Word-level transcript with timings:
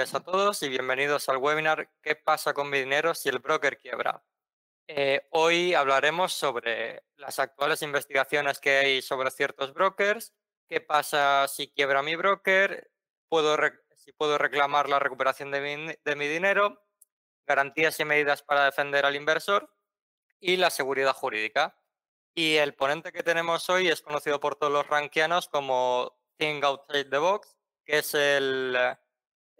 Días 0.00 0.14
a 0.14 0.20
todos 0.20 0.62
y 0.62 0.70
bienvenidos 0.70 1.28
al 1.28 1.36
webinar 1.36 1.90
¿Qué 2.00 2.16
pasa 2.16 2.54
con 2.54 2.70
mi 2.70 2.78
dinero 2.78 3.14
si 3.14 3.28
el 3.28 3.38
broker 3.38 3.76
quiebra? 3.76 4.24
Eh, 4.88 5.28
hoy 5.28 5.74
hablaremos 5.74 6.32
sobre 6.32 7.02
las 7.16 7.38
actuales 7.38 7.82
investigaciones 7.82 8.60
que 8.60 8.78
hay 8.78 9.02
sobre 9.02 9.30
ciertos 9.30 9.74
brokers, 9.74 10.32
qué 10.66 10.80
pasa 10.80 11.46
si 11.48 11.68
quiebra 11.68 12.02
mi 12.02 12.16
broker, 12.16 12.90
puedo 13.28 13.58
si 13.94 14.12
puedo 14.12 14.38
reclamar 14.38 14.88
la 14.88 15.00
recuperación 15.00 15.50
de 15.50 15.98
mi, 16.16 16.28
dinero, 16.28 16.82
garantías 17.46 18.00
y 18.00 18.06
medidas 18.06 18.42
para 18.42 18.64
defender 18.64 19.04
al 19.04 19.16
inversor 19.16 19.70
y 20.40 20.56
la 20.56 20.70
seguridad 20.70 21.12
jurídica. 21.12 21.76
Y 22.34 22.56
el 22.56 22.72
ponente 22.72 23.12
que 23.12 23.22
tenemos 23.22 23.68
hoy 23.68 23.88
es 23.88 24.00
conocido 24.00 24.40
por 24.40 24.56
todos 24.56 24.72
los 24.72 24.86
rankianos 24.86 25.50
como 25.50 26.16
Think 26.38 26.64
Outside 26.64 27.10
the 27.10 27.18
Box, 27.18 27.54
que 27.84 27.98
es 27.98 28.14
el 28.14 28.96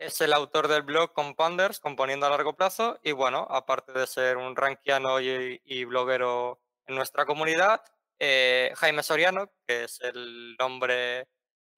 es 0.01 0.19
el 0.23 0.33
autor 0.33 0.67
del 0.67 0.83
blog 0.83 1.13
Compounders, 1.13 1.79
Componiendo 1.79 2.25
a 2.25 2.31
Largo 2.31 2.57
Plazo, 2.57 2.99
y 3.03 3.13
bueno, 3.13 3.47
aparte 3.51 3.93
de 3.93 4.07
ser 4.07 4.39
un 4.39 4.57
rankiano 4.57 5.21
y, 5.21 5.85
bloguero 5.85 6.59
en 6.87 6.95
nuestra 6.95 7.27
comunidad, 7.27 7.83
eh, 8.19 8.73
Jaime 8.77 9.03
Soriano, 9.03 9.53
que 9.67 9.85
es 9.85 10.01
el 10.01 10.57
nombre 10.59 11.29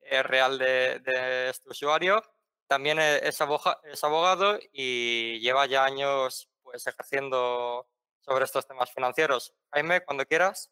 eh, 0.02 0.22
real 0.22 0.56
de, 0.56 1.48
este 1.50 1.69
usuario, 1.69 2.22
también 2.69 3.00
e, 3.00 3.16
es, 3.27 3.41
es 3.84 4.05
abogado 4.05 4.58
y 4.72 5.41
lleva 5.41 5.66
ya 5.66 5.84
años 5.84 6.48
pues, 6.62 6.86
ejerciendo 6.86 7.89
sobre 8.20 8.44
estos 8.44 8.68
temas 8.68 8.92
financieros. 8.92 9.52
Jaime, 9.72 10.05
cuando 10.05 10.24
quieras. 10.27 10.70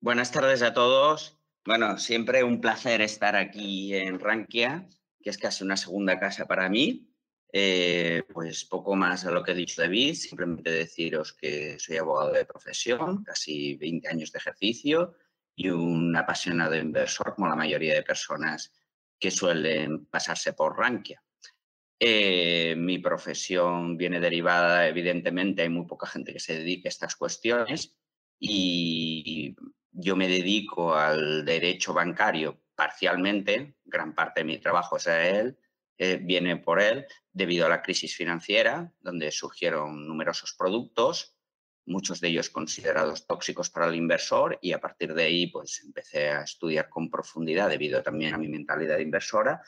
Buenas 0.00 0.30
tardes 0.30 0.62
a 0.62 0.72
todos. 0.72 1.36
Bueno, 1.64 1.98
siempre 1.98 2.44
un 2.44 2.60
placer 2.60 3.00
estar 3.00 3.34
aquí 3.34 3.94
en 3.96 4.20
Rankia 4.20 4.88
que 5.22 5.30
es 5.30 5.38
casi 5.38 5.64
una 5.64 5.76
segunda 5.76 6.18
casa 6.18 6.46
para 6.46 6.68
mí. 6.68 7.08
Eh, 7.54 8.22
pues 8.32 8.64
poco 8.64 8.96
más 8.96 9.26
a 9.26 9.30
lo 9.30 9.42
que 9.42 9.52
he 9.52 9.54
dicho 9.54 9.82
David, 9.82 10.14
simplemente 10.14 10.70
deciros 10.70 11.34
que 11.34 11.78
soy 11.78 11.98
abogado 11.98 12.32
de 12.32 12.46
profesión, 12.46 13.22
casi 13.22 13.76
20 13.76 14.08
años 14.08 14.32
de 14.32 14.38
ejercicio 14.38 15.14
y 15.54 15.68
un 15.68 16.16
apasionado 16.16 16.74
inversor 16.76 17.34
como 17.34 17.48
la 17.48 17.56
mayoría 17.56 17.94
de 17.94 18.02
personas 18.02 18.72
que 19.18 19.30
suelen 19.30 20.06
pasarse 20.06 20.54
por 20.54 20.78
Rankia. 20.78 21.22
Eh, 22.00 22.74
mi 22.76 22.98
profesión 22.98 23.98
viene 23.98 24.18
derivada, 24.18 24.88
evidentemente, 24.88 25.62
hay 25.62 25.68
muy 25.68 25.86
poca 25.86 26.06
gente 26.06 26.32
que 26.32 26.40
se 26.40 26.54
dedique 26.54 26.88
a 26.88 26.90
estas 26.90 27.16
cuestiones 27.16 27.94
y 28.40 29.54
yo 29.92 30.16
me 30.16 30.26
dedico 30.26 30.94
al 30.94 31.44
derecho 31.44 31.92
bancario 31.92 32.61
parcialmente, 32.82 33.76
gran 33.84 34.12
parte 34.12 34.40
de 34.40 34.44
mi 34.44 34.58
trabajo 34.58 34.96
es 34.96 35.06
él, 35.06 35.56
eh, 35.98 36.18
viene 36.20 36.56
por 36.56 36.82
él 36.82 37.06
debido 37.32 37.64
a 37.64 37.68
la 37.68 37.80
crisis 37.80 38.16
financiera, 38.16 38.92
donde 39.00 39.30
surgieron 39.30 40.04
numerosos 40.04 40.56
productos, 40.58 41.36
muchos 41.86 42.20
de 42.20 42.30
ellos 42.30 42.50
considerados 42.50 43.24
tóxicos 43.24 43.70
para 43.70 43.86
el 43.86 43.94
inversor 43.94 44.58
y 44.60 44.72
a 44.72 44.80
partir 44.80 45.14
de 45.14 45.22
ahí 45.22 45.46
pues 45.46 45.80
empecé 45.84 46.30
a 46.30 46.42
estudiar 46.42 46.88
con 46.88 47.08
profundidad 47.08 47.68
debido 47.68 48.02
también 48.02 48.34
a 48.34 48.38
mi 48.38 48.48
mentalidad 48.48 48.98
inversora 48.98 49.62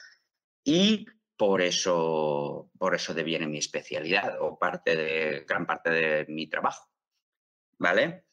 y 0.65 1.06
por 1.37 1.62
eso, 1.62 2.72
por 2.77 2.97
eso 2.97 3.15
deviene 3.15 3.47
mi 3.47 3.59
especialidad 3.59 4.38
o 4.41 4.59
parte 4.59 4.97
de, 4.97 5.44
gran 5.47 5.67
parte 5.67 5.91
de 5.91 6.27
mi 6.27 6.49
trabajo. 6.49 6.91
¿Vale? 7.78 8.25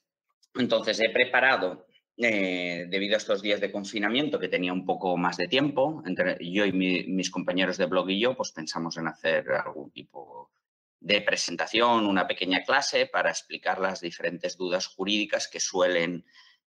Entonces 0.56 1.00
he 1.02 1.12
preparado 1.12 1.86
eh, 2.24 2.86
debido 2.90 3.16
a 3.16 3.18
estos 3.18 3.42
días 3.42 3.60
de 3.60 3.72
confinamiento 3.72 4.40
que 4.40 4.48
tenía 4.48 4.74
un 4.74 4.86
poco 4.86 5.18
más 5.18 5.38
de 5.38 5.48
tiempo, 5.48 6.04
yo 6.40 6.66
y 6.66 6.72
mis 6.72 7.32
compañeros 7.32 7.78
de 7.78 7.86
blog 7.86 8.10
y 8.10 8.20
yo, 8.20 8.36
pues 8.36 8.52
pensamos 8.52 8.98
en 8.98 9.08
hacer 9.08 9.52
algún 9.52 9.92
tipo 9.92 10.52
de 11.00 11.22
presentación, 11.22 12.06
una 12.06 12.28
pequeña 12.28 12.64
clase 12.64 13.08
para 13.08 13.32
explicar 13.32 13.80
las 13.80 14.02
diferentes 14.02 14.56
dudas 14.56 14.86
jurídicas 14.86 15.48
que 15.48 15.60
suelen 15.60 16.26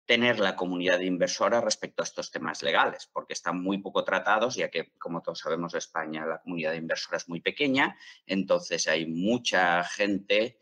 tener 0.07 0.41
la 0.41 0.57
comunidad 0.57 1.01
inversora 1.01 1.61
respecto 1.61 2.03
a 2.03 2.05
estos 2.05 2.31
temas 2.31 2.63
legales, 2.63 3.09
porque 3.13 3.35
están 3.35 3.63
muy 3.63 3.79
poco 3.79 4.05
tratados, 4.05 4.57
ya 4.57 4.71
que, 4.71 4.93
como 4.99 5.23
todos 5.23 5.41
sabemos, 5.41 5.75
España, 5.75 6.27
la 6.27 6.41
comunidad 6.41 6.73
inversora 6.73 7.19
es 7.19 7.29
muy 7.29 7.41
pequeña, 7.41 7.97
entonces 8.27 8.89
hay 8.89 9.07
mucha 9.07 9.85
gente 9.85 10.59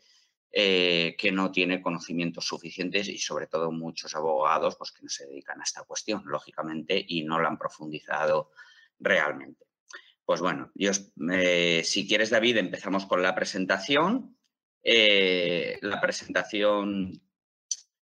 eh, 0.51 1.15
que 1.17 1.31
no 1.31 1.51
tiene 1.51 1.81
conocimientos 1.81 2.45
suficientes 2.45 3.07
y 3.07 3.17
sobre 3.17 3.47
todo 3.47 3.71
muchos 3.71 4.15
abogados 4.15 4.75
pues, 4.75 4.91
que 4.91 5.03
no 5.03 5.09
se 5.09 5.25
dedican 5.25 5.59
a 5.61 5.63
esta 5.63 5.83
cuestión, 5.83 6.23
lógicamente, 6.25 7.03
y 7.07 7.23
no 7.23 7.39
la 7.39 7.47
han 7.47 7.57
profundizado 7.57 8.51
realmente. 8.99 9.65
Pues 10.25 10.41
bueno, 10.41 10.71
eh, 10.77 11.81
si 11.83 12.07
quieres, 12.07 12.29
David, 12.29 12.57
empezamos 12.57 13.05
con 13.05 13.21
la 13.21 13.33
presentación. 13.33 14.37
Eh, 14.83 15.77
la 15.81 16.01
presentación 16.01 17.21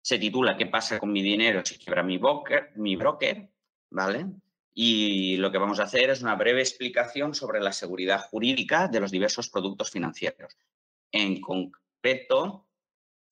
se 0.01 0.19
titula 0.19 0.57
¿Qué 0.57 0.67
pasa 0.67 0.99
con 0.99 1.11
mi 1.11 1.21
dinero 1.21 1.63
si 1.65 1.77
quiebra 1.77 2.03
mi 2.03 2.17
broker? 2.17 2.71
Mi 2.75 2.95
broker 2.95 3.49
¿vale? 3.89 4.25
Y 4.73 5.37
lo 5.37 5.51
que 5.51 5.57
vamos 5.57 5.79
a 5.79 5.83
hacer 5.83 6.09
es 6.09 6.21
una 6.21 6.35
breve 6.35 6.61
explicación 6.61 7.33
sobre 7.33 7.59
la 7.59 7.71
seguridad 7.71 8.21
jurídica 8.29 8.87
de 8.87 8.99
los 8.99 9.11
diversos 9.11 9.49
productos 9.49 9.89
financieros. 9.89 10.55
En, 11.11 11.41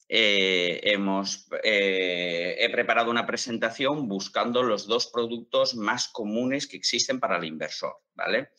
eh, 0.07 0.81
hemos, 0.83 1.47
eh, 1.63 2.55
he 2.59 2.69
preparado 2.69 3.09
una 3.09 3.25
presentación 3.25 4.07
buscando 4.07 4.61
los 4.61 4.85
dos 4.85 5.07
productos 5.07 5.75
más 5.75 6.09
comunes 6.09 6.67
que 6.67 6.77
existen 6.77 7.19
para 7.19 7.37
el 7.37 7.45
inversor, 7.45 7.95
¿vale? 8.13 8.49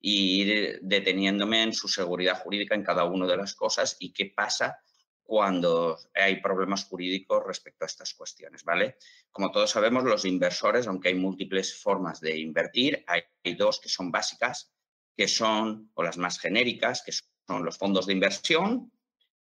Y 0.00 0.44
deteniéndome 0.82 1.62
en 1.62 1.72
su 1.72 1.88
seguridad 1.88 2.40
jurídica 2.40 2.74
en 2.74 2.82
cada 2.82 3.04
una 3.04 3.26
de 3.26 3.36
las 3.36 3.54
cosas 3.54 3.96
y 4.00 4.12
qué 4.12 4.26
pasa 4.26 4.78
cuando 5.22 5.96
hay 6.14 6.40
problemas 6.40 6.84
jurídicos 6.84 7.42
respecto 7.44 7.84
a 7.84 7.86
estas 7.86 8.14
cuestiones, 8.14 8.64
¿vale? 8.64 8.96
Como 9.30 9.50
todos 9.50 9.70
sabemos, 9.70 10.04
los 10.04 10.24
inversores, 10.24 10.86
aunque 10.86 11.08
hay 11.08 11.14
múltiples 11.14 11.80
formas 11.80 12.20
de 12.20 12.38
invertir, 12.38 13.04
hay, 13.06 13.22
hay 13.44 13.54
dos 13.54 13.80
que 13.80 13.88
son 13.88 14.10
básicas, 14.10 14.72
que 15.16 15.28
son, 15.28 15.90
o 15.94 16.02
las 16.02 16.18
más 16.18 16.38
genéricas, 16.38 17.02
que 17.04 17.12
son 17.12 17.64
los 17.64 17.78
fondos 17.78 18.06
de 18.06 18.12
inversión 18.12 18.92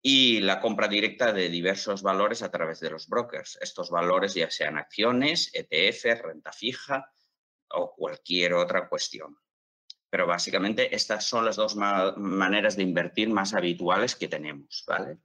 y 0.08 0.38
la 0.38 0.60
compra 0.60 0.86
directa 0.86 1.32
de 1.32 1.48
diversos 1.48 2.00
valores 2.00 2.40
a 2.42 2.48
través 2.52 2.78
de 2.78 2.90
los 2.90 3.08
brokers. 3.08 3.58
Estos 3.60 3.90
valores 3.90 4.34
ya 4.34 4.48
sean 4.48 4.78
acciones, 4.78 5.50
ETF, 5.52 6.22
renta 6.22 6.52
fija 6.52 7.10
o 7.70 7.92
cualquier 7.92 8.54
otra 8.54 8.88
cuestión. 8.88 9.36
Pero 10.08 10.28
básicamente 10.28 10.94
estas 10.94 11.24
son 11.24 11.44
las 11.44 11.56
dos 11.56 11.74
maneras 11.74 12.76
de 12.76 12.84
invertir 12.84 13.30
más 13.30 13.52
habituales 13.52 14.14
que 14.14 14.28
tenemos, 14.28 14.84
¿vale? 14.86 15.18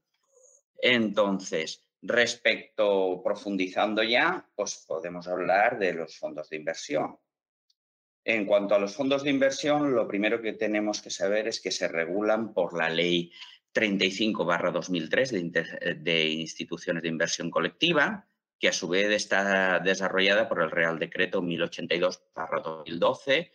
Entonces, 0.82 1.88
respecto, 2.02 3.22
profundizando 3.24 4.02
ya, 4.02 4.50
pues 4.56 4.84
podemos 4.88 5.28
hablar 5.28 5.78
de 5.78 5.94
los 5.94 6.18
fondos 6.18 6.50
de 6.50 6.58
inversión. 6.58 7.20
En 8.24 8.48
cuanto 8.48 8.74
a 8.74 8.80
los 8.80 8.96
fondos 8.96 9.22
de 9.22 9.30
inversión, 9.30 9.94
lo 9.94 10.08
primero 10.08 10.42
que 10.42 10.54
tenemos 10.54 11.04
que 11.04 11.12
saber 11.12 11.48
es 11.48 11.62
que 11.62 11.70
se 11.70 11.88
regulan 11.88 12.52
por 12.52 12.76
la 12.76 12.90
ley 12.90 13.32
35-2003 13.74 15.52
de, 15.52 15.96
de 15.96 16.30
instituciones 16.30 17.04
de 17.04 17.10
inversión 17.10 17.50
colectiva, 17.50 18.28
que 18.62 18.68
a 18.68 18.74
su 18.74 18.88
vez 18.88 19.10
está 19.10 19.80
desarrollada 19.80 20.48
por 20.48 20.62
el 20.62 20.70
Real 20.70 21.00
Decreto 21.00 21.42
1082-2012, 21.42 23.52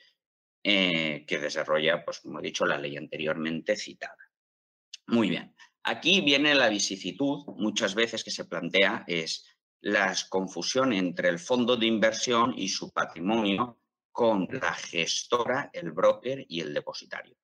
eh, 0.64 1.24
que 1.28 1.38
desarrolla, 1.38 2.04
pues 2.04 2.18
como 2.18 2.40
he 2.40 2.42
dicho, 2.42 2.66
la 2.66 2.76
ley 2.76 2.96
anteriormente 2.96 3.76
citada. 3.76 4.18
Muy 5.06 5.30
bien. 5.30 5.54
Aquí 5.84 6.22
viene 6.22 6.56
la 6.56 6.68
vicisitud, 6.68 7.44
muchas 7.56 7.94
veces 7.94 8.24
que 8.24 8.32
se 8.32 8.46
plantea, 8.46 9.04
es 9.06 9.46
la 9.80 10.12
confusión 10.28 10.92
entre 10.92 11.28
el 11.28 11.38
fondo 11.38 11.76
de 11.76 11.86
inversión 11.86 12.52
y 12.56 12.66
su 12.68 12.90
patrimonio 12.90 13.78
con 14.10 14.48
la 14.50 14.74
gestora, 14.74 15.70
el 15.72 15.92
broker 15.92 16.44
y 16.48 16.58
el 16.60 16.74
depositario. 16.74 17.36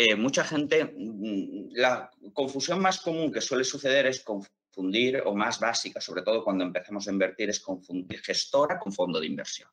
Eh, 0.00 0.14
mucha 0.14 0.44
gente, 0.44 0.84
mm, 0.84 1.70
la 1.72 2.08
confusión 2.32 2.78
más 2.80 3.00
común 3.00 3.32
que 3.32 3.40
suele 3.40 3.64
suceder 3.64 4.06
es 4.06 4.22
confundir, 4.22 5.20
o 5.26 5.34
más 5.34 5.58
básica, 5.58 6.00
sobre 6.00 6.22
todo 6.22 6.44
cuando 6.44 6.62
empezamos 6.62 7.08
a 7.08 7.10
invertir, 7.10 7.50
es 7.50 7.58
confundir 7.58 8.20
gestora 8.20 8.78
con 8.78 8.92
fondo 8.92 9.18
de 9.18 9.26
inversión. 9.26 9.68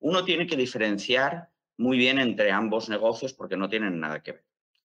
Uno 0.00 0.26
tiene 0.26 0.46
que 0.46 0.58
diferenciar 0.58 1.48
muy 1.78 1.96
bien 1.96 2.18
entre 2.18 2.52
ambos 2.52 2.90
negocios 2.90 3.32
porque 3.32 3.56
no 3.56 3.66
tienen 3.66 3.98
nada 3.98 4.22
que 4.22 4.32
ver. 4.32 4.44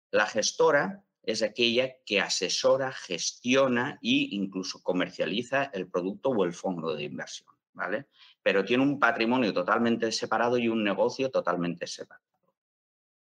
La 0.09 0.25
gestora 0.25 1.03
es 1.21 1.43
aquella 1.43 1.97
que 2.03 2.19
asesora, 2.19 2.91
gestiona 2.91 3.99
e 4.01 4.29
incluso 4.31 4.81
comercializa 4.81 5.65
el 5.75 5.91
producto 5.91 6.29
o 6.29 6.43
el 6.43 6.53
fondo 6.53 6.95
de 6.95 7.03
inversión, 7.03 7.53
¿vale? 7.73 8.07
Pero 8.41 8.65
tiene 8.65 8.81
un 8.81 8.99
patrimonio 8.99 9.53
totalmente 9.53 10.11
separado 10.11 10.57
y 10.57 10.69
un 10.69 10.83
negocio 10.83 11.29
totalmente 11.29 11.85
separado. 11.85 12.25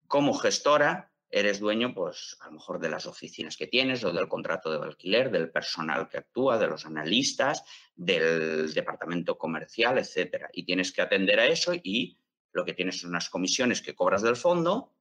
Como 0.06 0.34
gestora, 0.34 1.08
eres 1.32 1.58
dueño, 1.58 1.94
pues, 1.94 2.37
a 2.40 2.46
lo 2.46 2.52
mejor 2.52 2.79
de 2.79 2.90
las 2.90 3.06
oficinas 3.06 3.56
que 3.56 3.67
tienes 3.67 4.05
o 4.05 4.12
del 4.12 4.29
contrato 4.29 4.70
de 4.70 4.87
alquiler, 4.87 5.31
del 5.31 5.50
personal 5.50 6.08
que 6.08 6.19
actúa, 6.19 6.58
de 6.58 6.69
los 6.69 6.84
analistas, 6.84 7.64
del 7.96 8.73
departamento 8.75 9.38
comercial, 9.38 9.96
etcétera. 9.99 10.50
Y 10.52 10.64
tienes 10.64 10.93
que 10.93 11.00
atender 11.00 11.40
a 11.40 11.46
eso 11.46 11.73
y 11.75 12.19
lo 12.52 12.67
que 12.67 12.75
tienes 12.75 13.00
son 13.00 13.11
unas 13.11 13.31
comisiones 13.31 13.81
que 13.81 13.94
cobras 13.94 14.20
del 14.20 14.37
fondo 14.37 14.93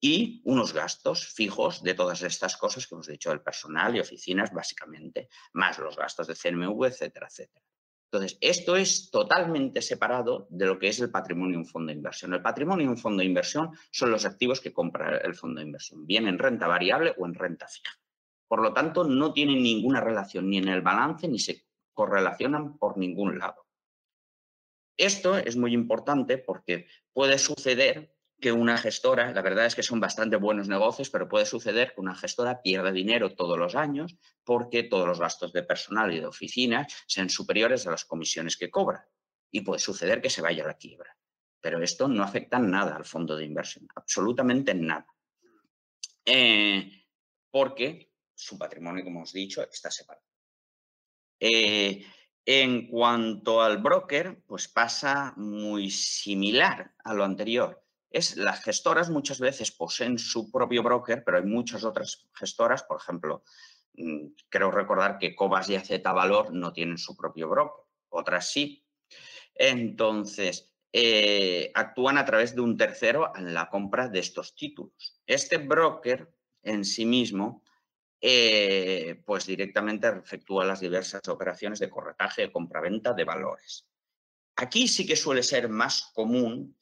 y 0.00 0.40
unos 0.44 0.72
gastos 0.72 1.26
fijos 1.28 1.82
de 1.82 1.94
todas 1.94 2.22
estas 2.22 2.56
cosas 2.56 2.86
que 2.86 2.94
hemos 2.94 3.06
dicho, 3.06 3.28
del 3.28 3.42
personal 3.42 3.94
y 3.94 4.00
oficinas, 4.00 4.52
básicamente, 4.52 5.28
más 5.52 5.78
los 5.78 5.96
gastos 5.96 6.26
de 6.26 6.34
CNMV, 6.34 6.86
etcétera, 6.86 7.28
etcétera. 7.28 7.64
Entonces, 8.14 8.38
esto 8.40 8.76
es 8.76 9.10
totalmente 9.10 9.82
separado 9.82 10.46
de 10.48 10.66
lo 10.66 10.78
que 10.78 10.86
es 10.86 11.00
el 11.00 11.10
patrimonio 11.10 11.54
de 11.54 11.64
un 11.64 11.66
fondo 11.66 11.90
de 11.90 11.96
inversión. 11.96 12.32
El 12.32 12.42
patrimonio 12.42 12.86
de 12.86 12.92
un 12.92 12.96
fondo 12.96 13.22
de 13.22 13.26
inversión 13.26 13.72
son 13.90 14.12
los 14.12 14.24
activos 14.24 14.60
que 14.60 14.72
compra 14.72 15.18
el 15.18 15.34
fondo 15.34 15.58
de 15.58 15.66
inversión, 15.66 16.06
bien 16.06 16.28
en 16.28 16.38
renta 16.38 16.68
variable 16.68 17.12
o 17.18 17.26
en 17.26 17.34
renta 17.34 17.66
fija. 17.66 17.90
Por 18.46 18.62
lo 18.62 18.72
tanto, 18.72 19.02
no 19.02 19.32
tienen 19.32 19.60
ninguna 19.60 20.00
relación 20.00 20.48
ni 20.48 20.58
en 20.58 20.68
el 20.68 20.80
balance 20.80 21.26
ni 21.26 21.40
se 21.40 21.66
correlacionan 21.92 22.78
por 22.78 22.96
ningún 22.98 23.36
lado. 23.36 23.66
Esto 24.96 25.36
es 25.36 25.56
muy 25.56 25.72
importante 25.72 26.38
porque 26.38 26.86
puede 27.12 27.36
suceder 27.36 28.13
que 28.44 28.52
una 28.52 28.76
gestora, 28.76 29.32
la 29.32 29.40
verdad 29.40 29.64
es 29.64 29.74
que 29.74 29.82
son 29.82 30.00
bastante 30.00 30.36
buenos 30.36 30.68
negocios, 30.68 31.08
pero 31.08 31.30
puede 31.30 31.46
suceder 31.46 31.94
que 31.94 32.02
una 32.02 32.14
gestora 32.14 32.60
pierda 32.60 32.92
dinero 32.92 33.34
todos 33.34 33.58
los 33.58 33.74
años 33.74 34.18
porque 34.44 34.82
todos 34.82 35.08
los 35.08 35.18
gastos 35.18 35.54
de 35.54 35.62
personal 35.62 36.12
y 36.12 36.20
de 36.20 36.26
oficina 36.26 36.86
sean 37.06 37.30
superiores 37.30 37.86
a 37.86 37.90
las 37.90 38.04
comisiones 38.04 38.58
que 38.58 38.70
cobra. 38.70 39.08
Y 39.50 39.62
puede 39.62 39.78
suceder 39.78 40.20
que 40.20 40.28
se 40.28 40.42
vaya 40.42 40.62
a 40.62 40.66
la 40.66 40.76
quiebra. 40.76 41.16
Pero 41.58 41.82
esto 41.82 42.06
no 42.06 42.22
afecta 42.22 42.58
nada 42.58 42.94
al 42.94 43.06
fondo 43.06 43.34
de 43.34 43.46
inversión, 43.46 43.88
absolutamente 43.94 44.72
en 44.72 44.88
nada. 44.88 45.06
Eh, 46.26 47.06
porque 47.50 48.12
su 48.34 48.58
patrimonio, 48.58 49.04
como 49.04 49.22
os 49.22 49.34
he 49.34 49.38
dicho, 49.38 49.62
está 49.62 49.90
separado. 49.90 50.26
Eh, 51.40 52.04
en 52.44 52.88
cuanto 52.88 53.62
al 53.62 53.78
broker, 53.78 54.42
pues 54.46 54.68
pasa 54.68 55.32
muy 55.38 55.90
similar 55.90 56.94
a 57.02 57.14
lo 57.14 57.24
anterior 57.24 57.83
es 58.14 58.36
las 58.36 58.62
gestoras 58.62 59.10
muchas 59.10 59.40
veces 59.40 59.72
poseen 59.72 60.18
su 60.18 60.48
propio 60.48 60.84
broker, 60.84 61.24
pero 61.24 61.38
hay 61.38 61.42
muchas 61.42 61.82
otras 61.82 62.28
gestoras, 62.32 62.84
por 62.84 63.00
ejemplo, 63.00 63.42
mm, 63.94 64.26
creo 64.48 64.70
recordar 64.70 65.18
que 65.18 65.34
Cobas 65.34 65.68
y 65.68 65.74
AZ 65.74 65.90
Valor 66.02 66.54
no 66.54 66.72
tienen 66.72 66.96
su 66.96 67.16
propio 67.16 67.48
broker, 67.48 67.84
otras 68.10 68.52
sí. 68.52 68.86
Entonces, 69.52 70.72
eh, 70.92 71.72
actúan 71.74 72.16
a 72.16 72.24
través 72.24 72.54
de 72.54 72.60
un 72.60 72.76
tercero 72.76 73.32
en 73.34 73.52
la 73.52 73.68
compra 73.68 74.08
de 74.08 74.20
estos 74.20 74.54
títulos. 74.54 75.20
Este 75.26 75.58
broker 75.58 76.32
en 76.62 76.84
sí 76.84 77.04
mismo, 77.04 77.64
eh, 78.20 79.20
pues 79.26 79.44
directamente 79.46 80.06
efectúa 80.06 80.64
las 80.64 80.78
diversas 80.78 81.26
operaciones 81.26 81.80
de 81.80 81.90
corretaje, 81.90 82.42
de 82.42 82.52
compraventa 82.52 83.12
de 83.12 83.24
valores. 83.24 83.88
Aquí 84.54 84.86
sí 84.86 85.04
que 85.04 85.16
suele 85.16 85.42
ser 85.42 85.68
más 85.68 86.12
común 86.14 86.76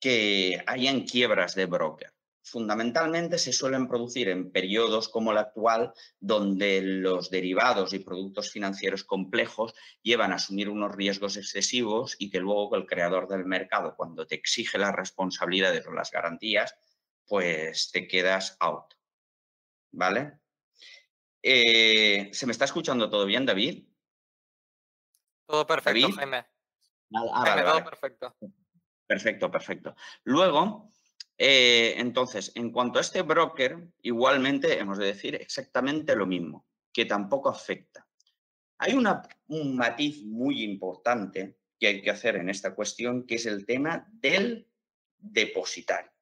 que 0.00 0.62
hayan 0.66 1.02
quiebras 1.02 1.54
de 1.54 1.66
broker. 1.66 2.12
Fundamentalmente 2.42 3.36
se 3.36 3.52
suelen 3.52 3.88
producir 3.88 4.30
en 4.30 4.50
periodos 4.50 5.10
como 5.10 5.32
el 5.32 5.38
actual, 5.38 5.92
donde 6.18 6.80
los 6.80 7.28
derivados 7.28 7.92
y 7.92 7.98
productos 7.98 8.50
financieros 8.50 9.04
complejos 9.04 9.74
llevan 10.02 10.32
a 10.32 10.36
asumir 10.36 10.70
unos 10.70 10.94
riesgos 10.94 11.36
excesivos 11.36 12.16
y 12.18 12.30
que 12.30 12.40
luego 12.40 12.74
el 12.76 12.86
creador 12.86 13.28
del 13.28 13.44
mercado, 13.44 13.94
cuando 13.96 14.26
te 14.26 14.36
exige 14.36 14.78
las 14.78 14.94
responsabilidades 14.94 15.86
o 15.86 15.92
las 15.92 16.10
garantías, 16.10 16.74
pues 17.26 17.90
te 17.92 18.08
quedas 18.08 18.56
out. 18.60 18.94
¿Vale? 19.92 20.38
Eh, 21.42 22.30
¿Se 22.32 22.46
me 22.46 22.52
está 22.52 22.64
escuchando 22.64 23.10
todo 23.10 23.26
bien, 23.26 23.44
David? 23.44 23.86
Todo 25.46 25.66
perfecto, 25.66 26.12
Jaime. 26.12 26.46
Ah, 27.14 27.62
todo 27.64 27.84
perfecto. 27.84 28.36
Perfecto, 29.08 29.50
perfecto. 29.50 29.96
Luego, 30.24 30.92
eh, 31.38 31.94
entonces, 31.96 32.52
en 32.54 32.70
cuanto 32.70 32.98
a 32.98 33.00
este 33.02 33.22
broker, 33.22 33.88
igualmente 34.02 34.78
hemos 34.78 34.98
de 34.98 35.06
decir 35.06 35.34
exactamente 35.34 36.14
lo 36.14 36.26
mismo, 36.26 36.66
que 36.92 37.06
tampoco 37.06 37.48
afecta. 37.48 38.06
Hay 38.76 38.92
un 38.92 39.76
matiz 39.76 40.22
muy 40.24 40.62
importante 40.62 41.56
que 41.80 41.86
hay 41.86 42.02
que 42.02 42.10
hacer 42.10 42.36
en 42.36 42.50
esta 42.50 42.74
cuestión, 42.74 43.26
que 43.26 43.36
es 43.36 43.46
el 43.46 43.64
tema 43.64 44.06
del 44.12 44.68
depositario. 45.16 46.12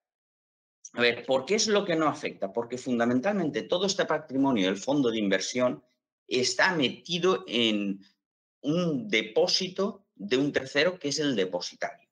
A 0.93 1.01
ver, 1.01 1.27
¿por 1.27 1.45
qué 1.45 1.57
es 1.57 1.67
lo 1.67 1.85
que 1.85 1.97
no 1.97 2.07
afecta? 2.07 2.53
Porque 2.53 2.79
fundamentalmente 2.79 3.63
todo 3.63 3.87
este 3.87 4.05
patrimonio 4.05 4.67
del 4.67 4.77
fondo 4.77 5.11
de 5.11 5.19
inversión 5.19 5.83
está 6.29 6.75
metido 6.75 7.45
en 7.49 8.01
un 8.61 9.09
depósito 9.09 10.07
de 10.15 10.37
un 10.37 10.53
tercero 10.53 10.99
que 10.99 11.09
es 11.09 11.19
el 11.19 11.35
depositario. 11.35 12.06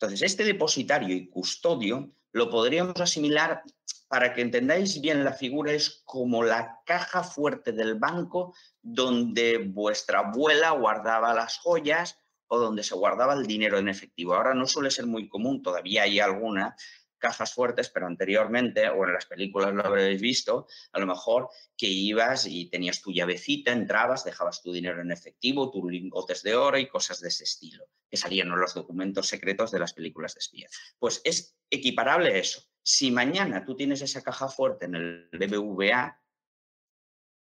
Entonces, 0.00 0.22
este 0.22 0.44
depositario 0.44 1.14
y 1.14 1.28
custodio 1.28 2.12
lo 2.32 2.50
podríamos 2.50 3.00
asimilar, 3.00 3.62
para 4.06 4.32
que 4.32 4.40
entendáis 4.40 5.00
bien 5.00 5.24
la 5.24 5.32
figura, 5.32 5.72
es 5.72 6.02
como 6.04 6.42
la 6.42 6.80
caja 6.86 7.22
fuerte 7.24 7.72
del 7.72 7.96
banco 7.96 8.54
donde 8.80 9.58
vuestra 9.58 10.20
abuela 10.20 10.70
guardaba 10.70 11.34
las 11.34 11.58
joyas 11.58 12.18
o 12.46 12.58
donde 12.58 12.82
se 12.82 12.94
guardaba 12.94 13.34
el 13.34 13.46
dinero 13.46 13.76
en 13.76 13.88
efectivo. 13.88 14.34
Ahora 14.34 14.54
no 14.54 14.66
suele 14.66 14.90
ser 14.90 15.06
muy 15.06 15.28
común, 15.28 15.62
todavía 15.62 16.04
hay 16.04 16.20
alguna, 16.20 16.74
cajas 17.18 17.52
fuertes, 17.52 17.90
pero 17.90 18.06
anteriormente, 18.06 18.88
o 18.88 19.04
en 19.04 19.12
las 19.12 19.26
películas 19.26 19.74
lo 19.74 19.84
habréis 19.84 20.20
visto, 20.20 20.66
a 20.92 20.98
lo 20.98 21.06
mejor 21.06 21.48
que 21.76 21.86
ibas 21.86 22.46
y 22.46 22.70
tenías 22.70 23.02
tu 23.02 23.12
llavecita, 23.12 23.72
entrabas, 23.72 24.24
dejabas 24.24 24.62
tu 24.62 24.72
dinero 24.72 25.00
en 25.00 25.10
efectivo, 25.10 25.70
tus 25.70 25.90
lingotes 25.90 26.42
de 26.42 26.56
oro 26.56 26.78
y 26.78 26.88
cosas 26.88 27.20
de 27.20 27.28
ese 27.28 27.44
estilo, 27.44 27.84
que 28.08 28.16
salían 28.16 28.48
en 28.48 28.60
los 28.60 28.74
documentos 28.74 29.26
secretos 29.26 29.70
de 29.70 29.80
las 29.80 29.92
películas 29.92 30.34
de 30.34 30.38
espías. 30.38 30.72
Pues 30.98 31.20
es 31.24 31.56
equiparable 31.70 32.34
a 32.34 32.38
eso. 32.38 32.62
Si 32.82 33.10
mañana 33.10 33.64
tú 33.64 33.76
tienes 33.76 34.00
esa 34.00 34.22
caja 34.22 34.48
fuerte 34.48 34.86
en 34.86 34.94
el 34.94 35.28
BBVA 35.32 36.22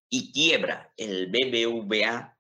y 0.10 0.32
quiebra 0.32 0.94
el 0.98 1.28
BBVA, 1.28 2.37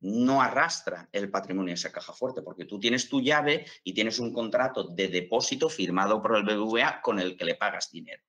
no 0.00 0.40
arrastra 0.40 1.08
el 1.12 1.30
patrimonio 1.30 1.74
esa 1.74 1.92
caja 1.92 2.12
fuerte, 2.12 2.42
porque 2.42 2.64
tú 2.64 2.78
tienes 2.78 3.08
tu 3.08 3.20
llave 3.20 3.66
y 3.82 3.92
tienes 3.92 4.18
un 4.18 4.32
contrato 4.32 4.84
de 4.84 5.08
depósito 5.08 5.68
firmado 5.68 6.22
por 6.22 6.36
el 6.36 6.44
BBVA 6.44 7.00
con 7.02 7.18
el 7.18 7.36
que 7.36 7.44
le 7.44 7.56
pagas 7.56 7.90
dinero. 7.90 8.22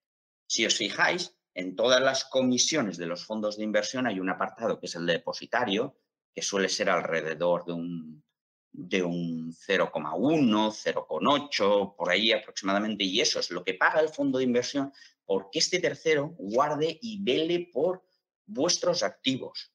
Si 0.48 0.66
os 0.66 0.76
fijáis, 0.76 1.36
en 1.54 1.76
todas 1.76 2.02
las 2.02 2.26
comisiones 2.26 2.98
de 2.98 3.06
los 3.06 3.26
fondos 3.26 3.58
de 3.58 3.64
inversión 3.64 4.08
hay 4.08 4.20
un 4.20 4.30
apartado 4.30 4.80
que 4.80 4.88
es 4.88 4.96
el 4.96 5.06
depositario, 5.06 5.98
que 6.34 6.42
suele 6.42 6.70
ser 6.70 6.90
alrededor 6.90 7.66
de 7.66 7.74
un, 7.74 8.24
de 8.72 9.04
un 9.04 9.54
0,1, 9.54 10.72
0,8, 10.72 11.96
por 11.96 12.10
ahí 12.10 12.32
aproximadamente, 12.32 13.04
y 13.04 13.20
eso 13.20 13.40
es 13.40 13.52
lo 13.52 13.64
que 13.64 13.74
paga 13.76 14.00
el 14.00 14.10
fondo 14.10 14.38
de 14.38 14.46
inversión 14.46 14.92
porque 15.26 15.60
este 15.60 15.80
tercero 15.80 16.34
guarde 16.40 16.98
y 17.04 17.22
vele 17.22 17.70
por 17.72 18.04
vuestros 18.48 19.04
activos. 19.04 19.72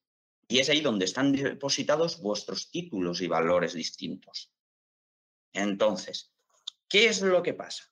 Y 0.48 0.58
es 0.58 0.68
ahí 0.68 0.80
donde 0.80 1.04
están 1.04 1.32
depositados 1.32 2.20
vuestros 2.20 2.70
títulos 2.70 3.20
y 3.20 3.26
valores 3.26 3.74
distintos. 3.74 4.52
Entonces, 5.52 6.32
¿qué 6.88 7.06
es 7.06 7.22
lo 7.22 7.42
que 7.42 7.54
pasa? 7.54 7.84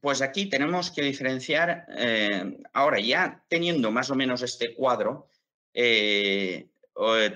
Pues 0.00 0.22
aquí 0.22 0.46
tenemos 0.46 0.90
que 0.90 1.02
diferenciar, 1.02 1.86
eh, 1.96 2.58
ahora 2.72 3.00
ya 3.00 3.44
teniendo 3.48 3.90
más 3.90 4.10
o 4.10 4.14
menos 4.14 4.42
este 4.42 4.74
cuadro, 4.74 5.28
eh, 5.74 6.70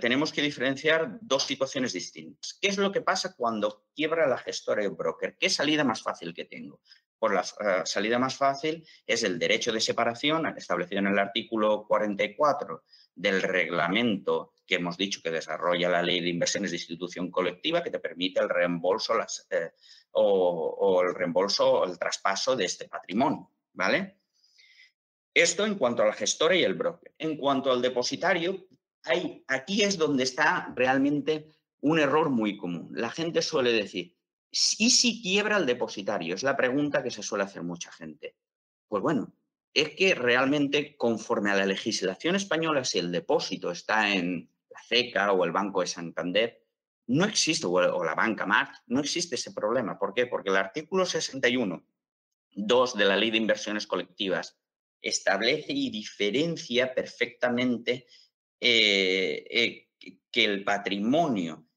tenemos 0.01 0.33
que 0.33 0.43
diferenciar 0.43 1.19
dos 1.21 1.45
situaciones 1.45 1.93
distintas. 1.93 2.59
¿Qué 2.61 2.69
es 2.69 2.77
lo 2.77 2.93
que 2.93 3.01
pasa 3.01 3.35
cuando 3.35 3.87
quiebra 3.95 4.27
la 4.27 4.39
gestora 4.39 4.83
y 4.83 4.87
el 4.87 4.93
broker? 4.93 5.37
¿Qué 5.39 5.49
salida 5.49 5.85
más 5.85 6.03
fácil 6.03 6.35
que 6.35 6.45
tengo? 6.45 6.81
Pues 7.19 7.33
la 7.33 7.41
eh, 7.41 7.83
salida 7.87 8.19
más 8.19 8.37
fácil 8.37 8.87
es 9.07 9.23
el 9.23 9.39
derecho 9.39 9.73
de 9.73 9.81
separación 9.81 10.47
establecido 10.57 10.99
en 10.99 11.07
el 11.07 11.19
artículo 11.19 11.87
44 11.87 12.85
del 13.15 13.41
reglamento 13.41 14.53
que 14.67 14.77
hemos 14.77 14.97
dicho 14.97 15.21
que 15.23 15.31
desarrolla 15.31 15.89
la 15.89 16.03
ley 16.03 16.21
de 16.21 16.29
inversiones 16.29 16.71
de 16.71 16.79
institución 16.79 17.31
colectiva 17.31 17.83
que 17.83 17.91
te 17.91 17.99
permite 17.99 18.41
el 18.41 18.49
reembolso 18.49 19.15
eh, 19.51 19.73
o, 20.13 21.03
el 21.03 21.15
reembolso 21.15 21.81
o 21.81 21.85
el 21.85 21.99
traspaso 21.99 22.57
de 22.57 22.65
este 22.65 22.89
patrimonio, 22.89 23.51
¿vale? 23.73 24.21
Esto 25.33 25.67
en 25.67 25.75
cuanto 25.75 26.03
a 26.03 26.07
la 26.07 26.13
gestora 26.13 26.55
y 26.55 26.63
el 26.63 26.75
broker. 26.75 27.13
En 27.19 27.37
cuanto 27.37 27.73
al 27.73 27.83
depositario, 27.83 28.67
hay, 29.03 29.45
aquí 29.49 29.83
es 29.83 29.99
donde 29.99 30.23
está 30.23 30.73
realmente 30.75 31.51
un 31.81 31.99
error 31.99 32.31
muy 32.31 32.57
común. 32.57 32.91
La 32.93 33.11
gente 33.11 33.43
suele 33.43 33.73
decir, 33.73 34.17
¿y 34.51 34.91
si 34.91 35.21
quiebra 35.23 35.57
el 35.57 35.67
depositario? 35.67 36.35
Es 36.35 36.45
la 36.45 36.57
pregunta 36.57 37.03
que 37.03 37.11
se 37.11 37.23
suele 37.23 37.45
hacer 37.45 37.63
mucha 37.63 37.91
gente. 37.93 38.37
Pues 38.89 39.03
bueno, 39.03 39.35
es 39.75 39.91
que 39.97 40.15
realmente 40.15 40.97
conforme 40.97 41.51
a 41.51 41.57
la 41.57 41.67
legislación 41.67 42.37
española, 42.37 42.85
si 42.85 43.01
el 43.01 43.11
depósito 43.11 43.73
está 43.73 44.15
en 44.15 44.54
la 44.75 44.83
CECA 44.83 45.33
o 45.33 45.45
el 45.45 45.53
Banco 45.53 45.81
de 45.81 45.87
Santander, 45.87 46.63
no 47.07 47.25
existe, 47.25 47.67
o 47.67 48.05
la 48.05 48.15
banca 48.15 48.47
Mart, 48.47 48.75
no 48.87 49.01
existe 49.01 49.35
ese 49.35 49.53
problema. 49.53 49.99
¿Por 49.99 50.15
qué? 50.15 50.27
Porque 50.27 50.51
el 50.51 50.57
artículo 50.57 51.05
61, 51.05 51.87
2 52.51 52.97
de 52.97 53.05
la 53.05 53.17
Ley 53.17 53.31
de 53.31 53.39
Inversiones 53.39 53.87
Colectivas 53.87 54.59
establece 55.01 55.73
y 55.73 55.91
diferencia 55.91 56.95
perfectamente 56.95 58.07
eh, 58.59 59.45
eh, 59.51 59.89
que 60.31 60.45
el 60.45 60.65
patrimonio 60.65 61.69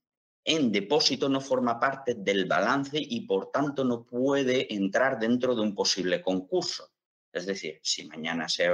en 0.46 0.72
depósito 0.72 1.28
no 1.28 1.42
forma 1.42 1.78
parte 1.78 2.16
del 2.16 2.46
balance 2.46 2.98
y 2.98 3.22
por 3.22 3.52
tanto 3.52 3.84
no 3.84 4.06
puede 4.06 4.74
entrar 4.74 5.20
dentro 5.20 5.54
de 5.54 5.62
un 5.62 5.76
posible 5.76 6.22
concurso. 6.22 6.90
Es 7.34 7.46
decir, 7.46 7.82
si 7.84 8.08
mañana 8.08 8.48
se, 8.48 8.70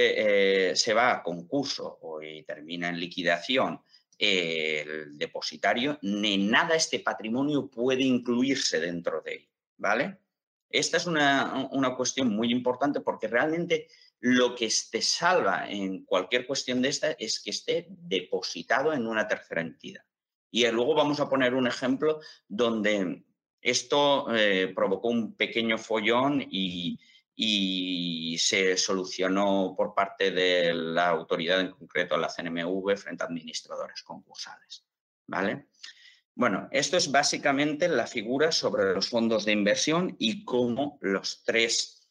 eh, 0.00 0.76
se 0.76 0.94
va 0.94 1.12
a 1.12 1.22
concurso 1.22 1.98
o 2.02 2.20
termina 2.46 2.88
en 2.88 3.00
liquidación 3.00 3.80
el 4.18 5.18
depositario, 5.18 5.98
ni 6.02 6.38
nada 6.38 6.76
este 6.76 7.00
patrimonio 7.00 7.68
puede 7.68 8.02
incluirse 8.02 8.80
dentro 8.80 9.20
de 9.20 9.34
él, 9.34 9.48
¿vale? 9.76 10.18
Esta 10.74 10.96
es 10.96 11.06
una, 11.06 11.94
cuestión 11.96 12.34
muy 12.34 12.50
importante 12.50 13.00
porque 13.00 13.28
realmente 13.28 13.86
lo 14.18 14.56
que 14.56 14.68
te 14.90 15.02
salva 15.02 15.70
en 15.70 16.04
cualquier 16.04 16.46
cuestión 16.46 16.82
de 16.82 16.88
esta 16.88 17.12
es 17.12 17.40
que 17.40 17.50
esté 17.50 17.86
depositado 17.88 18.92
en 18.92 19.06
una 19.06 19.28
tercera 19.28 19.60
entidad. 19.60 20.02
Y 20.50 20.66
luego 20.68 20.94
vamos 20.94 21.20
a 21.20 21.28
poner 21.28 21.54
un 21.54 21.68
ejemplo 21.68 22.20
donde 22.48 23.24
esto 23.60 24.26
eh, 24.34 24.72
provocó 24.74 25.08
un 25.08 25.34
pequeño 25.34 25.78
follón 25.78 26.44
y, 26.50 26.98
y 27.36 28.36
se 28.38 28.76
solucionó 28.76 29.74
por 29.76 29.94
parte 29.94 30.30
de 30.30 30.72
la 30.74 31.08
autoridad, 31.08 31.60
en 31.60 31.72
concreto 31.72 32.16
la 32.16 32.28
CNMV, 32.28 32.96
frente 32.96 33.24
a 33.24 33.26
administradores 33.26 34.02
concursales. 34.02 34.84
¿vale? 35.26 35.66
Bueno, 36.34 36.68
esto 36.70 36.96
es 36.96 37.10
básicamente 37.10 37.88
la 37.88 38.06
figura 38.06 38.52
sobre 38.52 38.94
los 38.94 39.08
fondos 39.08 39.44
de 39.44 39.52
inversión 39.52 40.16
y 40.18 40.44
cómo 40.44 40.98
los 41.00 41.44
tres, 41.44 42.08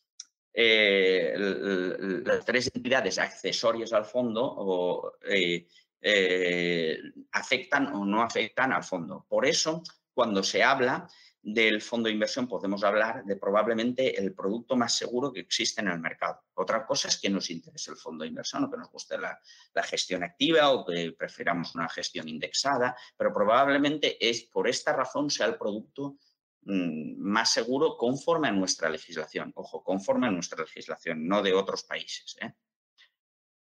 eh, 0.53 1.33
las 1.37 2.45
tres 2.45 2.71
entidades 2.73 3.19
accesorias 3.19 3.91
al 3.91 4.05
fondo 4.05 5.17
eh, 5.27 5.67
eh, 6.01 6.99
afectan 7.31 7.87
o 7.87 8.05
no 8.05 8.21
afectan 8.21 8.71
al 8.71 8.83
fondo. 8.83 9.25
Por 9.27 9.45
eso, 9.45 9.83
cuando 10.13 10.41
se 10.41 10.63
habla 10.63 11.07
del 11.45 11.81
fondo 11.81 12.07
de 12.07 12.13
inversión 12.13 12.47
podemos 12.47 12.85
hablar 12.85 13.25
de 13.25 13.35
probablemente 13.35 14.17
el 14.17 14.33
producto 14.33 14.77
más 14.77 14.95
seguro 14.95 15.33
que 15.33 15.41
existe 15.41 15.81
en 15.81 15.89
el 15.89 15.99
mercado. 15.99 16.41
Otra 16.53 16.85
cosa 16.85 17.09
es 17.09 17.19
que 17.19 17.29
nos 17.29 17.49
interese 17.49 17.91
el 17.91 17.97
fondo 17.97 18.23
de 18.23 18.29
inversión 18.29 18.63
o 18.63 18.71
que 18.71 18.77
nos 18.77 18.89
guste 18.89 19.17
la, 19.17 19.37
gestión 19.83 20.23
activa 20.23 20.71
o 20.71 20.85
que 20.85 21.11
prefiramos 21.11 21.75
una 21.75 21.89
gestión 21.89 22.29
indexada, 22.29 22.95
pero 23.17 23.33
probablemente 23.33 24.17
es 24.25 24.43
por 24.43 24.69
esta 24.69 24.93
razón 24.93 25.29
sea 25.29 25.47
el 25.47 25.57
producto 25.57 26.15
mm, 26.61 27.17
más 27.17 27.51
seguro 27.51 27.97
conforme 27.97 28.47
a 28.47 28.53
nuestra 28.53 28.89
legislación. 28.89 29.51
Ojo, 29.55 29.83
conforme 29.83 30.27
a 30.27 30.31
nuestra 30.31 30.63
legislación, 30.63 31.27
no 31.27 31.41
de 31.41 31.53
otros 31.53 31.83
países. 31.83 32.37
¿eh? 32.41 32.53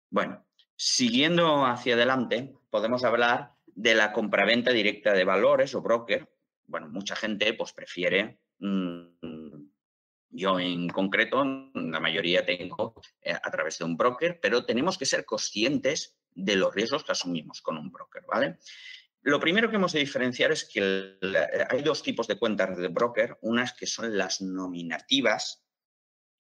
Bueno, 0.09 0.47
siguiendo 0.75 1.67
hacia 1.67 1.95
adelante, 1.95 2.55
podemos 2.71 3.05
hablar 3.05 3.53
de 3.67 3.95
la 3.95 4.15
compraventa 4.15 4.71
directa 4.71 5.13
de 5.13 5.25
valores 5.25 5.75
o 5.75 5.83
broker, 5.83 6.31
bueno, 6.69 6.89
mucha 6.89 7.17
gente 7.17 7.53
pues 7.55 7.73
prefiere, 7.73 8.39
mm, 8.61 9.07
yo 10.31 10.61
en 10.61 10.89
concreto, 10.89 11.43
la 11.75 12.01
mayoría 12.01 12.45
tengo 12.45 12.95
eh, 13.23 13.33
a 13.33 13.51
través 13.51 13.79
de 13.79 13.85
un 13.87 13.97
broker, 13.97 14.39
pero 14.41 14.65
tenemos 14.65 14.99
que 14.99 15.07
ser 15.07 15.25
conscientes 15.25 16.17
de 16.31 16.57
los 16.57 16.75
riesgos 16.75 17.03
que 17.03 17.13
asumimos 17.13 17.63
con 17.63 17.79
un 17.79 17.91
broker, 17.91 18.23
¿vale? 18.29 18.59
Lo 19.23 19.41
primero 19.41 19.69
que 19.69 19.77
hemos 19.77 19.93
de 19.93 20.01
diferenciar 20.01 20.53
es 20.53 20.69
que 20.73 21.17
hay 21.69 21.83
dos 21.83 22.03
tipos 22.03 22.29
de 22.29 22.39
cuentas 22.39 22.77
de 22.77 22.89
broker, 22.89 23.39
unas 23.41 23.73
que 23.73 23.87
son 23.87 24.17
las 24.17 24.41
nominativas 24.41 25.65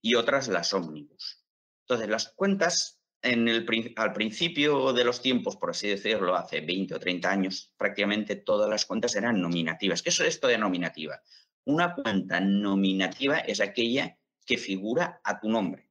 y 0.00 0.14
otras 0.14 0.49
las 0.49 0.73
ómnibus. 0.75 1.44
Entonces, 1.80 2.08
las 2.08 2.28
cuentas 2.35 2.97
al 3.22 4.12
principio 4.12 4.92
de 4.92 5.04
los 5.04 5.20
tiempos, 5.20 5.56
por 5.56 5.70
así 5.70 5.88
decirlo, 5.88 6.37
hace 6.37 6.60
20 6.60 6.94
o 6.94 7.00
30 7.00 7.30
años, 7.30 7.75
prácticamente 7.76 8.37
todas 8.37 8.70
las 8.70 8.87
cuentas 8.87 9.16
eran 9.16 9.40
nominativas. 9.40 10.02
¿Qué 10.02 10.10
es 10.10 10.20
esto 10.20 10.46
de 10.46 10.58
nominativa? 10.58 11.20
Una 11.64 11.94
cuenta 11.94 12.40
nominativa 12.40 13.38
es 13.38 13.60
aquella 13.60 14.16
que 14.46 14.56
figura 14.56 15.20
a 15.25 15.40
tu 15.40 15.48
nombre. 15.48 15.90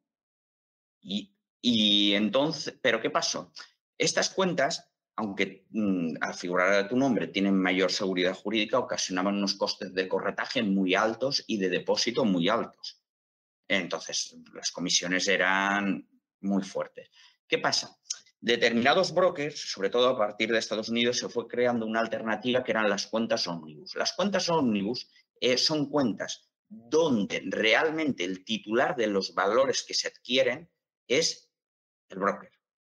Y, 1.02 2.14
entonces, 2.14 2.78
¿pero 2.82 3.02
qué 3.02 3.10
pasó? 3.10 3.52
Estas 3.98 4.30
cuentas, 4.30 4.90
aunque 5.16 5.66
mm, 5.70 6.16
al 6.22 6.34
figurar 6.34 6.74
a 6.74 6.88
tu 6.88 6.96
nombre 6.96 7.28
tienen 7.28 7.56
mayor 7.56 7.92
seguridad 7.92 8.34
jurídica, 8.34 8.80
ocasionaban 8.80 9.36
unos 9.36 9.56
costes 9.56 9.94
de 9.94 10.08
corretaje 10.08 10.64
muy 10.64 10.96
altos 10.96 11.44
y 11.48 11.58
de 11.58 11.70
depósito 11.70 12.26
muy 12.26 12.50
altos. 12.50 13.02
Entonces, 13.68 14.38
las 14.54 14.72
comisiones 14.72 15.28
eran 15.28 16.08
muy 16.48 16.64
fuertes. 16.64 17.10
¿Qué 17.48 17.58
pasa? 17.58 17.98
Determinados 18.40 19.14
brokers, 19.14 19.72
sobre 19.72 19.90
todo 19.90 20.10
a 20.10 20.18
partir 20.18 20.52
de 20.52 20.60
Estados 20.60 20.90
Unidos, 20.90 21.18
se 21.18 21.30
fue 21.30 21.48
creando 21.48 21.86
una 21.86 22.00
alternativa 22.00 22.64
que 22.64 22.72
eran 22.72 22.90
las 22.90 23.08
cuentas 23.08 23.48
omnibus. 23.48 23.96
Las 23.96 24.14
cuentas 24.14 24.50
omnibus 24.50 25.10
eh, 25.40 25.58
son 25.58 25.90
cuentas 25.90 26.50
donde 26.70 27.42
realmente 27.46 28.24
el 28.24 28.44
titular 28.44 28.96
de 28.96 29.08
los 29.08 29.34
valores 29.34 29.84
que 29.84 29.94
se 29.94 30.10
adquieren 30.10 30.70
es 31.08 31.50
el 32.10 32.20
broker. 32.20 32.52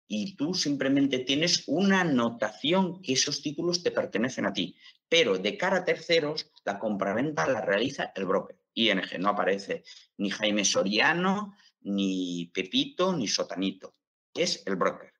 Y 0.07 0.35
tú 0.35 0.55
simplemente 0.55 1.19
tienes 1.19 1.63
una 1.67 2.01
anotación 2.01 3.01
que 3.01 3.13
esos 3.13 3.41
títulos 3.43 3.83
te 3.83 3.91
pertenecen 3.91 4.45
a 4.47 4.53
ti. 4.53 4.75
Pero 5.07 5.37
de 5.37 5.55
cara 5.55 5.77
a 5.77 5.85
terceros, 5.85 6.51
la 6.65 6.79
compraventa 6.79 7.47
la 7.47 7.61
realiza 7.61 8.11
el 8.15 8.25
broker. 8.25 8.59
ING 8.73 9.19
no 9.19 9.29
aparece 9.29 9.83
ni 10.17 10.31
Jaime 10.31 10.65
Soriano, 10.65 11.55
ni 11.81 12.51
Pepito, 12.53 13.13
ni 13.13 13.27
Sotanito. 13.27 13.95
Es 14.33 14.63
el 14.65 14.75
broker. 14.75 15.13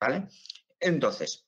¿Vale? 0.00 0.28
Entonces, 0.78 1.46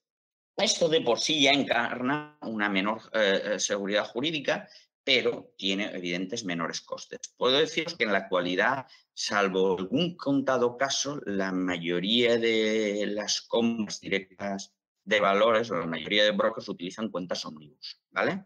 esto 0.57 0.89
de 0.89 1.03
por 1.03 1.21
sí 1.21 1.43
ya 1.43 1.53
encarna 1.53 2.39
una 2.43 2.69
menor 2.69 3.03
eh, 3.13 3.43
eh, 3.45 3.61
seguridad 3.61 4.07
jurídica, 4.07 4.69
pero 5.05 5.55
tiene 5.57 5.95
evidentes 5.95 6.45
menores 6.45 6.81
costes. 6.81 7.21
Puedo 7.37 7.59
deciros 7.59 7.95
que 7.95 8.05
en 8.05 8.13
la 8.13 8.19
actualidad, 8.19 8.87
salvo 9.15 9.79
algún 9.79 10.17
contado 10.17 10.77
caso, 10.77 11.21
la 11.25 11.53
mayoría 11.53 12.39
de 12.39 13.07
las 13.07 13.41
compras 13.43 14.01
directas 14.01 14.75
de 15.05 15.21
valores, 15.21 15.71
la 15.71 15.87
mayoría 15.87 16.25
de 16.25 16.33
brokers 16.33 16.69
utilizan 16.69 17.09
cuentas 17.09 17.47
omnibus, 17.47 18.03
¿vale? 18.11 18.45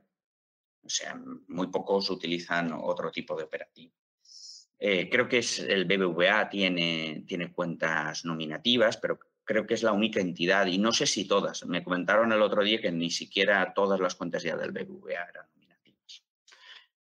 O 0.84 0.88
sea, 0.88 1.20
muy 1.48 1.68
pocos 1.68 2.10
utilizan 2.10 2.72
otro 2.72 3.10
tipo 3.10 3.36
de 3.36 3.44
operativo. 3.44 3.94
Eh, 4.84 5.08
creo 5.08 5.28
que 5.28 5.38
es 5.38 5.60
el 5.60 5.84
BBVA 5.84 6.50
tiene, 6.50 7.22
tiene 7.28 7.52
cuentas 7.52 8.24
nominativas, 8.24 8.96
pero 8.96 9.20
creo 9.44 9.64
que 9.64 9.74
es 9.74 9.84
la 9.84 9.92
única 9.92 10.18
entidad 10.18 10.66
y 10.66 10.76
no 10.78 10.92
sé 10.92 11.06
si 11.06 11.24
todas. 11.24 11.64
Me 11.66 11.84
comentaron 11.84 12.32
el 12.32 12.42
otro 12.42 12.64
día 12.64 12.80
que 12.80 12.90
ni 12.90 13.08
siquiera 13.08 13.74
todas 13.74 14.00
las 14.00 14.16
cuentas 14.16 14.42
ya 14.42 14.56
del 14.56 14.72
BBVA 14.72 15.22
eran 15.30 15.46
nominativas. 15.54 16.24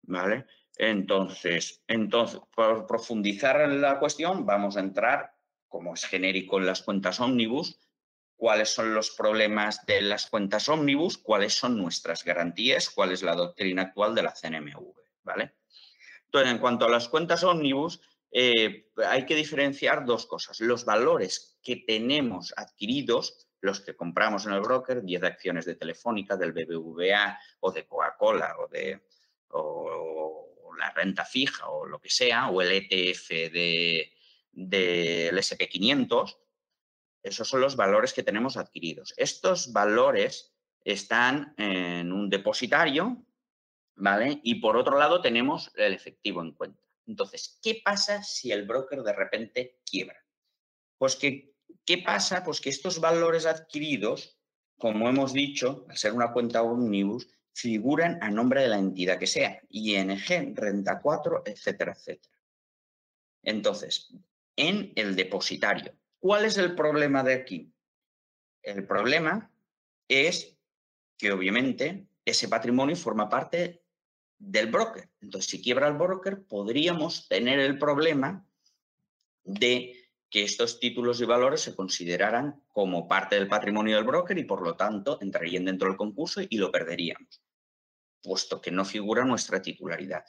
¿Vale? 0.03 0.45
Entonces, 0.77 1.83
entonces, 1.85 2.39
por 2.55 2.87
profundizar 2.87 3.59
en 3.59 3.81
la 3.81 3.99
cuestión, 3.99 4.45
vamos 4.45 4.77
a 4.77 4.79
entrar, 4.79 5.33
como 5.67 5.95
es 5.95 6.05
genérico 6.05 6.59
en 6.59 6.67
las 6.67 6.81
cuentas 6.81 7.19
ómnibus, 7.19 7.77
cuáles 8.37 8.73
son 8.73 8.93
los 8.93 9.11
problemas 9.11 9.85
de 9.85 10.01
las 10.01 10.29
cuentas 10.29 10.69
ómnibus, 10.69 11.17
cuáles 11.17 11.55
son 11.55 11.77
nuestras 11.77 12.23
garantías, 12.23 12.89
cuál 12.89 13.11
es 13.11 13.21
la 13.21 13.35
doctrina 13.35 13.81
actual 13.81 14.15
de 14.15 14.23
la 14.23 14.31
CNMV. 14.31 14.93
¿Vale? 15.23 15.55
Entonces, 16.35 16.53
en 16.53 16.59
cuanto 16.59 16.83
a 16.83 16.89
las 16.89 17.07
cuentas 17.07 17.45
ómnibus, 17.45 18.01
eh, 18.29 18.91
hay 19.07 19.25
que 19.25 19.35
diferenciar 19.35 20.05
dos 20.05 20.25
cosas. 20.25 20.59
Los 20.59 20.83
valores 20.83 21.57
que 21.63 21.77
tenemos 21.77 22.53
adquiridos, 22.57 23.47
los 23.61 23.79
que 23.79 23.95
compramos 23.95 24.45
en 24.45 24.51
el 24.51 24.59
broker, 24.59 25.01
10 25.01 25.23
acciones 25.23 25.63
de 25.63 25.75
Telefónica, 25.75 26.35
del 26.35 26.51
BBVA 26.51 27.39
o 27.61 27.71
de 27.71 27.87
Coca-Cola 27.87 28.53
o 28.59 28.67
de 28.67 29.01
la 30.77 30.89
renta 30.89 31.23
fija 31.23 31.69
o 31.69 31.85
lo 31.85 32.01
que 32.01 32.09
sea, 32.09 32.49
o 32.49 32.61
el 32.61 32.73
ETF 32.73 33.29
del 34.51 35.37
SP500, 35.37 36.37
esos 37.23 37.47
son 37.47 37.61
los 37.61 37.77
valores 37.77 38.11
que 38.11 38.23
tenemos 38.23 38.57
adquiridos. 38.57 39.13
Estos 39.15 39.71
valores 39.71 40.53
están 40.83 41.53
en 41.55 42.11
un 42.11 42.29
depositario 42.29 43.25
¿vale? 43.95 44.39
Y 44.43 44.55
por 44.55 44.77
otro 44.77 44.97
lado 44.97 45.21
tenemos 45.21 45.71
el 45.75 45.93
efectivo 45.93 46.41
en 46.41 46.51
cuenta. 46.51 46.81
Entonces, 47.07 47.59
¿qué 47.61 47.81
pasa 47.83 48.23
si 48.23 48.51
el 48.51 48.65
broker 48.65 49.03
de 49.03 49.13
repente 49.13 49.79
quiebra? 49.85 50.23
Pues 50.97 51.15
que, 51.15 51.53
¿qué 51.85 51.99
pasa? 51.99 52.43
Pues 52.43 52.61
que 52.61 52.69
estos 52.69 52.99
valores 52.99 53.45
adquiridos, 53.45 54.37
como 54.77 55.07
hemos 55.07 55.33
dicho, 55.33 55.85
al 55.89 55.97
ser 55.97 56.13
una 56.13 56.31
cuenta 56.31 56.63
omnibus, 56.63 57.27
figuran 57.53 58.19
a 58.21 58.29
nombre 58.29 58.61
de 58.61 58.67
la 58.67 58.79
entidad 58.79 59.17
que 59.17 59.27
sea, 59.27 59.61
ING, 59.69 60.55
Renta 60.55 60.99
4, 60.99 61.43
etcétera, 61.45 61.93
etcétera. 61.93 62.35
Entonces, 63.43 64.13
en 64.55 64.91
el 64.95 65.15
depositario, 65.15 65.93
¿cuál 66.19 66.45
es 66.45 66.57
el 66.57 66.75
problema 66.75 67.23
de 67.23 67.33
aquí? 67.33 67.71
El 68.61 68.85
problema 68.85 69.51
es 70.07 70.57
que 71.17 71.31
obviamente 71.31 72.07
ese 72.25 72.49
patrimonio 72.49 72.95
forma 72.95 73.29
parte 73.29 73.84
del 74.37 74.71
broker. 74.71 75.09
Entonces, 75.21 75.49
si 75.49 75.61
quiebra 75.61 75.87
el 75.87 75.95
broker, 75.95 76.45
podríamos 76.45 77.27
tener 77.27 77.59
el 77.59 77.77
problema 77.77 78.47
de 79.43 80.05
que 80.29 80.43
estos 80.43 80.79
títulos 80.79 81.21
y 81.21 81.25
valores 81.25 81.61
se 81.61 81.75
consideraran 81.75 82.61
como 82.67 83.07
parte 83.07 83.35
del 83.35 83.47
patrimonio 83.47 83.95
del 83.95 84.05
broker 84.05 84.37
y 84.37 84.43
por 84.43 84.61
lo 84.61 84.75
tanto 84.75 85.17
entrarían 85.21 85.65
dentro 85.65 85.87
del 85.87 85.97
concurso 85.97 86.41
y 86.49 86.57
lo 86.57 86.71
perderíamos, 86.71 87.41
puesto 88.21 88.59
que 88.59 88.71
no 88.71 88.83
figura 88.83 89.23
nuestra 89.23 89.61
titularidad. 89.61 90.25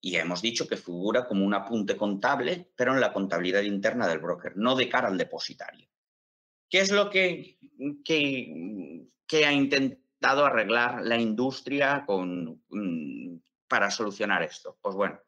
Y 0.00 0.16
hemos 0.16 0.42
dicho 0.42 0.68
que 0.68 0.76
figura 0.76 1.26
como 1.26 1.44
un 1.44 1.54
apunte 1.54 1.96
contable, 1.96 2.72
pero 2.76 2.94
en 2.94 3.00
la 3.00 3.12
contabilidad 3.12 3.62
interna 3.62 4.06
del 4.06 4.18
broker, 4.18 4.56
no 4.56 4.76
de 4.76 4.88
cara 4.88 5.08
al 5.08 5.18
depositario. 5.18 5.88
¿Qué 6.68 6.80
es 6.80 6.90
lo 6.90 7.08
que, 7.08 7.58
que, 8.04 9.46
ha 9.46 9.52
intentado 9.52 10.03
arreglar 10.24 11.02
la 11.02 11.18
industria 11.18 12.04
mm, 12.08 13.36
para 13.68 13.90
solucionar 13.90 14.42
esto? 14.42 14.78
Pues 14.80 14.94
bueno, 14.94 15.20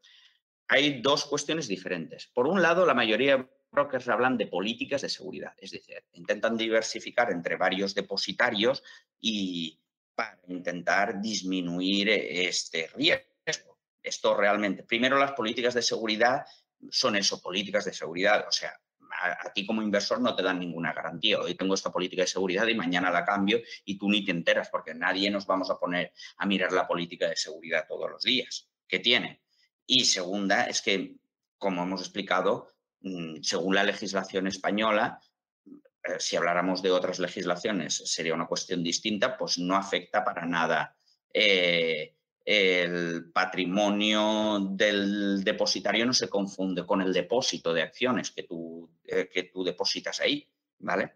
hay 0.68 1.00
dos 1.00 1.26
cuestiones 1.26 1.68
diferentes. 1.68 2.26
Por 2.26 2.46
un 2.46 2.62
lado, 2.62 2.86
la 2.86 2.94
mayoría 2.94 3.48
brokers 3.70 4.08
hablan 4.08 4.38
de 4.38 4.46
políticas 4.46 5.02
de 5.02 5.08
seguridad, 5.08 5.52
es 5.58 5.70
decir, 5.70 6.02
intentan 6.12 6.56
diversificar 6.56 7.30
entre 7.30 7.56
varios 7.56 7.94
depositarios 7.94 8.82
y 9.20 9.78
para 10.14 10.40
intentar 10.48 11.20
disminuir 11.20 12.08
este 12.08 12.88
riesgo. 12.94 13.78
Esto 14.02 14.36
realmente, 14.36 14.84
primero 14.84 15.18
las 15.18 15.32
políticas 15.32 15.74
de 15.74 15.82
seguridad 15.82 16.46
son 16.90 17.16
eso, 17.16 17.40
políticas 17.42 17.84
de 17.84 17.92
seguridad, 17.92 18.46
o 18.48 18.52
sea, 18.52 18.80
a, 19.22 19.52
ti 19.52 19.66
como 19.66 19.82
inversor 19.82 20.20
no 20.20 20.34
te 20.34 20.42
dan 20.42 20.58
ninguna 20.58 20.92
garantía. 20.92 21.40
Hoy 21.40 21.54
tengo 21.54 21.74
esta 21.74 21.92
política 21.92 22.22
de 22.22 22.28
seguridad 22.28 22.66
y 22.66 22.74
mañana 22.74 23.10
la 23.10 23.24
cambio 23.24 23.60
y 23.84 23.98
tú 23.98 24.08
ni 24.08 24.24
te 24.24 24.30
enteras 24.30 24.68
porque 24.68 24.94
nadie 24.94 25.30
nos 25.30 25.46
vamos 25.46 25.70
a 25.70 25.78
poner 25.78 26.12
a 26.38 26.46
mirar 26.46 26.72
la 26.72 26.86
política 26.86 27.28
de 27.28 27.36
seguridad 27.36 27.86
todos 27.88 28.10
los 28.10 28.22
días 28.22 28.68
que 28.86 28.98
tiene. 28.98 29.42
Y 29.86 30.04
segunda 30.04 30.64
es 30.64 30.82
que, 30.82 31.16
como 31.58 31.82
hemos 31.82 32.00
explicado, 32.00 32.76
Mm, 33.06 33.42
según 33.42 33.74
la 33.76 33.84
legislación 33.84 34.48
española, 34.48 35.20
eh, 35.64 36.18
si 36.18 36.34
habláramos 36.34 36.82
de 36.82 36.90
otras 36.90 37.20
legislaciones 37.20 38.02
sería 38.04 38.34
una 38.34 38.48
cuestión 38.48 38.82
distinta, 38.82 39.36
pues 39.36 39.58
no 39.58 39.76
afecta 39.76 40.24
para 40.24 40.44
nada 40.44 40.96
eh, 41.32 42.15
el 42.46 43.32
patrimonio 43.32 44.60
del 44.70 45.42
depositario 45.42 46.06
no 46.06 46.14
se 46.14 46.28
confunde 46.28 46.86
con 46.86 47.02
el 47.02 47.12
depósito 47.12 47.74
de 47.74 47.82
acciones 47.82 48.30
que 48.30 48.44
tú, 48.44 48.88
eh, 49.04 49.28
que 49.28 49.42
tú 49.42 49.64
depositas 49.64 50.20
ahí, 50.20 50.48
¿vale? 50.78 51.14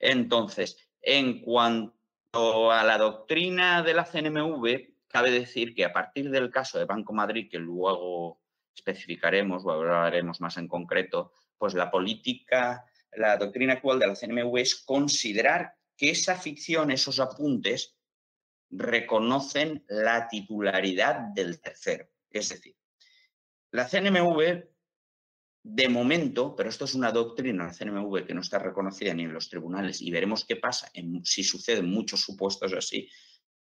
Entonces, 0.00 0.76
en 1.00 1.40
cuanto 1.40 2.72
a 2.72 2.82
la 2.82 2.98
doctrina 2.98 3.84
de 3.84 3.94
la 3.94 4.04
CNMV, 4.04 4.94
cabe 5.06 5.30
decir 5.30 5.72
que 5.72 5.84
a 5.84 5.92
partir 5.92 6.30
del 6.30 6.50
caso 6.50 6.80
de 6.80 6.84
Banco 6.84 7.12
Madrid, 7.12 7.48
que 7.48 7.60
luego 7.60 8.40
especificaremos 8.74 9.64
o 9.64 9.70
hablaremos 9.70 10.40
más 10.40 10.56
en 10.56 10.66
concreto, 10.66 11.32
pues 11.56 11.74
la 11.74 11.92
política, 11.92 12.84
la 13.12 13.36
doctrina 13.36 13.74
actual 13.74 14.00
de 14.00 14.08
la 14.08 14.16
CNMV 14.16 14.58
es 14.58 14.74
considerar 14.74 15.76
que 15.96 16.10
esa 16.10 16.34
ficción, 16.34 16.90
esos 16.90 17.20
apuntes, 17.20 17.95
reconocen 18.70 19.84
la 19.88 20.28
titularidad 20.28 21.32
del 21.34 21.60
tercero. 21.60 22.08
Es 22.30 22.48
decir, 22.48 22.76
la 23.72 23.88
CNMV, 23.88 24.64
de 25.62 25.88
momento, 25.88 26.54
pero 26.54 26.68
esto 26.68 26.84
es 26.84 26.94
una 26.94 27.10
doctrina, 27.10 27.66
la 27.66 27.72
CNMV, 27.72 28.26
que 28.26 28.34
no 28.34 28.40
está 28.40 28.58
reconocida 28.58 29.14
ni 29.14 29.24
en 29.24 29.32
los 29.32 29.48
tribunales, 29.48 30.00
y 30.00 30.10
veremos 30.10 30.44
qué 30.44 30.56
pasa 30.56 30.90
en, 30.94 31.24
si 31.24 31.42
suceden 31.42 31.90
muchos 31.90 32.20
supuestos 32.20 32.72
así, 32.72 33.08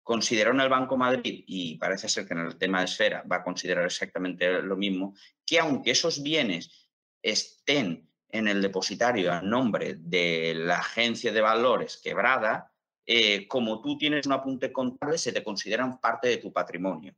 consideraron 0.03 0.61
el 0.61 0.69
Banco 0.69 0.97
Madrid, 0.97 1.45
y 1.47 1.77
parece 1.77 2.09
ser 2.09 2.27
que 2.27 2.35
en 2.35 2.41
el 2.41 2.57
tema 2.57 2.79
de 2.79 2.87
esfera 2.87 3.23
va 3.31 3.37
a 3.37 3.45
considerar 3.45 3.85
exactamente 3.85 4.63
lo 4.63 4.77
mismo, 4.77 5.15
que 5.45 5.59
aunque 5.59 5.91
esos 5.91 6.23
bienes 6.23 6.89
estén 7.23 8.09
en 8.31 8.49
el 8.49 8.63
depositario 8.63 9.33
a 9.33 9.43
nombre 9.43 9.97
de 9.99 10.55
la 10.55 10.79
agencia 10.79 11.33
de 11.33 11.41
valores 11.41 12.01
quebrada, 12.03 12.70
eh, 13.13 13.49
como 13.49 13.83
tú 13.83 13.99
tienes 13.99 14.25
un 14.25 14.35
apunte 14.35 14.73
contable, 14.73 15.19
se 15.19 15.33
te 15.33 15.43
consideran 15.43 15.99
parte 15.99 16.29
de 16.29 16.37
tu 16.37 16.53
patrimonio, 16.53 17.13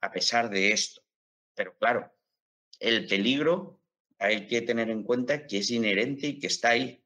a 0.00 0.12
pesar 0.12 0.48
de 0.48 0.70
esto. 0.70 1.02
Pero 1.56 1.76
claro, 1.76 2.08
el 2.78 3.04
peligro 3.08 3.80
hay 4.20 4.46
que 4.46 4.62
tener 4.62 4.90
en 4.90 5.02
cuenta 5.02 5.44
que 5.44 5.58
es 5.58 5.72
inherente 5.72 6.28
y 6.28 6.38
que 6.38 6.46
está 6.46 6.68
ahí 6.68 7.04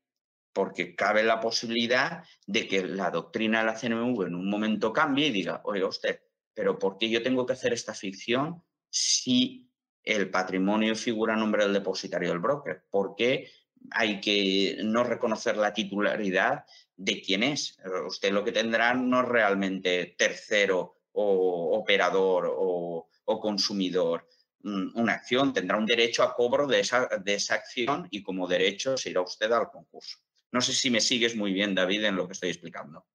porque 0.53 0.95
cabe 0.95 1.23
la 1.23 1.41
posibilidad 1.41 2.23
de 2.47 2.69
que 2.69 2.85
la 2.85 3.11
doctrina 3.11 3.61
de 3.61 3.65
la 3.65 3.79
CNMV 3.79 4.27
en 4.27 4.35
un 4.35 4.51
momento 4.51 4.93
cambie 4.93 5.29
y 5.29 5.33
diga, 5.33 5.63
oiga 5.65 5.87
usted, 5.87 6.21
pero 6.53 6.79
¿por 6.79 6.99
qué 6.99 7.09
yo 7.09 7.23
tengo 7.23 7.47
que 7.47 7.55
hacer 7.55 7.73
esta 7.73 7.95
ficción 7.95 8.63
si 8.91 9.71
el 10.05 10.31
patrimonio 10.31 10.95
figura 10.97 11.33
a 11.33 11.39
nombre 11.39 11.65
del 11.65 11.73
depositario 11.73 12.29
del 12.29 12.41
broker? 12.41 12.85
¿Por 12.91 13.17
qué 13.17 13.49
hay 13.91 14.21
que 14.21 14.81
no 14.85 15.03
reconocer 15.03 15.57
la 15.57 15.73
titularidad 15.73 16.67
de 17.05 17.21
quién 17.21 17.43
es? 17.43 17.77
Usted 18.07 18.33
lo 18.33 18.45
que 18.45 18.53
tendrá 18.53 18.95
no 18.95 19.23
es 19.23 19.29
realmente 19.29 20.15
tercero 20.17 20.99
o 21.13 21.77
operador 21.79 22.51
o, 22.57 23.09
consumidor 23.41 24.29
mm, 24.61 25.01
una 25.01 25.15
acción, 25.15 25.55
tendrá 25.55 25.79
un 25.79 25.87
derecho 25.87 26.23
a 26.23 26.35
cobro 26.35 26.67
de 26.67 26.81
esa, 26.81 27.09
de 27.25 27.35
esa 27.35 27.55
acción 27.55 28.07
y 28.11 28.23
como 28.23 28.47
derecho 28.47 28.97
se 28.99 29.09
irá 29.09 29.23
usted 29.23 29.51
al 29.51 29.71
concurso. 29.71 30.19
No 30.53 30.61
sé 30.61 30.75
si 30.75 30.91
me 30.91 31.01
sigues 31.01 31.35
muy 31.35 31.53
bien, 31.53 31.75
David, 31.75 32.05
en 32.05 32.17
lo 32.17 32.27
que 32.27 32.35
estoy 32.35 32.51
explicando. 32.51 33.07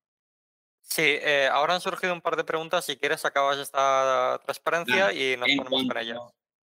Sí, 0.81 1.03
eh, 1.03 1.47
ahora 1.51 1.75
han 1.75 1.81
surgido 1.81 2.13
un 2.13 2.21
par 2.21 2.35
de 2.35 2.43
preguntas. 2.43 2.85
Si 2.85 2.97
quieres, 2.97 3.23
acabas 3.25 3.59
esta 3.59 4.41
transparencia 4.43 5.13
y 5.13 5.37
nos 5.37 5.47
ponemos 5.47 5.87
con 5.87 5.97
ellas. 5.97 6.19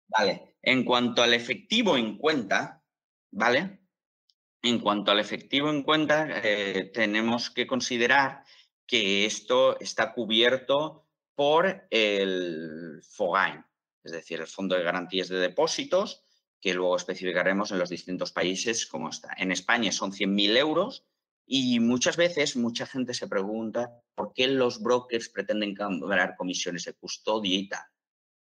Vale, 0.09 0.57
en 0.63 0.85
cuanto 0.85 1.23
al 1.23 1.33
efectivo 1.33 1.97
en 1.97 2.19
cuenta, 2.19 2.83
¿vale? 3.31 3.78
En 4.63 4.81
cuanto 4.81 5.13
al 5.13 5.21
efectivo 5.21 5.71
en 5.71 5.83
cuenta, 5.83 6.41
eh, 6.43 6.91
tenemos 6.93 7.51
que 7.51 7.67
considerar 7.67 8.45
que 8.87 9.25
esto 9.25 9.79
está 9.79 10.13
cubierto 10.13 11.07
por 11.35 11.87
el 11.91 13.01
FOGAIN, 13.03 13.65
es 14.03 14.13
decir, 14.13 14.41
el 14.41 14.49
Fondo 14.49 14.75
de 14.75 14.83
Garantías 14.83 15.29
de 15.29 15.39
Depósitos, 15.39 16.25
que 16.61 16.75
luego 16.75 16.97
especificaremos 16.97 17.71
en 17.71 17.79
los 17.79 17.91
distintos 17.91 18.33
países 18.33 18.87
cómo 18.87 19.11
está. 19.11 19.33
En 19.37 19.53
España 19.53 19.93
son 19.93 20.13
100.000 20.13 20.57
euros 20.57 21.05
y 21.47 21.79
muchas 21.79 22.17
veces 22.17 22.57
mucha 22.57 22.87
gente 22.87 23.15
se 23.15 23.29
pregunta 23.29 24.03
por 24.17 24.33
qué 24.33 24.49
los 24.49 24.83
brokers 24.83 25.29
pretenden 25.29 25.77
cobrar 25.77 26.35
comisiones 26.37 26.85
de 26.85 26.95
custodia 26.95 27.57
y 27.57 27.69
tal. 27.69 27.85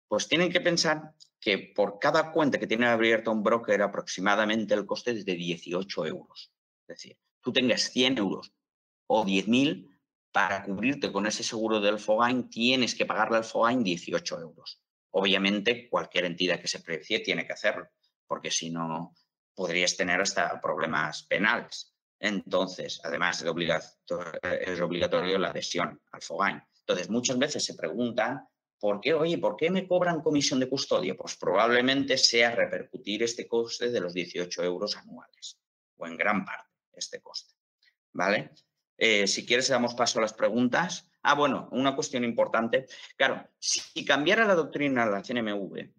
Pues 0.09 0.27
tienen 0.27 0.51
que 0.51 0.59
pensar 0.59 1.13
que 1.41 1.57
por 1.75 1.99
cada 1.99 2.31
cuenta 2.31 2.59
que 2.59 2.67
tiene 2.67 2.85
abierta 2.85 3.31
un 3.31 3.43
broker 3.43 3.81
aproximadamente 3.81 4.75
el 4.75 4.85
coste 4.85 5.11
es 5.11 5.25
de 5.25 5.35
18 5.35 6.05
euros. 6.05 6.53
Es 6.87 6.95
decir, 6.95 7.17
tú 7.41 7.51
tengas 7.51 7.89
100 7.89 8.19
euros 8.19 8.53
o 9.07 9.25
10.000 9.25 9.89
para 10.31 10.63
cubrirte 10.63 11.11
con 11.11 11.25
ese 11.25 11.43
seguro 11.43 11.81
del 11.81 11.99
FOGAIN 11.99 12.49
tienes 12.49 12.95
que 12.95 13.05
pagarle 13.05 13.37
al 13.37 13.43
FOGAIN 13.43 13.83
18 13.83 14.39
euros. 14.39 14.81
Obviamente, 15.09 15.89
cualquier 15.89 16.25
entidad 16.25 16.61
que 16.61 16.69
se 16.69 16.79
precie 16.79 17.19
tiene 17.19 17.45
que 17.45 17.53
hacerlo 17.53 17.89
porque 18.27 18.49
si 18.51 18.69
no 18.69 19.13
podrías 19.53 19.97
tener 19.97 20.21
hasta 20.21 20.61
problemas 20.61 21.23
penales. 21.23 21.93
Entonces, 22.17 23.01
además 23.03 23.41
es 23.41 24.79
obligatorio 24.79 25.39
la 25.39 25.49
adhesión 25.49 25.99
al 26.11 26.21
FOGAIN. 26.21 26.61
Entonces, 26.81 27.09
muchas 27.09 27.37
veces 27.37 27.65
se 27.65 27.73
preguntan, 27.73 28.47
¿por 28.81 28.99
qué, 28.99 29.13
oye, 29.13 29.37
por 29.37 29.55
qué 29.55 29.69
me 29.69 29.87
cobran 29.87 30.21
comisión 30.21 30.59
de 30.59 30.67
custodia? 30.67 31.15
Pues 31.15 31.37
probablemente 31.37 32.17
sea 32.17 32.55
repercutir 32.55 33.21
este 33.21 33.47
coste 33.47 33.91
de 33.91 34.01
los 34.01 34.11
18 34.13 34.63
euros 34.63 34.97
anuales, 34.97 35.59
o 35.97 36.07
en 36.07 36.17
gran 36.17 36.43
parte 36.43 36.67
este 36.93 37.21
coste. 37.21 37.53
¿Vale? 38.11 38.51
Eh, 38.97 39.27
si 39.27 39.45
quieres, 39.45 39.69
damos 39.69 39.93
paso 39.93 40.17
a 40.17 40.23
las 40.23 40.33
preguntas. 40.33 41.07
Ah, 41.21 41.35
bueno, 41.35 41.69
una 41.71 41.95
cuestión 41.95 42.23
importante. 42.23 42.87
Claro, 43.15 43.47
si 43.59 44.03
cambiara 44.03 44.45
la 44.45 44.55
doctrina 44.55 45.05
de 45.05 45.11
la 45.11 45.21
CNMV 45.21 45.91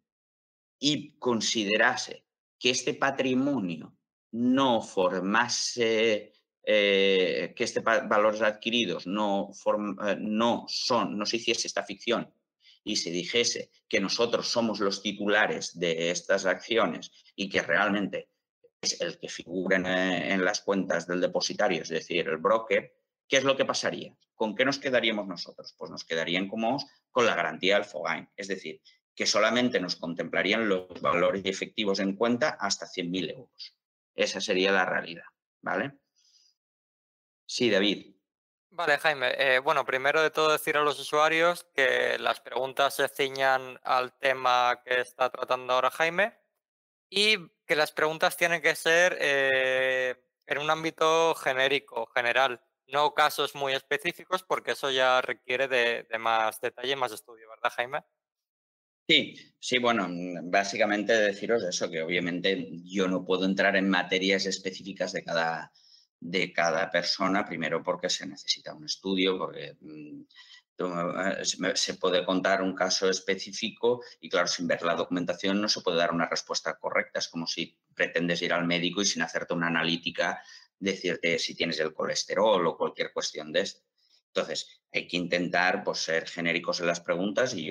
y 0.80 1.16
considerase 1.18 2.26
que 2.58 2.70
este 2.70 2.94
patrimonio 2.94 3.96
no 4.32 4.82
formase, 4.82 6.32
eh, 6.64 7.52
que 7.56 7.64
este 7.64 7.80
valores 7.80 8.42
adquiridos 8.42 9.06
no, 9.06 9.50
eh, 10.04 10.16
no, 10.18 10.64
son, 10.66 11.16
no 11.16 11.26
se 11.26 11.36
hiciese 11.36 11.68
esta 11.68 11.84
ficción 11.84 12.32
y 12.84 12.96
se 12.96 13.10
dijese 13.10 13.70
que 13.88 14.00
nosotros 14.00 14.48
somos 14.48 14.80
los 14.80 15.02
titulares 15.02 15.78
de 15.78 16.10
estas 16.10 16.46
acciones 16.46 17.10
y 17.36 17.48
que 17.48 17.62
realmente 17.62 18.28
es 18.80 19.00
el 19.00 19.18
que 19.18 19.28
figura 19.28 19.76
en, 19.76 19.86
en 19.86 20.44
las 20.44 20.60
cuentas 20.60 21.06
del 21.06 21.20
depositario, 21.20 21.82
es 21.82 21.88
decir, 21.88 22.28
el 22.28 22.38
broker, 22.38 22.94
¿qué 23.28 23.36
es 23.36 23.44
lo 23.44 23.56
que 23.56 23.64
pasaría? 23.64 24.16
¿Con 24.34 24.54
qué 24.56 24.64
nos 24.64 24.78
quedaríamos 24.78 25.26
nosotros? 25.26 25.74
Pues 25.78 25.90
nos 25.90 26.04
quedarían 26.04 26.48
como 26.48 26.76
con 27.10 27.26
la 27.26 27.34
garantía 27.34 27.76
del 27.76 27.84
FOGAIN, 27.84 28.28
es 28.36 28.48
decir, 28.48 28.80
que 29.14 29.26
solamente 29.26 29.78
nos 29.80 29.96
contemplarían 29.96 30.68
los 30.68 31.00
valores 31.00 31.42
efectivos 31.44 32.00
en 32.00 32.16
cuenta 32.16 32.56
hasta 32.60 32.86
100.000 32.86 33.30
euros. 33.30 33.76
Esa 34.14 34.40
sería 34.40 34.72
la 34.72 34.84
realidad, 34.84 35.24
¿vale? 35.60 35.98
Sí, 37.46 37.70
David. 37.70 38.11
Vale, 38.74 38.96
Jaime. 38.96 39.34
Eh, 39.36 39.58
bueno, 39.58 39.84
primero 39.84 40.22
de 40.22 40.30
todo 40.30 40.50
decir 40.50 40.78
a 40.78 40.82
los 40.82 40.98
usuarios 40.98 41.66
que 41.74 42.16
las 42.18 42.40
preguntas 42.40 42.94
se 42.94 43.06
ciñan 43.06 43.78
al 43.82 44.16
tema 44.18 44.80
que 44.82 44.98
está 44.98 45.28
tratando 45.28 45.74
ahora 45.74 45.90
Jaime 45.90 46.32
y 47.10 47.36
que 47.66 47.76
las 47.76 47.92
preguntas 47.92 48.34
tienen 48.38 48.62
que 48.62 48.74
ser 48.74 49.18
eh, 49.20 50.16
en 50.46 50.56
un 50.56 50.70
ámbito 50.70 51.34
genérico, 51.34 52.06
general, 52.14 52.62
no 52.86 53.12
casos 53.12 53.54
muy 53.54 53.74
específicos 53.74 54.42
porque 54.42 54.70
eso 54.70 54.90
ya 54.90 55.20
requiere 55.20 55.68
de, 55.68 56.06
más 56.18 56.58
detalle, 56.58 56.96
más 56.96 57.12
estudio, 57.12 57.50
¿verdad, 57.50 57.72
Jaime? 57.76 58.04
Sí, 59.06 59.34
sí, 59.60 59.76
bueno, 59.76 60.08
básicamente 60.44 61.12
deciros 61.12 61.62
eso, 61.62 61.90
que 61.90 62.00
obviamente 62.00 62.70
yo 62.84 63.06
no 63.06 63.22
puedo 63.22 63.44
entrar 63.44 63.76
en 63.76 63.90
materias 63.90 64.46
específicas 64.46 65.12
de 65.12 65.24
cada, 65.24 65.70
de 66.22 66.52
cada 66.52 66.88
persona, 66.90 67.44
primero 67.44 67.82
porque 67.82 68.08
se 68.08 68.26
necesita 68.26 68.72
un 68.74 68.84
estudio, 68.84 69.36
porque 69.36 69.76
mm, 69.80 70.22
eh, 70.78 71.44
se 71.74 71.94
puede 71.94 72.24
contar 72.24 72.62
un 72.62 72.74
caso 72.74 73.10
específico 73.10 74.02
y 74.20 74.28
claro, 74.28 74.46
sin 74.46 74.68
ver 74.68 74.82
la 74.82 74.94
documentación 74.94 75.60
no 75.60 75.68
se 75.68 75.80
puede 75.80 75.98
dar 75.98 76.12
una 76.12 76.28
respuesta 76.28 76.78
correcta. 76.78 77.18
Es 77.18 77.28
como 77.28 77.46
si 77.46 77.76
pretendes 77.94 78.40
ir 78.42 78.52
al 78.52 78.66
médico 78.66 79.02
y 79.02 79.06
sin 79.06 79.22
hacerte 79.22 79.54
una 79.54 79.66
analítica 79.66 80.42
decirte 80.78 81.38
si 81.38 81.54
tienes 81.56 81.80
el 81.80 81.92
colesterol 81.92 82.66
o 82.66 82.76
cualquier 82.76 83.12
cuestión 83.12 83.52
de 83.52 83.60
esto. 83.60 83.82
Entonces, 84.28 84.82
hay 84.92 85.06
que 85.08 85.16
intentar 85.16 85.82
pues, 85.84 85.98
ser 85.98 86.28
genéricos 86.28 86.80
en 86.80 86.86
las 86.86 87.00
preguntas 87.00 87.54
y, 87.54 87.70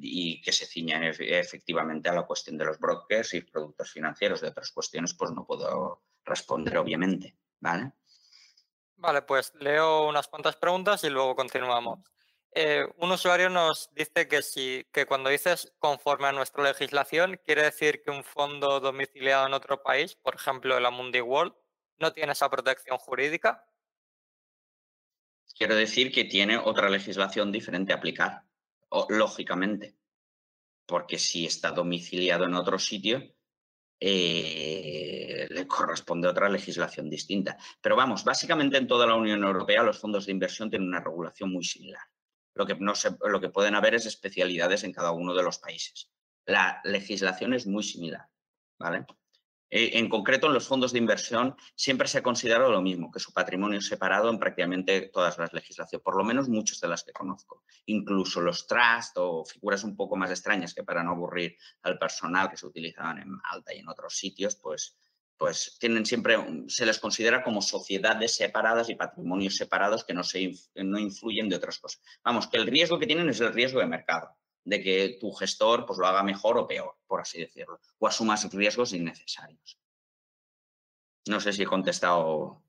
y 0.00 0.40
que 0.40 0.52
se 0.52 0.66
ciñan 0.66 1.04
efectivamente 1.04 2.08
a 2.08 2.14
la 2.14 2.26
cuestión 2.26 2.56
de 2.56 2.64
los 2.64 2.78
brokers 2.78 3.34
y 3.34 3.42
productos 3.42 3.92
financieros. 3.92 4.40
De 4.40 4.48
otras 4.48 4.72
cuestiones, 4.72 5.14
pues 5.14 5.30
no 5.32 5.46
puedo 5.46 6.02
responder, 6.24 6.78
obviamente. 6.78 7.36
¿Vale? 7.64 7.92
Vale, 8.96 9.22
pues 9.22 9.54
leo 9.58 10.06
unas 10.06 10.28
cuantas 10.28 10.54
preguntas 10.54 11.02
y 11.02 11.08
luego 11.08 11.34
continuamos. 11.34 12.00
Eh, 12.52 12.84
un 12.98 13.10
usuario 13.10 13.48
nos 13.48 13.88
dice 13.94 14.28
que, 14.28 14.42
si, 14.42 14.86
que 14.92 15.06
cuando 15.06 15.30
dices 15.30 15.72
conforme 15.78 16.26
a 16.26 16.32
nuestra 16.32 16.62
legislación, 16.62 17.40
quiere 17.42 17.62
decir 17.62 18.02
que 18.02 18.10
un 18.10 18.22
fondo 18.22 18.80
domiciliado 18.80 19.46
en 19.46 19.54
otro 19.54 19.82
país, 19.82 20.14
por 20.14 20.34
ejemplo 20.34 20.76
el 20.76 20.84
Amundi 20.84 21.22
World, 21.22 21.54
no 21.96 22.12
tiene 22.12 22.32
esa 22.32 22.50
protección 22.50 22.98
jurídica. 22.98 23.66
Quiero 25.56 25.74
decir 25.74 26.12
que 26.12 26.24
tiene 26.24 26.58
otra 26.58 26.90
legislación 26.90 27.50
diferente 27.50 27.94
a 27.94 27.96
aplicar, 27.96 28.42
lógicamente, 29.08 29.96
porque 30.84 31.18
si 31.18 31.46
está 31.46 31.70
domiciliado 31.70 32.44
en 32.44 32.54
otro 32.54 32.78
sitio, 32.78 33.22
eh, 34.00 35.46
le 35.50 35.66
corresponde 35.66 36.28
otra 36.28 36.48
legislación 36.48 37.08
distinta. 37.08 37.56
Pero 37.80 37.96
vamos, 37.96 38.24
básicamente 38.24 38.76
en 38.76 38.86
toda 38.86 39.06
la 39.06 39.14
Unión 39.14 39.42
Europea 39.42 39.82
los 39.82 39.98
fondos 39.98 40.26
de 40.26 40.32
inversión 40.32 40.70
tienen 40.70 40.88
una 40.88 41.00
regulación 41.00 41.50
muy 41.50 41.64
similar. 41.64 42.02
Lo 42.54 42.66
que, 42.66 42.76
no 42.76 42.92
lo 43.26 43.40
que 43.40 43.48
pueden 43.48 43.74
haber 43.74 43.94
es 43.94 44.06
especialidades 44.06 44.84
en 44.84 44.92
cada 44.92 45.10
uno 45.10 45.34
de 45.34 45.42
los 45.42 45.58
países. 45.58 46.10
La 46.46 46.80
legislación 46.84 47.54
es 47.54 47.66
muy 47.66 47.82
similar. 47.82 48.28
¿vale? 48.78 49.06
Eh, 49.70 49.98
en 49.98 50.08
concreto, 50.08 50.46
en 50.46 50.54
los 50.54 50.68
fondos 50.68 50.92
de 50.92 50.98
inversión 50.98 51.56
siempre 51.74 52.06
se 52.08 52.18
ha 52.18 52.22
considerado 52.22 52.70
lo 52.70 52.82
mismo, 52.82 53.10
que 53.10 53.18
su 53.18 53.32
patrimonio 53.32 53.78
es 53.78 53.86
separado 53.86 54.30
en 54.30 54.38
prácticamente 54.38 55.10
todas 55.12 55.38
las 55.38 55.52
legislaciones, 55.52 56.02
por 56.02 56.16
lo 56.16 56.24
menos 56.24 56.48
muchas 56.48 56.80
de 56.80 56.88
las 56.88 57.02
que 57.02 57.12
conozco. 57.12 57.64
Incluso 57.86 58.40
los 58.40 58.66
trust 58.66 59.16
o 59.16 59.44
figuras 59.44 59.84
un 59.84 59.96
poco 59.96 60.16
más 60.16 60.30
extrañas 60.30 60.74
que 60.74 60.84
para 60.84 61.02
no 61.02 61.12
aburrir 61.12 61.56
al 61.82 61.98
personal 61.98 62.50
que 62.50 62.56
se 62.56 62.66
utilizaban 62.66 63.18
en 63.18 63.30
Malta 63.30 63.74
y 63.74 63.80
en 63.80 63.88
otros 63.88 64.16
sitios, 64.16 64.56
pues, 64.56 64.96
pues 65.36 65.76
tienen 65.80 66.06
siempre, 66.06 66.36
se 66.68 66.86
les 66.86 66.98
considera 66.98 67.42
como 67.42 67.60
sociedades 67.60 68.36
separadas 68.36 68.88
y 68.90 68.94
patrimonios 68.94 69.56
separados 69.56 70.04
que 70.04 70.14
no, 70.14 70.22
se, 70.22 70.52
no 70.76 70.98
influyen 70.98 71.48
de 71.48 71.56
otras 71.56 71.78
cosas. 71.78 72.02
Vamos, 72.22 72.46
que 72.46 72.58
el 72.58 72.66
riesgo 72.66 72.98
que 72.98 73.06
tienen 73.06 73.28
es 73.28 73.40
el 73.40 73.52
riesgo 73.52 73.80
de 73.80 73.86
mercado 73.86 74.36
de 74.64 74.82
que 74.82 75.18
tu 75.20 75.32
gestor 75.32 75.86
pues, 75.86 75.98
lo 75.98 76.06
haga 76.06 76.22
mejor 76.22 76.58
o 76.58 76.66
peor, 76.66 76.96
por 77.06 77.20
así 77.20 77.40
decirlo, 77.40 77.80
o 77.98 78.06
asumas 78.06 78.50
riesgos 78.52 78.92
innecesarios. 78.92 79.78
No 81.26 81.40
sé 81.40 81.52
si 81.52 81.62
he 81.62 81.66
contestado. 81.66 82.62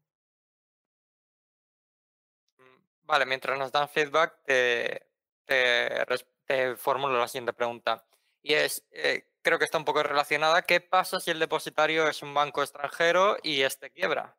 Mm, 2.57 3.05
vale, 3.05 3.25
mientras 3.25 3.57
nos 3.57 3.71
dan 3.71 3.89
feedback, 3.89 4.43
te, 4.45 5.07
te, 5.45 6.75
formulo 6.75 7.17
la 7.17 7.27
siguiente 7.27 7.53
pregunta. 7.53 8.05
Y 8.41 8.53
es, 8.53 8.85
eh, 8.91 9.27
creo 9.41 9.57
que 9.57 9.65
está 9.65 9.77
un 9.77 9.85
poco 9.85 10.03
relacionada, 10.03 10.61
¿qué 10.61 10.81
pasa 10.81 11.19
si 11.19 11.31
el 11.31 11.39
depositario 11.39 12.07
es 12.07 12.21
un 12.21 12.33
banco 12.33 12.61
extranjero 12.61 13.37
y 13.41 13.61
este 13.61 13.89
quiebra? 13.89 14.37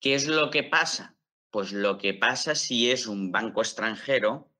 ¿Qué 0.00 0.14
es 0.14 0.26
lo 0.26 0.50
que 0.50 0.62
pasa? 0.62 1.16
Pues 1.50 1.72
lo 1.72 1.98
que 1.98 2.14
pasa 2.14 2.54
si 2.54 2.90
es 2.90 3.06
un 3.06 3.32
banco 3.32 3.62
extranjero 3.62 4.53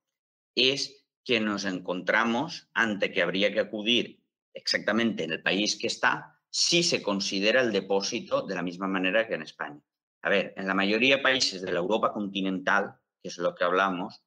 es 0.55 1.05
que 1.23 1.39
nos 1.39 1.65
encontramos 1.65 2.69
ante 2.73 3.11
que 3.11 3.21
habría 3.21 3.53
que 3.53 3.59
acudir 3.59 4.23
exactamente 4.53 5.23
en 5.23 5.31
el 5.31 5.41
país 5.41 5.77
que 5.77 5.87
está 5.87 6.39
si 6.49 6.83
se 6.83 7.01
considera 7.01 7.61
el 7.61 7.73
depósito 7.73 8.43
de 8.43 8.55
la 8.55 8.61
misma 8.61 8.87
manera 8.87 9.27
que 9.27 9.33
en 9.33 9.41
España. 9.41 9.81
A 10.21 10.29
ver, 10.29 10.53
en 10.55 10.67
la 10.67 10.73
mayoría 10.73 11.17
de 11.17 11.23
países 11.23 11.61
de 11.61 11.71
la 11.71 11.79
Europa 11.79 12.13
continental, 12.13 12.95
que 13.21 13.27
es 13.27 13.37
lo 13.37 13.53
que 13.53 13.65
hablamos, 13.65 14.23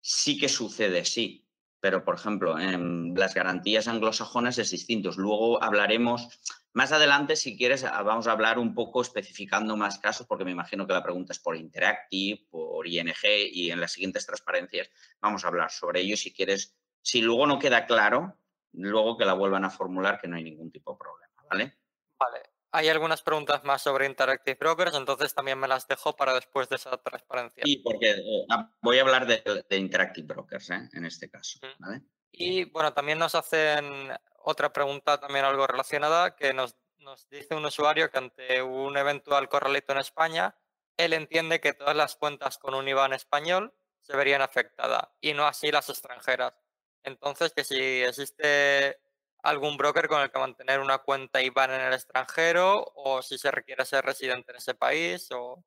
sí 0.00 0.36
que 0.36 0.48
sucede 0.48 1.04
sí, 1.04 1.46
pero 1.80 2.04
por 2.04 2.14
ejemplo, 2.14 2.58
en 2.58 3.14
las 3.14 3.34
garantías 3.34 3.88
anglosajonas 3.88 4.58
es 4.58 4.70
distinto. 4.70 5.10
Luego 5.16 5.62
hablaremos 5.62 6.40
más 6.72 6.92
adelante, 6.92 7.34
si 7.34 7.56
quieres, 7.56 7.84
ah, 7.84 8.02
vamos 8.02 8.28
a 8.28 8.32
hablar 8.32 8.58
un 8.58 8.74
poco 8.74 9.02
especificando 9.02 9.76
más 9.76 9.98
casos, 9.98 10.26
porque 10.26 10.44
me 10.44 10.52
imagino 10.52 10.86
que 10.86 10.92
la 10.92 11.02
pregunta 11.02 11.32
es 11.32 11.40
por 11.40 11.56
Interactive, 11.56 12.46
por 12.50 12.86
ING 12.86 13.14
y 13.52 13.70
en 13.70 13.80
las 13.80 13.92
siguientes 13.92 14.26
transparencias 14.26 14.88
vamos 15.20 15.44
a 15.44 15.48
hablar 15.48 15.70
sobre 15.70 16.02
ello. 16.02 16.16
Si 16.16 16.32
quieres, 16.32 16.76
si 17.02 17.22
luego 17.22 17.46
no 17.46 17.58
queda 17.58 17.86
claro, 17.86 18.36
luego 18.72 19.16
que 19.16 19.24
la 19.24 19.34
vuelvan 19.34 19.64
a 19.64 19.70
formular, 19.70 20.20
que 20.20 20.28
no 20.28 20.36
hay 20.36 20.44
ningún 20.44 20.70
tipo 20.70 20.92
de 20.92 20.98
problema, 20.98 21.34
¿vale? 21.50 21.78
Vale. 22.18 22.59
Hay 22.72 22.88
algunas 22.88 23.22
preguntas 23.22 23.64
más 23.64 23.82
sobre 23.82 24.06
Interactive 24.06 24.56
Brokers, 24.58 24.94
entonces 24.94 25.34
también 25.34 25.58
me 25.58 25.66
las 25.66 25.88
dejo 25.88 26.14
para 26.14 26.34
después 26.34 26.68
de 26.68 26.76
esa 26.76 26.96
transparencia. 26.98 27.64
Sí, 27.64 27.78
porque 27.78 28.10
eh, 28.10 28.46
ah, 28.48 28.70
voy 28.80 28.98
a 28.98 29.02
hablar 29.02 29.26
de, 29.26 29.76
Interactive 29.76 30.26
Brokers 30.26 30.70
¿eh? 30.70 30.88
en 30.92 31.04
este 31.04 31.28
caso, 31.28 31.58
¿vale? 31.78 32.02
Y 32.32 32.64
bueno, 32.66 32.92
también 32.92 33.18
nos 33.18 33.34
hacen 33.34 34.12
otra 34.42 34.72
pregunta 34.72 35.18
también 35.18 35.44
algo 35.44 35.66
relacionada 35.66 36.36
que 36.36 36.54
nos, 36.54 36.76
nos 36.98 37.28
dice 37.28 37.54
un 37.54 37.64
usuario 37.64 38.10
que 38.10 38.18
ante 38.18 38.62
un 38.62 38.96
eventual 38.96 39.48
corralito 39.48 39.92
en 39.92 39.98
España, 39.98 40.54
él 40.96 41.12
entiende 41.12 41.60
que 41.60 41.72
todas 41.72 41.96
las 41.96 42.16
cuentas 42.16 42.58
con 42.58 42.74
un 42.74 42.86
IBAN 42.86 43.12
español 43.12 43.74
se 44.00 44.16
verían 44.16 44.42
afectadas 44.42 45.08
y 45.20 45.34
no 45.34 45.46
así 45.46 45.70
las 45.70 45.88
extranjeras. 45.88 46.54
Entonces, 47.02 47.52
que 47.52 47.64
si 47.64 48.02
existe 48.02 49.00
algún 49.42 49.76
broker 49.76 50.08
con 50.08 50.22
el 50.22 50.30
que 50.30 50.38
mantener 50.38 50.80
una 50.80 50.98
cuenta 50.98 51.42
IBAN 51.42 51.72
en 51.72 51.80
el 51.80 51.92
extranjero 51.92 52.84
o 52.94 53.22
si 53.22 53.38
se 53.38 53.50
requiere 53.50 53.84
ser 53.84 54.04
residente 54.04 54.52
en 54.52 54.58
ese 54.58 54.74
país 54.74 55.28
o... 55.32 55.64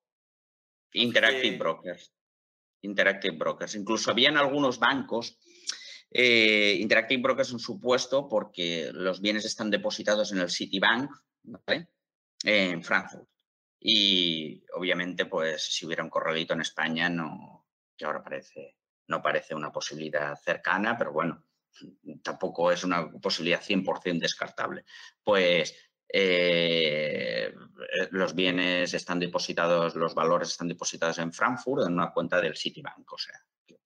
Interactive 0.94 1.58
Brokers. 1.58 2.14
Interactive 2.82 3.38
Brokers. 3.38 3.76
Incluso 3.76 4.12
habían 4.12 4.38
algunos 4.38 4.78
bancos 4.80 5.40
eh, 6.16 6.78
Interactive 6.80 7.22
Brokers 7.24 7.48
es 7.50 7.54
un 7.54 7.60
supuesto 7.60 8.30
porque 8.30 8.92
los 8.94 9.20
bienes 9.20 9.46
están 9.46 9.72
depositados 9.72 10.32
en 10.32 10.38
el 10.38 10.52
Citibank, 10.52 11.10
¿vale? 11.42 11.90
En 12.44 12.84
Frankfurt. 12.84 13.28
Y 13.80 14.64
obviamente, 14.76 15.26
pues 15.26 15.74
si 15.74 15.86
hubiera 15.86 16.04
un 16.04 16.12
corralito 16.12 16.54
en 16.54 16.62
España, 16.62 17.10
no, 17.10 17.66
que 17.98 18.06
ahora 18.06 18.24
parece, 18.24 18.78
no 19.08 19.24
parece 19.24 19.56
una 19.56 19.72
posibilidad 19.72 20.36
cercana, 20.40 20.96
pero 20.98 21.12
bueno, 21.12 21.44
tampoco 22.22 22.72
es 22.72 22.84
una 22.84 23.10
posibilidad 23.12 23.62
100% 23.62 24.20
descartable. 24.20 24.86
Pues 25.24 25.76
eh, 26.08 27.54
los 28.12 28.36
bienes 28.36 28.94
están 28.94 29.20
depositados, 29.20 29.96
los 29.96 30.14
valores 30.14 30.50
están 30.50 30.68
depositados 30.68 31.18
en 31.20 31.34
Frankfurt 31.34 31.88
en 31.88 31.94
una 31.94 32.12
cuenta 32.12 32.40
del 32.40 32.56
Citibank, 32.56 33.12
o 33.12 33.18
sea, 33.18 33.36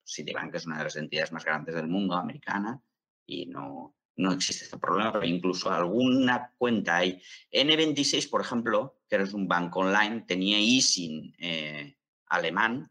Citibank 0.04 0.54
es 0.54 0.66
una 0.66 0.78
de 0.78 0.84
las 0.84 0.96
entidades 0.96 1.32
más 1.32 1.44
grandes 1.44 1.74
del 1.74 1.86
mundo, 1.86 2.14
americana, 2.14 2.80
y 3.26 3.46
no, 3.46 3.94
no 4.16 4.32
existe 4.32 4.64
este 4.64 4.78
problema, 4.78 5.12
pero 5.12 5.26
incluso 5.26 5.70
alguna 5.70 6.52
cuenta 6.56 6.96
hay. 6.96 7.20
N26, 7.52 8.28
por 8.30 8.40
ejemplo, 8.40 9.00
que 9.08 9.16
es 9.16 9.34
un 9.34 9.46
banco 9.46 9.80
online, 9.80 10.24
tenía 10.26 10.58
ISIN 10.58 11.34
eh, 11.38 11.96
alemán, 12.26 12.90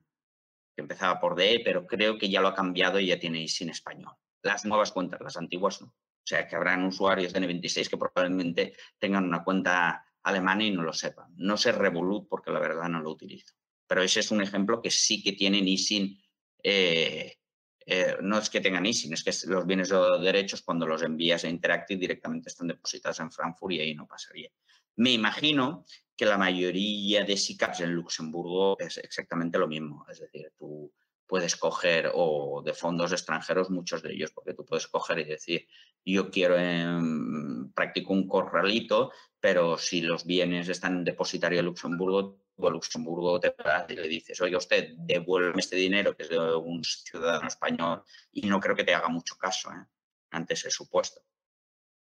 que 0.76 0.82
empezaba 0.82 1.20
por 1.20 1.36
DE, 1.36 1.62
pero 1.66 1.88
creo 1.88 2.18
que 2.18 2.30
ya 2.30 2.40
lo 2.40 2.50
ha 2.50 2.56
cambiado 2.56 3.00
y 3.00 3.08
ya 3.08 3.20
tiene 3.20 3.42
ISIN 3.42 3.70
español. 3.70 4.14
Las 4.42 4.66
nuevas 4.66 4.92
cuentas, 4.92 5.20
las 5.22 5.38
antiguas 5.38 5.82
no. 5.82 5.88
O 5.88 6.30
sea, 6.30 6.48
que 6.48 6.56
habrán 6.56 6.84
usuarios 6.86 7.32
de 7.32 7.40
N26 7.40 7.90
que 7.90 7.98
probablemente 7.98 8.76
tengan 9.00 9.24
una 9.24 9.44
cuenta 9.44 10.06
Alemania 10.24 10.68
y 10.68 10.72
no 10.72 10.84
lo 10.84 10.92
sepan. 10.92 11.34
No 11.38 11.56
sé 11.56 11.72
Revolut 11.72 12.28
porque 12.28 12.52
la 12.52 12.60
verdad 12.60 12.90
no 12.90 13.00
lo 13.00 13.12
utilizo. 13.12 13.56
Pero 13.88 14.04
ese 14.04 14.20
es 14.20 14.32
un 14.32 14.42
ejemplo 14.42 14.82
que 14.82 14.92
sí 14.92 15.24
que 15.24 15.32
tienen 15.32 15.68
ISIN. 15.68 16.22
Eh, 16.62 17.38
eh, 17.86 18.18
no 18.22 18.38
es 18.38 18.50
que 18.50 18.60
tengan 18.60 18.86
ISIN, 18.86 19.14
es 19.14 19.24
que 19.24 19.32
los 19.48 19.66
bienes 19.66 19.90
o 19.94 20.20
derechos 20.20 20.62
cuando 20.62 20.86
los 20.86 21.02
envías 21.02 21.46
a 21.46 21.50
Interactive 21.50 21.98
directamente 21.98 22.50
están 22.50 22.68
depositados 22.68 23.22
en 23.22 23.32
Frankfurt 23.32 23.76
y 23.76 23.80
ahí 23.80 23.96
no 23.96 24.06
pasaría. 24.06 24.50
Me 24.98 25.12
imagino 25.12 25.86
que 26.18 26.26
la 26.26 26.38
mayoría 26.38 27.24
de 27.24 27.38
SICAPs 27.38 27.80
en 27.82 27.94
Luxemburgo 27.94 28.78
es 28.80 28.98
exactamente 28.98 29.58
lo 29.58 29.68
mismo. 29.68 30.06
Es 30.10 30.20
decir, 30.20 30.52
tú 30.58 30.92
puedes 31.28 31.56
coger, 31.56 32.12
o 32.14 32.62
de 32.66 32.74
fondos 32.74 33.12
extranjeros, 33.12 33.70
muchos 33.70 34.02
de 34.02 34.14
ellos, 34.14 34.32
porque 34.32 34.54
tú 34.54 34.66
puedes 34.66 34.88
coger 34.88 35.20
y 35.20 35.26
decir, 35.26 35.68
yo 36.06 36.32
quiero, 36.32 36.58
en, 36.58 37.72
practico 37.74 38.14
un 38.14 38.28
corralito, 38.28 39.12
pero 39.40 39.78
si 39.78 40.02
los 40.02 40.26
bienes 40.26 40.70
están 40.70 40.98
en 40.98 41.04
depositario 41.04 41.58
de 41.58 41.64
Luxemburgo, 41.64 42.40
o 42.60 42.70
Luxemburgo 42.72 43.40
te 43.40 43.54
y 43.90 43.96
le 43.96 44.08
dices, 44.08 44.42
oiga 44.42 44.58
usted, 44.58 44.94
devuelve 44.98 45.60
este 45.60 45.76
dinero 45.76 46.16
que 46.16 46.24
es 46.24 46.30
de 46.30 46.40
un 46.40 46.84
ciudadano 46.84 47.48
español 47.48 48.04
y 48.32 48.48
no 48.48 48.60
creo 48.60 48.76
que 48.76 48.84
te 48.84 48.96
haga 48.96 49.10
mucho 49.10 49.36
caso 49.38 49.70
¿eh? 49.72 49.86
ante 50.32 50.56
ese 50.56 50.72
supuesto. 50.72 51.22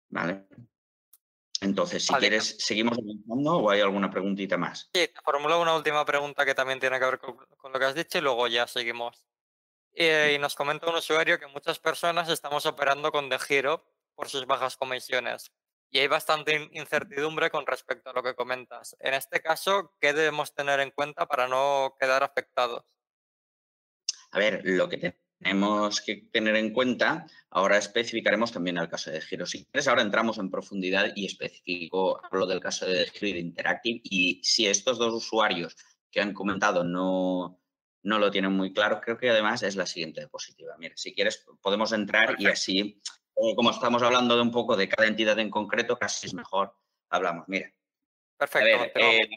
¿Vale? 0.09 0.45
Entonces, 1.63 2.06
si 2.06 2.13
quieres, 2.15 2.58
¿seguimos 2.60 2.97
avanzando 2.97 3.58
o 3.58 3.69
hay 3.69 3.80
alguna 3.80 4.10
preguntita 4.10 4.58
más? 4.58 4.89
Sí, 4.93 5.08
te 5.08 5.21
formulo 5.23 5.62
una 5.62 5.76
última 5.76 6.06
pregunta 6.06 6.45
que 6.45 6.54
también 6.54 6.80
tiene 6.80 6.99
que 6.99 7.06
ver 7.06 7.19
con, 7.19 7.38
lo 7.71 7.80
que 7.80 7.86
has 7.86 7.95
dicho 7.95 8.17
y 8.17 8.21
luego 8.21 8.47
ya 8.47 8.67
seguimos. 8.67 9.26
Eh, 9.93 10.34
y 10.36 10.39
nos 10.39 10.56
comenta 10.56 10.89
un 10.89 10.95
usuario 10.95 11.39
que 11.39 11.47
muchas 11.47 11.80
personas 11.80 12.28
estamos 12.30 12.65
operando 12.65 13.12
con 13.12 13.30
De 13.30 13.39
Giro 13.39 13.86
por 14.13 14.28
sus 14.28 14.45
bajas 14.45 14.76
comisiones. 14.76 15.52
Y 15.89 15.99
hay 15.99 16.08
bastante 16.08 16.69
incertidumbre 16.73 17.49
con 17.49 17.65
respecto 17.65 18.10
a 18.10 18.13
lo 18.13 18.23
que 18.23 18.36
comentas. 18.36 18.95
En 18.99 19.13
este 19.13 19.41
caso, 19.41 19.93
¿qué 20.02 20.12
debemos 20.12 20.54
tener 20.54 20.80
en 20.80 20.91
cuenta 20.91 21.28
para 21.28 21.47
no 21.47 21.95
quedar 21.99 22.23
afectados? 22.23 22.84
A 24.32 24.39
ver, 24.39 24.62
lo 24.63 24.89
que 24.89 24.97
te 24.97 25.22
tenemos 25.43 26.01
que 26.01 26.27
tener 26.32 26.56
en 26.56 26.71
cuenta, 26.71 27.27
ahora 27.49 27.77
especificaremos 27.77 28.51
también 28.51 28.77
el 28.77 28.88
caso 28.88 29.12
de 29.12 29.21
Giro. 29.21 29.45
Si 29.45 29.65
quieres, 29.65 29.88
ahora 29.88 30.01
entramos 30.01 30.38
en 30.38 30.49
profundidad 30.49 31.12
y 31.15 31.25
especifico 31.25 32.21
lo 32.32 32.45
del 32.45 32.60
caso 32.60 32.86
de 32.86 33.06
Giro 33.08 33.34
de 33.34 33.39
Interactive 33.39 34.01
y 34.03 34.41
si 34.43 34.67
estos 34.67 34.97
dos 34.97 35.13
usuarios 35.13 35.75
que 36.10 36.21
han 36.21 36.34
comentado 36.34 36.84
no, 36.84 37.60
no 38.03 38.19
lo 38.19 38.32
tienen 38.32 38.53
muy 38.53 38.73
claro, 38.73 39.01
creo 39.01 39.17
que 39.17 39.29
además 39.29 39.63
es 39.63 39.75
la 39.75 39.86
siguiente 39.86 40.21
diapositiva. 40.21 40.75
Mira, 40.77 40.95
si 40.95 41.13
quieres 41.13 41.45
podemos 41.62 41.91
entrar 41.91 42.36
y 42.39 42.47
así, 42.47 43.01
eh, 43.36 43.56
como 43.56 43.71
estamos 43.71 44.01
hablando 44.01 44.36
de 44.36 44.41
un 44.41 44.51
poco 44.51 44.77
de 44.77 44.88
cada 44.88 45.08
entidad 45.08 45.38
en 45.39 45.49
concreto, 45.49 45.97
casi 45.97 46.27
es 46.27 46.34
mejor 46.34 46.73
hablamos. 47.10 47.45
Mira. 47.47 47.71
Perfecto. 48.38 48.99
Eh, 48.99 49.29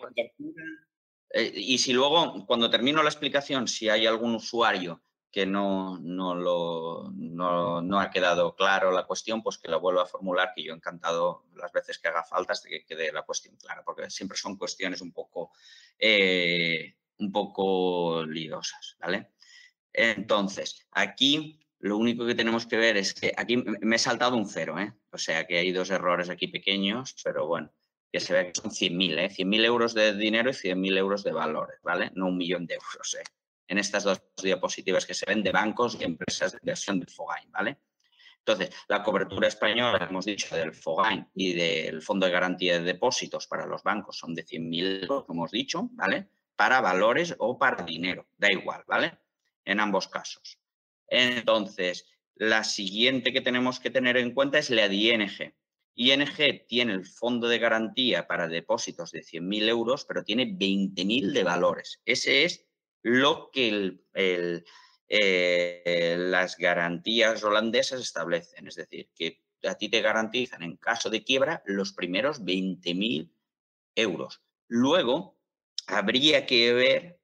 eh, 1.31 1.53
y 1.55 1.79
si 1.79 1.92
luego, 1.92 2.47
cuando 2.47 2.71
termino 2.71 3.03
la 3.03 3.11
explicación, 3.11 3.69
si 3.69 3.88
hay 3.88 4.07
algún 4.07 4.35
usuario 4.35 5.03
que 5.31 5.47
no, 5.47 5.99
no, 5.99 6.35
lo, 6.35 7.11
no, 7.12 8.01
ha 8.01 8.11
quedado 8.11 8.55
claro 8.55 8.91
la 8.91 9.07
cuestión, 9.07 9.43
pues 9.43 9.59
que 9.59 9.69
lo 9.69 9.81
vuelva 9.81 10.03
a 10.03 10.07
formular, 10.07 10.53
que 10.55 10.65
yo 10.65 10.73
encantado 10.73 11.45
las 11.55 11.73
veces 11.73 11.99
que 11.99 12.09
haga 12.09 12.25
falta 12.25 12.53
hasta 12.53 12.69
que 12.69 12.85
quede 12.85 13.12
la 13.12 13.23
cuestión 13.23 13.57
clara, 13.57 13.83
porque 13.85 14.09
siempre 14.11 14.39
son 14.39 14.57
cuestiones 14.57 15.01
un 15.01 15.12
poco, 15.12 15.53
eh, 15.99 16.97
un 17.19 17.33
poco 17.33 18.25
liosas, 18.25 18.97
¿vale? 18.99 19.33
Entonces, 19.93 20.87
aquí 20.93 21.61
lo 21.79 21.99
único 21.99 22.27
que 22.27 22.35
tenemos 22.35 22.67
que 22.67 22.77
ver 22.77 22.97
es 22.97 23.15
que 23.15 23.33
aquí 23.37 23.57
me 23.57 23.97
he 23.97 23.99
saltado 23.99 24.37
un 24.37 24.49
cero, 24.49 24.79
¿eh? 24.79 24.93
O 25.12 25.19
sea 25.19 25.47
que 25.47 25.59
hay 25.59 25.73
dos 25.73 25.91
errores 25.91 26.31
aquí 26.31 26.49
pequeños, 26.49 27.15
pero 27.23 27.47
bueno, 27.47 27.73
que 28.12 28.21
se 28.21 28.33
ve 28.33 28.47
que 28.47 28.61
son 28.61 28.71
100.000, 28.71 29.19
¿eh? 29.19 29.31
100.000 29.31 29.65
euros 29.65 29.95
de 29.95 30.15
dinero 30.15 30.51
y 30.51 30.55
100.000 30.55 30.99
euros 30.99 31.25
de 31.25 31.33
valores, 31.33 31.79
¿vale? 31.83 32.11
No 32.15 32.27
un 32.27 32.37
millón 32.37 32.67
de 32.67 32.75
euros, 32.75 33.15
¿eh? 33.15 33.25
En 33.69 33.79
estas 33.79 34.05
dos 34.05 34.23
diapositivas 34.43 35.07
que 35.07 35.15
se 35.15 35.27
ven 35.27 35.43
de 35.43 35.53
bancos 35.53 35.97
y 36.01 36.05
empresas 36.05 36.53
de 36.53 36.59
inversión 36.63 37.01
del 37.01 37.09
FOGAIN, 37.09 37.51
¿vale? 37.51 37.79
Entonces, 38.39 38.71
la 38.87 39.03
cobertura 39.03 39.49
española, 39.49 40.07
hemos 40.09 40.25
dicho, 40.25 40.55
del 40.55 40.73
FOGAIN 40.73 41.27
y 41.35 41.53
del 41.53 42.01
Fondo 42.01 42.27
de 42.27 42.33
Garantía 42.33 42.79
de 42.79 42.85
Depósitos 42.85 43.49
para 43.49 43.67
los 43.67 43.83
bancos 43.83 44.19
son 44.19 44.35
de 44.35 44.45
100.000 44.45 45.03
euros, 45.03 45.25
como 45.25 45.43
hemos 45.43 45.51
dicho, 45.51 45.89
¿vale? 45.93 46.29
Para 46.55 46.81
valores 46.81 47.35
o 47.39 47.59
para 47.59 47.85
dinero, 47.85 48.29
da 48.37 48.53
igual, 48.53 48.85
¿vale? 48.87 49.19
En 49.65 49.81
ambos 49.81 50.07
casos. 50.07 50.61
Entonces, 51.09 52.07
la 52.37 52.63
siguiente 52.63 53.33
que 53.33 53.41
tenemos 53.41 53.81
que 53.81 53.91
tener 53.91 54.17
en 54.17 54.33
cuenta 54.33 54.59
es 54.59 54.71
la 54.71 54.89
de 54.89 54.95
ING. 54.95 55.55
ING 55.97 56.67
tiene 56.69 56.93
el 56.93 57.05
fondo 57.05 57.49
de 57.49 57.59
garantía 57.59 58.29
para 58.29 58.47
depósitos 58.47 59.11
de 59.11 59.23
100.000 59.23 59.69
euros, 59.69 60.05
pero 60.05 60.23
tiene 60.23 60.47
20.000 60.47 61.33
de 61.33 61.43
valores. 61.43 62.01
Ese 62.05 62.45
es 62.45 62.65
lo 63.07 63.53
que 63.53 64.01
eh, 64.14 66.16
las 66.19 66.57
garantías 66.57 67.45
holandesas 67.45 68.01
establecen. 68.01 68.66
Es 68.66 68.75
decir, 68.75 69.11
que 69.14 69.45
a 69.64 69.77
ti 69.77 69.88
te 69.88 70.03
garantizan 70.03 70.64
en 70.64 70.77
caso 70.77 71.09
de 71.09 71.23
quiebra 71.23 71.62
los 71.66 71.92
primeros 71.92 72.42
20.000 72.42 73.31
euros. 73.95 74.42
Luego, 74.66 75.38
habría 75.87 76.47
que 76.47 76.73
ver 76.73 77.21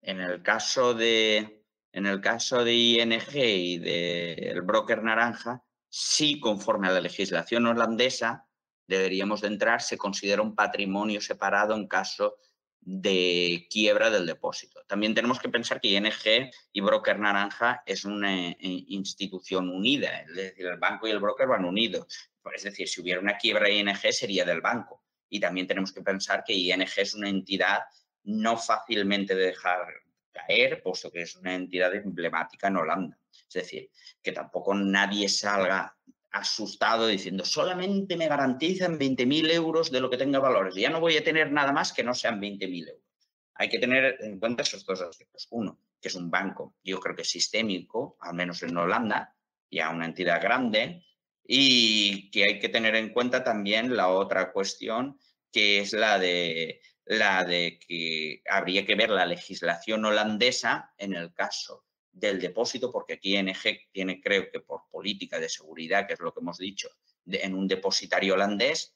en 0.00 0.22
el 0.22 0.42
caso 0.42 0.94
de, 0.94 1.66
en 1.92 2.06
el 2.06 2.22
caso 2.22 2.64
de 2.64 2.72
ING 2.72 3.34
y 3.34 3.78
del 3.78 4.62
broker 4.62 5.02
naranja, 5.02 5.62
si 5.90 6.40
conforme 6.40 6.88
a 6.88 6.92
la 6.92 7.02
legislación 7.02 7.66
holandesa 7.66 8.48
deberíamos 8.86 9.42
de 9.42 9.48
entrar, 9.48 9.82
se 9.82 9.98
considera 9.98 10.40
un 10.40 10.54
patrimonio 10.54 11.20
separado 11.20 11.74
en 11.74 11.88
caso 11.88 12.38
de 12.88 13.66
quiebra 13.68 14.10
del 14.10 14.26
depósito. 14.26 14.80
También 14.86 15.12
tenemos 15.12 15.40
que 15.40 15.48
pensar 15.48 15.80
que 15.80 15.88
ING 15.88 16.50
y 16.72 16.80
Broker 16.80 17.18
Naranja 17.18 17.82
es 17.84 18.04
una 18.04 18.50
eh, 18.50 18.56
institución 18.60 19.68
unida, 19.70 20.20
es 20.20 20.36
decir, 20.36 20.66
el 20.66 20.78
banco 20.78 21.08
y 21.08 21.10
el 21.10 21.18
broker 21.18 21.48
van 21.48 21.64
unidos. 21.64 22.30
Es 22.54 22.62
decir, 22.62 22.86
si 22.86 23.00
hubiera 23.00 23.20
una 23.20 23.38
quiebra 23.38 23.64
de 23.64 23.74
ING 23.74 24.12
sería 24.12 24.44
del 24.44 24.60
banco. 24.60 25.02
Y 25.28 25.40
también 25.40 25.66
tenemos 25.66 25.92
que 25.92 26.02
pensar 26.02 26.44
que 26.44 26.52
ING 26.52 26.86
es 26.96 27.14
una 27.14 27.28
entidad 27.28 27.80
no 28.22 28.56
fácilmente 28.56 29.34
de 29.34 29.46
dejar 29.46 29.88
caer, 30.30 30.80
puesto 30.80 31.10
que 31.10 31.22
es 31.22 31.34
una 31.34 31.56
entidad 31.56 31.92
emblemática 31.92 32.68
en 32.68 32.76
Holanda. 32.76 33.18
Es 33.32 33.54
decir, 33.54 33.90
que 34.22 34.30
tampoco 34.30 34.74
nadie 34.74 35.28
salga 35.28 35.95
asustado 36.36 37.06
diciendo, 37.06 37.44
solamente 37.44 38.16
me 38.16 38.28
garantizan 38.28 38.98
20.000 38.98 39.50
euros 39.52 39.90
de 39.90 40.00
lo 40.00 40.10
que 40.10 40.16
tenga 40.16 40.38
valores. 40.38 40.74
Ya 40.74 40.90
no 40.90 41.00
voy 41.00 41.16
a 41.16 41.24
tener 41.24 41.50
nada 41.52 41.72
más 41.72 41.92
que 41.92 42.04
no 42.04 42.14
sean 42.14 42.40
20.000 42.40 42.88
euros. 42.88 43.04
Hay 43.54 43.68
que 43.68 43.78
tener 43.78 44.16
en 44.20 44.38
cuenta 44.38 44.62
esos 44.62 44.84
dos 44.84 45.00
aspectos. 45.00 45.46
Uno, 45.50 45.80
que 46.00 46.08
es 46.08 46.14
un 46.14 46.30
banco, 46.30 46.76
yo 46.84 47.00
creo 47.00 47.16
que 47.16 47.24
sistémico, 47.24 48.16
al 48.20 48.34
menos 48.34 48.62
en 48.62 48.76
Holanda, 48.76 49.34
ya 49.70 49.90
una 49.90 50.06
entidad 50.06 50.42
grande, 50.42 51.04
y 51.42 52.30
que 52.30 52.44
hay 52.44 52.58
que 52.58 52.68
tener 52.68 52.96
en 52.96 53.10
cuenta 53.10 53.42
también 53.42 53.96
la 53.96 54.08
otra 54.08 54.52
cuestión, 54.52 55.18
que 55.50 55.78
es 55.78 55.92
la 55.92 56.18
de, 56.18 56.82
la 57.06 57.44
de 57.44 57.78
que 57.78 58.42
habría 58.50 58.84
que 58.84 58.94
ver 58.94 59.10
la 59.10 59.26
legislación 59.26 60.04
holandesa 60.04 60.92
en 60.98 61.14
el 61.14 61.32
caso 61.32 61.85
del 62.16 62.40
depósito, 62.40 62.90
porque 62.90 63.14
aquí 63.14 63.36
ING 63.36 63.54
tiene, 63.92 64.20
creo 64.20 64.50
que 64.50 64.60
por 64.60 64.82
política 64.90 65.38
de 65.38 65.48
seguridad, 65.48 66.06
que 66.06 66.14
es 66.14 66.20
lo 66.20 66.32
que 66.32 66.40
hemos 66.40 66.58
dicho, 66.58 66.88
en 67.26 67.54
un 67.54 67.68
depositario 67.68 68.34
holandés, 68.34 68.94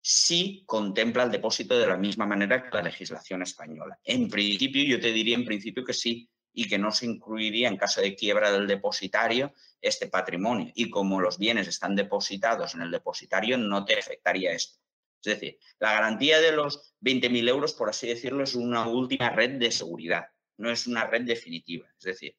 sí 0.00 0.64
contempla 0.66 1.24
el 1.24 1.30
depósito 1.30 1.78
de 1.78 1.86
la 1.86 1.96
misma 1.96 2.26
manera 2.26 2.62
que 2.62 2.76
la 2.76 2.82
legislación 2.82 3.42
española. 3.42 3.98
En 4.04 4.28
principio, 4.28 4.84
yo 4.84 5.00
te 5.00 5.12
diría 5.12 5.36
en 5.36 5.44
principio 5.44 5.84
que 5.84 5.92
sí, 5.92 6.28
y 6.52 6.68
que 6.68 6.78
no 6.78 6.92
se 6.92 7.06
incluiría 7.06 7.68
en 7.68 7.76
caso 7.76 8.00
de 8.00 8.14
quiebra 8.14 8.52
del 8.52 8.66
depositario 8.66 9.52
este 9.80 10.06
patrimonio. 10.08 10.70
Y 10.74 10.90
como 10.90 11.20
los 11.20 11.38
bienes 11.38 11.66
están 11.68 11.96
depositados 11.96 12.74
en 12.74 12.82
el 12.82 12.90
depositario, 12.90 13.56
no 13.56 13.84
te 13.84 13.98
afectaría 13.98 14.52
esto. 14.52 14.78
Es 15.24 15.34
decir, 15.34 15.58
la 15.78 15.92
garantía 15.92 16.40
de 16.40 16.52
los 16.52 16.94
20.000 17.00 17.48
euros, 17.48 17.74
por 17.74 17.88
así 17.88 18.08
decirlo, 18.08 18.42
es 18.42 18.54
una 18.54 18.86
última 18.88 19.30
red 19.30 19.52
de 19.52 19.70
seguridad, 19.70 20.26
no 20.58 20.70
es 20.70 20.86
una 20.86 21.06
red 21.06 21.22
definitiva. 21.22 21.88
Es 21.96 22.04
decir, 22.04 22.36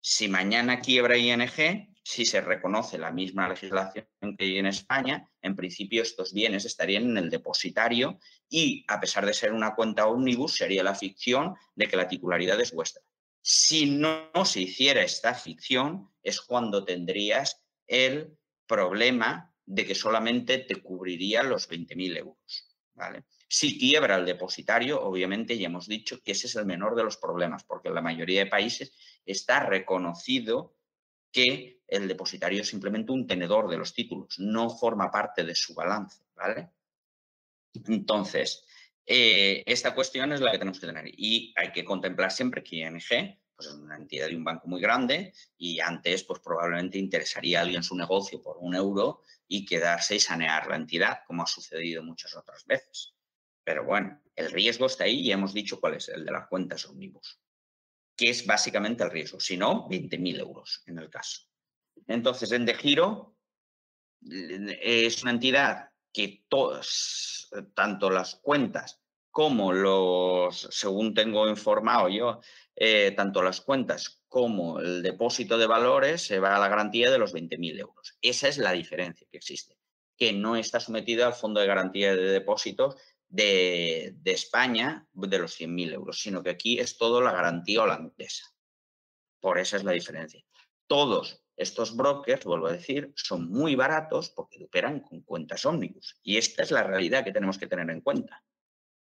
si 0.00 0.28
mañana 0.28 0.80
quiebra 0.80 1.16
ING, 1.16 1.94
si 2.02 2.24
se 2.24 2.40
reconoce 2.40 2.96
la 2.96 3.10
misma 3.10 3.48
legislación 3.48 4.06
que 4.20 4.44
hay 4.44 4.58
en 4.58 4.66
España, 4.66 5.30
en 5.42 5.54
principio 5.54 6.02
estos 6.02 6.32
bienes 6.32 6.64
estarían 6.64 7.04
en 7.04 7.18
el 7.18 7.30
depositario 7.30 8.18
y, 8.48 8.84
a 8.88 8.98
pesar 8.98 9.26
de 9.26 9.34
ser 9.34 9.52
una 9.52 9.74
cuenta 9.74 10.06
ómnibus, 10.06 10.56
sería 10.56 10.82
la 10.82 10.94
ficción 10.94 11.54
de 11.74 11.86
que 11.86 11.96
la 11.96 12.08
titularidad 12.08 12.60
es 12.60 12.72
vuestra. 12.72 13.02
Si 13.42 13.90
no 13.90 14.30
se 14.44 14.62
hiciera 14.62 15.02
esta 15.02 15.34
ficción, 15.34 16.10
es 16.22 16.40
cuando 16.40 16.84
tendrías 16.84 17.62
el 17.86 18.38
problema 18.66 19.54
de 19.66 19.84
que 19.84 19.94
solamente 19.94 20.58
te 20.58 20.76
cubriría 20.76 21.42
los 21.42 21.68
20.000 21.68 22.16
euros. 22.16 22.68
¿vale? 22.94 23.24
Si 23.48 23.78
quiebra 23.78 24.16
el 24.16 24.26
depositario, 24.26 25.02
obviamente 25.02 25.58
ya 25.58 25.66
hemos 25.66 25.86
dicho 25.88 26.20
que 26.22 26.32
ese 26.32 26.46
es 26.46 26.56
el 26.56 26.66
menor 26.66 26.94
de 26.96 27.04
los 27.04 27.16
problemas, 27.16 27.64
porque 27.64 27.88
en 27.88 27.94
la 27.94 28.02
mayoría 28.02 28.44
de 28.44 28.50
países 28.50 28.92
está 29.24 29.60
reconocido 29.66 30.76
que 31.32 31.80
el 31.86 32.08
depositario 32.08 32.60
es 32.62 32.68
simplemente 32.68 33.12
un 33.12 33.26
tenedor 33.26 33.68
de 33.70 33.78
los 33.78 33.94
títulos, 33.94 34.38
no 34.38 34.70
forma 34.70 35.10
parte 35.10 35.44
de 35.44 35.54
su 35.54 35.74
balance, 35.74 36.22
¿vale? 36.34 36.70
Entonces, 37.86 38.64
Eh, 39.10 39.64
esta 39.66 39.94
cuestión 39.94 40.32
es 40.32 40.40
la 40.42 40.50
que 40.52 40.58
tenemos 40.58 40.78
que 40.80 40.86
tener 40.86 41.06
y 41.08 41.54
hay 41.56 41.72
que 41.72 41.82
contemplar 41.82 42.30
siempre 42.30 42.62
que 42.62 42.76
ING 42.76 43.00
pues, 43.56 43.68
es 43.68 43.74
una 43.74 43.96
entidad 43.96 44.28
de 44.28 44.36
un 44.36 44.44
banco 44.44 44.68
muy 44.68 44.82
grande 44.82 45.32
y 45.56 45.80
antes 45.80 46.24
pues 46.24 46.40
probablemente 46.40 46.98
interesaría 46.98 47.60
a 47.60 47.62
alguien 47.62 47.82
su 47.82 47.96
negocio 47.96 48.42
por 48.42 48.58
un 48.58 48.74
euro 48.74 49.22
y 49.48 49.64
quedarse 49.64 50.16
y 50.16 50.20
sanear 50.20 50.66
la 50.68 50.76
entidad, 50.76 51.20
como 51.26 51.42
ha 51.42 51.46
sucedido 51.46 52.02
muchas 52.02 52.36
otras 52.36 52.66
veces. 52.66 53.17
Pero 53.68 53.84
bueno, 53.84 54.18
el 54.34 54.50
riesgo 54.50 54.86
está 54.86 55.04
ahí 55.04 55.20
y 55.20 55.30
hemos 55.30 55.52
dicho 55.52 55.78
cuál 55.78 55.92
es 55.92 56.08
el 56.08 56.24
de 56.24 56.32
las 56.32 56.48
cuentas 56.48 56.86
omnibus, 56.86 57.38
que 58.16 58.30
es 58.30 58.46
básicamente 58.46 59.04
el 59.04 59.10
riesgo, 59.10 59.38
si 59.40 59.58
no, 59.58 59.86
20.000 59.90 60.40
euros 60.40 60.82
en 60.86 60.98
el 60.98 61.10
caso. 61.10 61.42
Entonces, 62.06 62.50
en 62.52 62.64
De 62.64 62.72
Giro 62.72 63.36
es 64.22 65.22
una 65.22 65.32
entidad 65.32 65.90
que 66.10 66.46
todas, 66.48 67.50
tanto 67.74 68.08
las 68.08 68.36
cuentas 68.36 69.02
como 69.30 69.74
los, 69.74 70.66
según 70.70 71.12
tengo 71.12 71.46
informado 71.46 72.08
yo, 72.08 72.40
eh, 72.74 73.12
tanto 73.14 73.42
las 73.42 73.60
cuentas 73.60 74.22
como 74.28 74.80
el 74.80 75.02
depósito 75.02 75.58
de 75.58 75.66
valores 75.66 76.22
se 76.22 76.38
va 76.38 76.56
a 76.56 76.58
la 76.58 76.68
garantía 76.68 77.10
de 77.10 77.18
los 77.18 77.34
20.000 77.34 77.80
euros. 77.80 78.16
Esa 78.22 78.48
es 78.48 78.56
la 78.56 78.72
diferencia 78.72 79.26
que 79.30 79.36
existe, 79.36 79.76
que 80.16 80.32
no 80.32 80.56
está 80.56 80.80
sometida 80.80 81.26
al 81.26 81.34
Fondo 81.34 81.60
de 81.60 81.66
Garantía 81.66 82.16
de 82.16 82.30
Depósitos 82.30 82.96
de, 83.28 84.14
de 84.16 84.30
España 84.32 85.06
de 85.12 85.38
los 85.38 85.58
100.000 85.60 85.92
euros, 85.92 86.20
sino 86.20 86.42
que 86.42 86.50
aquí 86.50 86.78
es 86.78 86.96
todo 86.96 87.20
la 87.20 87.32
garantía 87.32 87.82
holandesa. 87.82 88.44
Por 89.40 89.58
esa 89.58 89.76
es 89.76 89.84
la 89.84 89.92
diferencia. 89.92 90.44
Todos 90.86 91.44
estos 91.56 91.96
brokers, 91.96 92.44
vuelvo 92.44 92.68
a 92.68 92.72
decir, 92.72 93.12
son 93.16 93.50
muy 93.50 93.74
baratos 93.74 94.30
porque 94.30 94.64
operan 94.64 95.00
con 95.00 95.22
cuentas 95.22 95.66
ómnibus. 95.66 96.18
Y 96.22 96.36
esta 96.36 96.62
es 96.62 96.70
la 96.70 96.82
realidad 96.82 97.24
que 97.24 97.32
tenemos 97.32 97.58
que 97.58 97.66
tener 97.66 97.90
en 97.90 98.00
cuenta. 98.00 98.42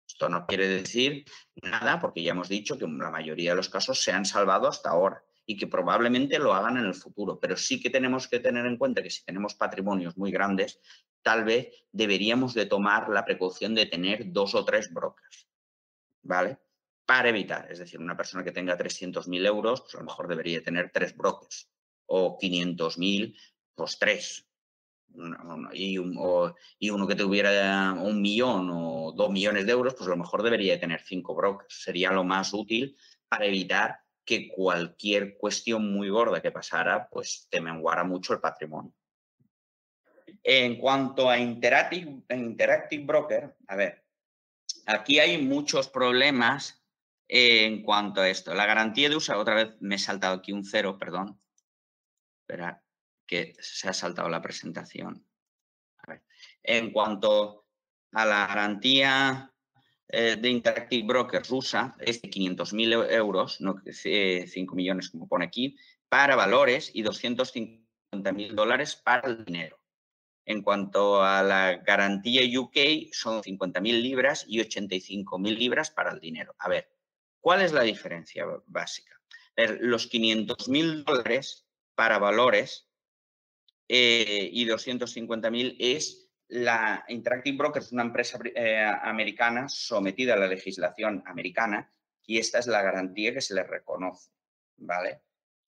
Esto 0.06 0.28
no 0.28 0.46
quiere 0.46 0.68
decir 0.68 1.24
nada 1.62 2.00
porque 2.00 2.22
ya 2.22 2.32
hemos 2.32 2.48
dicho 2.48 2.78
que 2.78 2.87
la 2.87 3.10
mayoría 3.10 3.50
de 3.50 3.56
los 3.56 3.68
casos 3.68 4.00
se 4.02 4.12
han 4.12 4.24
salvado 4.24 4.68
hasta 4.68 4.90
ahora 4.90 5.24
y 5.46 5.56
que 5.56 5.66
probablemente 5.66 6.38
lo 6.38 6.54
hagan 6.54 6.76
en 6.76 6.84
el 6.84 6.94
futuro. 6.94 7.38
Pero 7.40 7.56
sí 7.56 7.80
que 7.80 7.90
tenemos 7.90 8.28
que 8.28 8.38
tener 8.38 8.64
en 8.66 8.76
cuenta 8.76 9.02
que 9.02 9.10
si 9.10 9.24
tenemos 9.24 9.54
patrimonios 9.54 10.16
muy 10.16 10.30
grandes, 10.30 10.80
tal 11.24 11.44
vez 11.44 11.72
deberíamos 11.90 12.54
de 12.54 12.66
tomar 12.66 13.08
la 13.08 13.24
precaución 13.24 13.74
de 13.74 13.87
tener 13.87 14.30
dos 14.30 14.54
o 14.54 14.64
tres 14.64 14.92
brokers, 14.92 15.48
¿vale? 16.22 16.58
Para 17.06 17.30
evitar, 17.30 17.70
es 17.72 17.78
decir, 17.78 17.98
una 17.98 18.16
persona 18.16 18.44
que 18.44 18.52
tenga 18.52 18.76
300.000 18.76 19.46
euros, 19.46 19.80
pues 19.80 19.94
a 19.94 19.98
lo 19.98 20.04
mejor 20.04 20.28
debería 20.28 20.62
tener 20.62 20.90
tres 20.92 21.16
brokers 21.16 21.70
o 22.06 22.38
500.000, 22.38 23.37
pues 23.74 23.98
tres. 23.98 24.46
Y, 25.72 25.98
uno 25.98 27.06
que 27.06 27.14
tuviera 27.14 27.92
un 27.94 28.20
millón 28.20 28.68
o 28.70 29.12
dos 29.16 29.30
millones 29.30 29.64
de 29.64 29.72
euros, 29.72 29.94
pues 29.94 30.06
a 30.06 30.10
lo 30.10 30.18
mejor 30.18 30.42
debería 30.42 30.78
tener 30.78 31.00
cinco 31.02 31.34
brokers. 31.34 31.82
Sería 31.82 32.12
lo 32.12 32.24
más 32.24 32.52
útil 32.52 32.96
para 33.28 33.46
evitar 33.46 34.00
que 34.24 34.48
cualquier 34.48 35.37
cuestión 35.38 35.90
muy 35.90 36.10
gorda 36.10 36.42
que 36.42 36.50
pasara, 36.50 37.08
pues 37.08 37.46
te 37.50 37.60
menguara 37.60 38.04
mucho 38.04 38.34
el 38.34 38.40
patrimonio. 38.40 38.92
En 40.46 40.76
cuanto 40.76 41.30
a 41.30 41.38
Interactive, 41.38 42.22
Broker, 43.02 43.57
a 43.66 43.76
ver, 43.76 44.04
aquí 44.85 45.18
hay 45.18 45.42
muchos 45.42 45.88
problemas 45.88 46.85
en 47.26 47.83
cuanto 47.83 48.20
a 48.20 48.28
esto. 48.28 48.52
La 48.54 48.66
garantía 48.66 49.09
de 49.09 49.16
uso, 49.16 49.37
otra 49.38 49.54
vez 49.54 49.70
me 49.80 49.94
he 49.94 49.98
saltado 49.98 50.35
aquí 50.35 50.52
un 50.52 50.66
cero, 50.66 50.98
perdón. 50.98 51.40
Espera, 52.42 52.85
que 53.26 53.54
se 53.59 53.88
ha 53.88 53.94
saltado 53.94 54.28
la 54.28 54.42
presentación. 54.42 55.26
En 56.62 56.92
cuanto 56.92 57.66
a 58.12 58.26
la 58.26 58.46
garantía 58.46 59.50
eh, 60.09 60.37
de 60.37 60.50
Interactive 60.50 61.07
Broker 61.07 61.42
rusa, 61.48 61.96
es 61.98 62.20
de 62.20 62.28
500.000 62.28 63.11
euros, 63.12 63.62
no 63.62 63.76
5 63.83 64.74
millones 64.74 65.09
como 65.09 65.26
pone 65.26 65.46
aquí, 65.46 65.78
para 66.11 66.37
valores 66.37 66.90
y 66.92 67.02
250.000 67.02 68.52
dólares 68.52 68.94
para 68.96 69.28
el 69.28 69.42
dinero. 69.46 69.84
En 70.46 70.62
cuanto 70.62 71.22
a 71.22 71.42
la 71.42 71.76
garantía 71.76 72.42
UK, 72.61 73.12
son 73.12 73.42
50.000 73.42 74.02
libras 74.02 74.44
y 74.46 74.59
85.000 74.61 75.57
libras 75.57 75.90
para 75.90 76.12
el 76.12 76.20
dinero. 76.20 76.54
A 76.59 76.68
ver, 76.68 76.90
¿cuál 77.40 77.62
es 77.62 77.72
la 77.72 77.83
diferencia 77.83 78.46
básica? 78.66 79.14
los 79.80 80.11
500.000 80.11 81.04
dólares 81.04 81.64
para 81.94 82.18
valores 82.18 82.88
eh, 83.88 84.48
y 84.52 84.66
250.000 84.66 85.76
es 85.78 86.24
la 86.48 87.04
Interactive 87.09 87.57
Brokers, 87.57 87.92
una 87.92 88.02
empresa 88.02 88.38
eh, 88.54 88.85
americana 89.02 89.68
sometida 89.68 90.35
a 90.35 90.38
la 90.38 90.48
legislación 90.48 91.22
americana 91.26 91.92
y 92.26 92.38
esta 92.38 92.59
es 92.59 92.66
la 92.66 92.83
garantía 92.83 93.33
que 93.33 93.40
se 93.40 93.54
le 93.54 93.62
reconoce, 93.62 94.30
¿vale? 94.76 95.22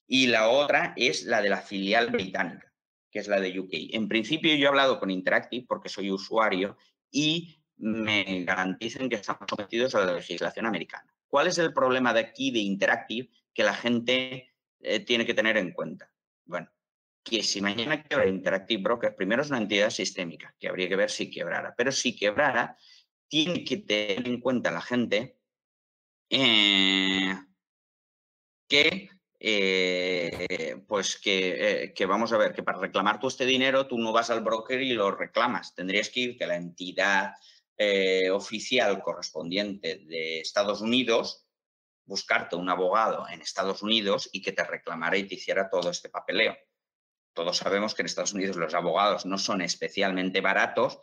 Y 0.07 0.29
la 0.29 0.49
otra 0.49 0.95
es 0.97 1.25
la 1.25 1.43
de 1.43 1.49
la 1.49 1.61
filial 1.61 2.11
británica, 2.11 2.73
que 3.11 3.19
es 3.19 3.29
la 3.29 3.41
de 3.41 3.59
UK. 3.59 3.71
En 3.93 4.09
principio 4.09 4.55
yo 4.55 4.67
he 4.67 4.69
hablado 4.69 4.99
con 4.99 5.11
Interactive 5.11 5.67
porque 5.67 5.89
soy 5.89 6.11
usuario 6.11 6.77
y 7.11 7.59
me 7.79 8.45
garantizan 8.45 9.09
que 9.09 9.17
estamos 9.17 9.49
sometidos 9.49 9.95
a 9.95 10.05
la 10.05 10.15
legislación 10.15 10.67
americana. 10.67 11.13
¿Cuál 11.27 11.49
es 11.49 11.59
el 11.59 11.73
problema 11.73 12.13
de 12.13 12.21
aquí 12.21 12.51
de 12.51 12.61
Interactive 12.61 13.29
que 13.53 13.65
la 13.65 13.75
gente 13.75 14.55
eh, 14.81 15.01
tiene 15.01 15.27
que 15.27 15.35
tener 15.35 15.57
en 15.57 15.73
cuenta? 15.73 16.11
Bueno, 16.45 16.71
que 17.23 17.43
si 17.43 17.61
mañana 17.61 18.03
quiebra 18.03 18.29
Interactive 18.29 18.83
Broker, 18.83 19.17
primero 19.17 19.43
es 19.43 19.51
una 19.51 19.59
entidad 19.59 19.91
sistémica, 19.91 20.55
que 20.59 20.69
habría 20.69 20.89
que 20.89 20.97
ver 20.97 21.11
si 21.11 21.31
quebrara, 21.31 21.75
pero 21.77 21.91
si 21.91 22.17
quebrara, 22.17 22.77
tiene 23.29 23.65
que 23.65 23.79
tener 23.79 24.27
en 24.29 24.41
cuenta 24.41 24.71
la 24.71 24.81
gente 24.81 25.37
eh, 26.31 27.35
que, 28.69 29.11
eh, 29.39 30.83
pues 30.87 31.19
que, 31.19 31.93
que, 31.95 32.07
vamos 32.07 32.33
a 32.33 32.39
ver, 32.39 32.55
que 32.55 32.63
para 32.63 32.79
reclamar 32.79 33.21
tú 33.21 33.29
este 33.29 33.45
dinero, 33.45 33.87
tú 33.87 33.99
no 33.99 34.13
vas 34.13 34.31
al 34.31 34.43
broker 34.43 34.81
y 34.81 34.95
lo 34.95 35.11
reclamas. 35.11 35.75
Tendrías 35.75 36.11
que 36.11 36.21
irte 36.21 36.45
a 36.45 36.49
la 36.49 36.57
entidad 36.57 37.33
eh, 37.79 38.31
oficial 38.31 39.03
correspondiente 39.03 39.99
de 40.07 40.41
Estados 40.41 40.81
Unidos, 40.81 41.47
buscarte 42.07 42.57
un 42.57 42.71
abogado 42.71 43.29
en 43.29 43.43
Estados 43.43 43.83
Unidos 43.83 44.31
y 44.33 44.41
que 44.41 44.53
te 44.53 44.65
reclamara 44.65 45.19
y 45.19 45.25
te 45.25 45.35
hiciera 45.35 45.69
todo 45.69 45.91
este 45.91 46.09
papeleo. 46.09 46.57
Todos 47.35 47.59
sabemos 47.59 47.95
que 47.95 48.01
en 48.01 48.07
Estados 48.07 48.33
Unidos 48.33 48.57
los 48.57 48.73
abogados 48.73 49.27
no 49.27 49.37
son 49.37 49.61
especialmente 49.61 50.41
baratos 50.41 50.99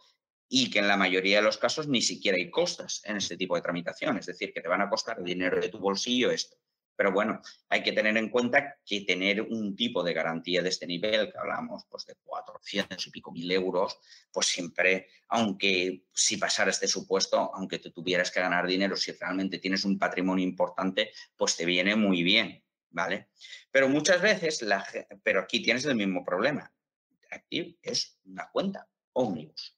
y 0.49 0.71
que 0.71 0.79
en 0.79 0.87
la 0.87 0.97
mayoría 0.97 1.37
de 1.37 1.43
los 1.43 1.59
casos 1.59 1.87
ni 1.87 2.01
siquiera 2.01 2.37
hay 2.37 2.49
costas 2.49 3.01
en 3.05 3.17
este 3.17 3.37
tipo 3.37 3.55
de 3.55 3.61
tramitación, 3.61 4.17
es 4.17 4.25
decir, 4.25 4.51
que 4.51 4.61
te 4.61 4.67
van 4.67 4.81
a 4.81 4.89
costar 4.89 5.21
dinero 5.21 5.61
de 5.61 5.69
tu 5.69 5.77
bolsillo 5.77 6.31
esto. 6.31 6.57
Pero 6.95 7.11
bueno, 7.11 7.41
hay 7.69 7.83
que 7.83 7.91
tener 7.91 8.15
en 8.17 8.29
cuenta 8.29 8.77
que 8.85 9.01
tener 9.01 9.41
un 9.41 9.75
tipo 9.75 10.03
de 10.03 10.13
garantía 10.13 10.61
de 10.61 10.69
este 10.69 10.85
nivel, 10.85 11.31
que 11.31 11.37
hablamos 11.37 11.85
pues, 11.89 12.05
de 12.05 12.15
400 12.23 13.07
y 13.07 13.11
pico 13.11 13.31
mil 13.31 13.51
euros, 13.51 13.99
pues 14.31 14.47
siempre, 14.47 15.07
aunque 15.29 16.05
si 16.13 16.37
pasara 16.37 16.71
este 16.71 16.87
supuesto, 16.87 17.51
aunque 17.53 17.79
te 17.79 17.91
tuvieras 17.91 18.31
que 18.31 18.41
ganar 18.41 18.67
dinero, 18.67 18.95
si 18.95 19.11
realmente 19.11 19.59
tienes 19.59 19.85
un 19.85 19.97
patrimonio 19.97 20.45
importante, 20.45 21.11
pues 21.35 21.55
te 21.57 21.65
viene 21.65 21.95
muy 21.95 22.23
bien, 22.23 22.63
¿vale? 22.89 23.29
Pero 23.71 23.89
muchas 23.89 24.21
veces, 24.21 24.61
la, 24.61 24.85
pero 25.23 25.41
aquí 25.41 25.61
tienes 25.61 25.85
el 25.85 25.95
mismo 25.95 26.23
problema. 26.23 26.71
Active 27.31 27.77
es 27.81 28.19
una 28.25 28.49
cuenta 28.51 28.87
ómnibus 29.13 29.77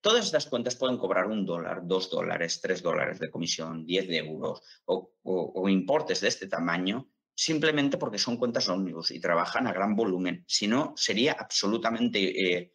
todas 0.00 0.26
estas 0.26 0.46
cuentas 0.46 0.76
pueden 0.76 0.98
cobrar 0.98 1.26
un 1.26 1.46
dólar, 1.46 1.82
dos 1.84 2.10
dólares, 2.10 2.60
tres 2.60 2.82
dólares 2.82 3.18
de 3.18 3.30
comisión, 3.30 3.86
diez 3.86 4.08
de 4.08 4.18
euros 4.18 4.60
o, 4.86 5.68
importes 5.68 6.20
de 6.20 6.28
este 6.28 6.46
tamaño 6.46 7.08
simplemente 7.36 7.96
porque 7.96 8.18
son 8.18 8.36
cuentas 8.36 8.68
ómnibus 8.68 9.10
y 9.10 9.20
trabajan 9.20 9.66
a 9.66 9.72
gran 9.72 9.96
volumen. 9.96 10.44
Si 10.46 10.68
no, 10.68 10.94
sería 10.96 11.32
absolutamente 11.32 12.18
eh, 12.20 12.74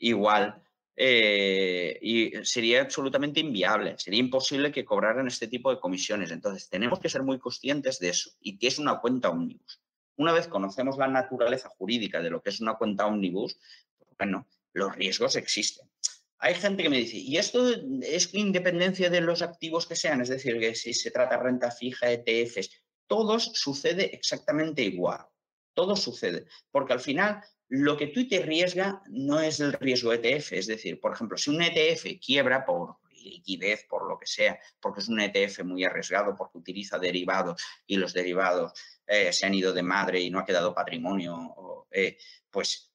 igual 0.00 0.62
eh, 0.96 1.98
y 2.02 2.32
sería 2.44 2.82
absolutamente 2.82 3.40
inviable. 3.40 3.96
Sería 3.98 4.18
imposible 4.20 4.72
que 4.72 4.84
cobraran 4.84 5.28
este 5.28 5.46
tipo 5.46 5.70
de 5.70 5.78
comisiones. 5.78 6.32
Entonces, 6.32 6.68
tenemos 6.68 6.98
que 6.98 7.08
ser 7.08 7.22
muy 7.22 7.38
conscientes 7.38 8.00
de 8.00 8.08
eso 8.08 8.30
y 8.40 8.58
que 8.58 8.66
es 8.66 8.78
una 8.78 9.00
cuenta 9.00 9.30
ómnibus. 9.30 9.80
Una 10.16 10.32
vez 10.32 10.48
conocemos 10.48 10.98
la 10.98 11.06
naturaleza 11.06 11.68
jurídica 11.68 12.20
de 12.20 12.30
lo 12.30 12.42
que 12.42 12.50
es 12.50 12.60
una 12.60 12.74
cuenta 12.74 13.06
ómnibus, 13.06 13.56
bueno, 14.18 14.48
los 14.72 14.94
riesgos 14.96 15.36
existen 15.36 15.89
hay 16.40 16.54
gente 16.54 16.82
que 16.82 16.88
me 16.88 16.96
dice, 16.96 17.18
¿y 17.18 17.36
esto 17.36 17.68
es 18.02 18.34
independencia 18.34 19.10
de 19.10 19.20
los 19.20 19.42
activos 19.42 19.86
que 19.86 19.94
sean? 19.94 20.22
Es 20.22 20.30
decir, 20.30 20.58
que 20.58 20.74
si 20.74 20.94
se 20.94 21.10
trata 21.10 21.36
de 21.36 21.42
renta 21.42 21.70
fija, 21.70 22.10
ETFs, 22.10 22.70
todos 23.06 23.52
sucede 23.54 24.14
exactamente 24.14 24.82
igual. 24.82 25.26
Todo 25.74 25.96
sucede. 25.96 26.46
Porque 26.70 26.94
al 26.94 27.00
final 27.00 27.42
lo 27.68 27.96
que 27.96 28.06
tú 28.08 28.26
te 28.26 28.38
arriesga 28.38 29.02
no 29.08 29.38
es 29.38 29.60
el 29.60 29.74
riesgo 29.74 30.14
ETF. 30.14 30.52
Es 30.52 30.66
decir, 30.66 30.98
por 30.98 31.12
ejemplo, 31.12 31.36
si 31.36 31.50
un 31.50 31.60
ETF 31.60 32.18
quiebra 32.24 32.64
por 32.64 32.96
liquidez, 33.22 33.84
por 33.86 34.08
lo 34.08 34.18
que 34.18 34.26
sea, 34.26 34.58
porque 34.80 35.00
es 35.00 35.08
un 35.08 35.20
ETF 35.20 35.62
muy 35.64 35.84
arriesgado, 35.84 36.34
porque 36.34 36.58
utiliza 36.58 36.98
derivados 36.98 37.62
y 37.86 37.96
los 37.96 38.14
derivados 38.14 38.72
eh, 39.06 39.30
se 39.32 39.44
han 39.44 39.54
ido 39.54 39.74
de 39.74 39.82
madre 39.82 40.20
y 40.20 40.30
no 40.30 40.38
ha 40.38 40.46
quedado 40.46 40.74
patrimonio, 40.74 41.86
eh, 41.90 42.16
pues 42.50 42.89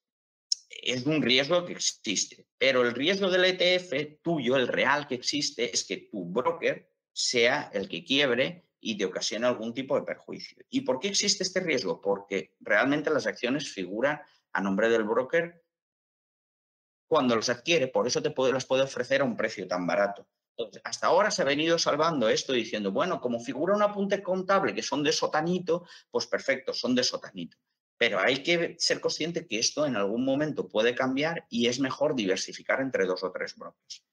es 0.68 1.06
un 1.06 1.22
riesgo 1.22 1.64
que 1.64 1.72
existe, 1.72 2.46
pero 2.58 2.82
el 2.82 2.94
riesgo 2.94 3.30
del 3.30 3.44
ETF 3.44 4.20
tuyo, 4.22 4.56
el 4.56 4.68
real 4.68 5.06
que 5.06 5.14
existe, 5.14 5.72
es 5.72 5.84
que 5.84 6.08
tu 6.10 6.24
broker 6.26 6.90
sea 7.12 7.70
el 7.72 7.88
que 7.88 8.04
quiebre 8.04 8.68
y 8.80 8.98
te 8.98 9.04
ocasione 9.04 9.46
algún 9.46 9.72
tipo 9.72 9.98
de 9.98 10.04
perjuicio. 10.04 10.64
¿Y 10.70 10.82
por 10.82 11.00
qué 11.00 11.08
existe 11.08 11.42
este 11.42 11.60
riesgo? 11.60 12.00
Porque 12.00 12.54
realmente 12.60 13.10
las 13.10 13.26
acciones 13.26 13.72
figuran 13.72 14.20
a 14.52 14.60
nombre 14.60 14.88
del 14.88 15.04
broker 15.04 15.62
cuando 17.08 17.36
los 17.36 17.48
adquiere, 17.48 17.88
por 17.88 18.06
eso 18.06 18.20
te 18.20 18.34
las 18.52 18.66
puede 18.66 18.82
ofrecer 18.82 19.20
a 19.20 19.24
un 19.24 19.36
precio 19.36 19.66
tan 19.68 19.86
barato. 19.86 20.28
Hasta 20.84 21.06
ahora 21.06 21.30
se 21.30 21.42
ha 21.42 21.44
venido 21.44 21.78
salvando 21.78 22.28
esto 22.28 22.52
diciendo, 22.52 22.90
bueno, 22.90 23.20
como 23.20 23.38
figura 23.38 23.74
un 23.74 23.82
apunte 23.82 24.22
contable 24.22 24.74
que 24.74 24.82
son 24.82 25.02
de 25.02 25.12
sotanito, 25.12 25.86
pues 26.10 26.26
perfecto, 26.26 26.72
son 26.72 26.94
de 26.94 27.04
sotanito. 27.04 27.56
Pero 27.98 28.18
hay 28.20 28.42
que 28.42 28.76
ser 28.78 29.00
consciente 29.00 29.46
que 29.46 29.58
esto 29.58 29.86
en 29.86 29.96
algún 29.96 30.24
momento 30.24 30.68
puede 30.68 30.94
cambiar 30.94 31.46
y 31.48 31.68
es 31.68 31.80
mejor 31.80 32.14
diversificar 32.14 32.80
entre 32.80 33.06
dos 33.06 33.24
o 33.24 33.32
tres 33.32 33.56
brokers. 33.56 34.04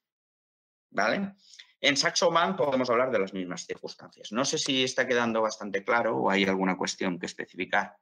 ¿Vale? 0.92 1.34
En 1.82 1.98
Saxo 1.98 2.32
Bank 2.32 2.56
podemos 2.56 2.90
hablar 2.90 3.12
de 3.12 3.20
las 3.20 3.34
mismas 3.34 3.66
circunstancias. 3.66 4.32
No 4.32 4.46
sé 4.46 4.58
si 4.58 4.84
está 4.84 5.06
quedando 5.06 5.42
bastante 5.42 5.84
claro 5.84 6.16
o 6.16 6.30
hay 6.30 6.46
alguna 6.46 6.78
cuestión 6.78 7.20
que 7.20 7.26
especificar. 7.26 7.98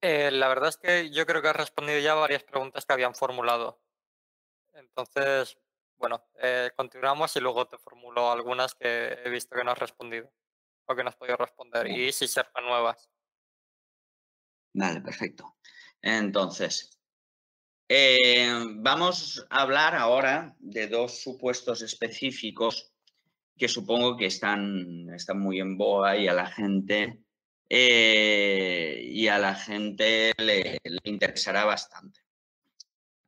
Eh, 0.00 0.30
la 0.30 0.48
verdad 0.48 0.70
es 0.70 0.78
que 0.78 1.10
yo 1.10 1.26
creo 1.26 1.42
que 1.42 1.48
has 1.48 1.56
respondido 1.56 1.98
ya 1.98 2.14
varias 2.14 2.44
preguntas 2.44 2.86
que 2.86 2.92
habían 2.92 3.14
formulado. 3.14 3.82
Entonces, 4.72 5.58
bueno, 5.98 6.22
eh, 6.40 6.70
continuamos 6.76 7.34
y 7.36 7.40
luego 7.40 7.66
te 7.66 7.78
formulo 7.78 8.30
algunas 8.30 8.74
que 8.74 9.18
he 9.24 9.28
visto 9.28 9.56
que 9.56 9.64
no 9.64 9.72
has 9.72 9.78
respondido 9.78 10.32
o 10.86 10.94
que 10.94 11.02
no 11.02 11.08
has 11.10 11.16
podido 11.16 11.36
responder 11.36 11.88
y 11.88 12.12
si 12.12 12.28
serán 12.28 12.64
nuevas. 12.64 13.10
Vale, 14.76 15.00
perfecto. 15.00 15.56
Entonces, 16.02 16.90
eh, 17.88 18.46
vamos 18.76 19.46
a 19.48 19.62
hablar 19.62 19.94
ahora 19.94 20.54
de 20.58 20.86
dos 20.86 21.22
supuestos 21.22 21.80
específicos 21.80 22.92
que 23.56 23.68
supongo 23.68 24.18
que 24.18 24.26
están, 24.26 25.08
están 25.14 25.40
muy 25.40 25.60
en 25.60 25.78
boga 25.78 26.18
y 26.18 26.28
a 26.28 26.34
la 26.34 26.44
gente, 26.44 27.22
eh, 27.70 29.00
y 29.02 29.28
a 29.28 29.38
la 29.38 29.54
gente 29.54 30.32
le, 30.36 30.78
interesará 31.04 31.64
bastante. 31.64 32.20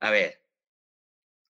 A 0.01 0.11
ver, 0.11 0.43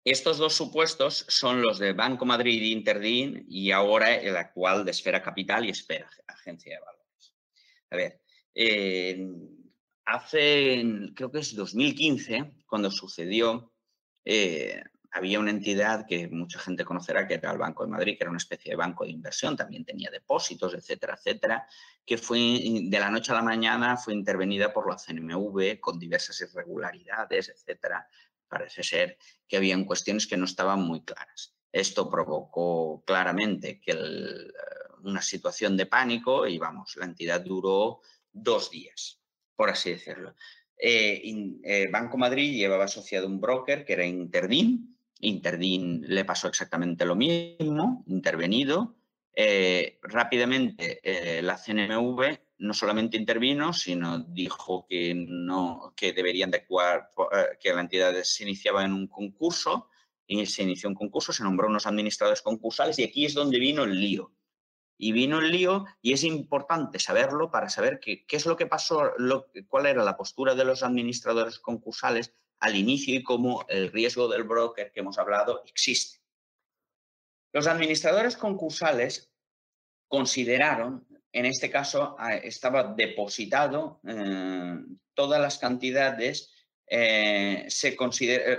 estos 0.05 0.39
dos 0.39 0.55
supuestos 0.55 1.27
son 1.29 1.61
los 1.61 1.81
de 1.81 1.93
Banco 1.93 2.25
Madrid 2.25 2.63
e 2.63 2.67
Interdin 2.67 3.45
y 3.49 3.73
ahora 3.73 4.15
el 4.15 4.37
actual 4.37 4.85
de 4.85 4.93
Esfera 4.93 5.21
Capital 5.21 5.67
y 5.67 5.71
Esfera 5.71 6.09
Agencia 6.29 6.77
de 6.77 6.85
Valores. 6.85 7.35
A 7.91 7.97
ver, 7.97 8.21
eh, 8.55 9.27
hace, 10.09 10.83
creo 11.15 11.31
que 11.31 11.41
es 11.41 11.55
2015, 11.55 12.53
cuando 12.67 12.91
sucedió, 12.91 13.73
eh, 14.25 14.83
había 15.11 15.39
una 15.39 15.51
entidad 15.51 16.07
que 16.07 16.29
mucha 16.29 16.59
gente 16.59 16.85
conocerá, 16.85 17.27
que 17.27 17.35
era 17.35 17.53
el 17.53 17.59
Banco 17.59 17.85
de 17.85 17.91
Madrid, 17.91 18.17
que 18.17 18.25
era 18.25 18.31
una 18.31 18.39
especie 18.39 18.71
de 18.71 18.77
banco 18.77 19.05
de 19.05 19.11
inversión, 19.11 19.57
también 19.57 19.85
tenía 19.85 20.11
depósitos, 20.11 20.75
etcétera, 20.75 21.15
etcétera, 21.15 21.67
que 22.05 22.17
fue 22.17 22.39
de 22.39 23.01
la 23.01 23.11
noche 23.11 23.33
a 23.33 23.37
la 23.37 23.43
mañana 23.43 23.97
fue 23.97 24.15
intervenida 24.15 24.73
por 24.73 24.89
la 24.89 24.97
CNMV 24.97 25.79
con 25.81 25.99
diversas 25.99 26.41
irregularidades, 26.41 27.51
etcétera. 27.51 28.09
Parece 28.49 28.83
ser 28.83 29.19
que 29.47 29.59
habían 29.59 29.85
cuestiones 29.85 30.27
que 30.27 30.39
no 30.39 30.47
estaban 30.47 30.81
muy 30.81 31.03
claras. 31.03 31.55
Esto 31.71 32.09
provocó 32.11 33.03
claramente 33.05 33.79
que 33.79 33.95
una 35.03 35.21
situación 35.21 35.77
de 35.77 35.87
pánico 35.87 36.47
y 36.47 36.59
vamos, 36.59 36.97
la 36.97 37.05
entidad 37.05 37.43
duró 37.43 38.01
dos 38.33 38.71
días 38.71 39.18
por 39.59 39.71
así 39.71 39.91
decirlo. 39.91 40.37
Eh, 40.81 41.21
eh, 41.65 41.89
Banco 41.91 42.17
Madrid 42.17 42.53
llevaba 42.53 42.85
asociado 42.85 43.27
un 43.27 43.41
broker 43.41 43.85
que 43.85 43.95
era 43.95 44.07
Interdin. 44.07 44.97
Interdin 45.19 46.05
le 46.07 46.25
pasó 46.25 46.47
exactamente 46.47 47.05
lo 47.05 47.17
mismo, 47.17 48.05
intervenido. 48.07 48.95
Eh, 49.35 49.99
rápidamente 50.03 51.01
la 51.43 51.57
CNMV 51.57 52.39
no 52.59 52.73
solamente 52.73 53.17
intervino, 53.17 53.73
sino 53.73 54.21
dijo 54.21 54.87
que, 54.89 55.13
no, 55.17 55.93
que 55.97 56.13
deberían 56.13 56.53
de 56.53 56.59
actuar, 56.59 57.11
que 57.61 57.73
la 57.73 57.81
entidad 57.81 58.15
se 58.23 58.45
iniciaba 58.45 58.85
en 58.85 58.93
un 58.93 59.09
concurso, 59.09 59.89
y 60.25 60.47
se 60.47 60.63
inició 60.63 60.89
un 60.89 60.95
concurso, 60.95 61.33
se 61.33 61.43
nombró 61.43 61.67
unos 61.67 61.87
administradores 61.87 62.43
concursales 62.43 62.99
y 62.99 63.05
aquí 63.05 63.25
es 63.25 63.35
donde 63.35 63.59
vino 63.59 63.83
el 63.83 64.01
lío 64.01 64.38
y 64.99 65.13
vino 65.13 65.39
el 65.39 65.53
lío 65.53 65.87
y 66.03 66.13
es 66.13 66.25
importante 66.25 66.99
saberlo 66.99 67.51
para 67.51 67.71
saber 67.71 68.01
qué, 68.01 68.27
es 68.29 68.47
lo 68.47 68.57
que 68.57 68.67
pasó, 68.67 69.13
cuál 69.69 69.87
era 69.87 70.03
la 70.03 70.17
postura 70.17 70.57
de 70.57 70.65
los 70.65 70.83
administradores 70.83 71.61
concursales 71.61 72.35
al 72.59 72.75
inicio 72.75 73.15
y 73.15 73.23
cómo 73.23 73.65
el 73.69 73.93
riesgo 73.93 74.27
del 74.27 74.43
broker 74.43 74.91
que 74.91 75.01
hemos 75.01 75.19
hablado 75.19 75.63
existe. 75.65 76.19
Los 77.53 77.69
administradores 77.69 78.37
concursales 78.37 79.33
consideraron, 80.09 81.07
en 81.33 81.47
este 81.47 81.71
caso 81.71 82.17
estaba 82.43 82.83
depositado 82.95 84.01
eh, 84.07 84.77
todas 85.15 85.41
las 85.41 85.59
cantidades, 85.59 86.53
eh, 86.87 87.67
se 87.69 87.97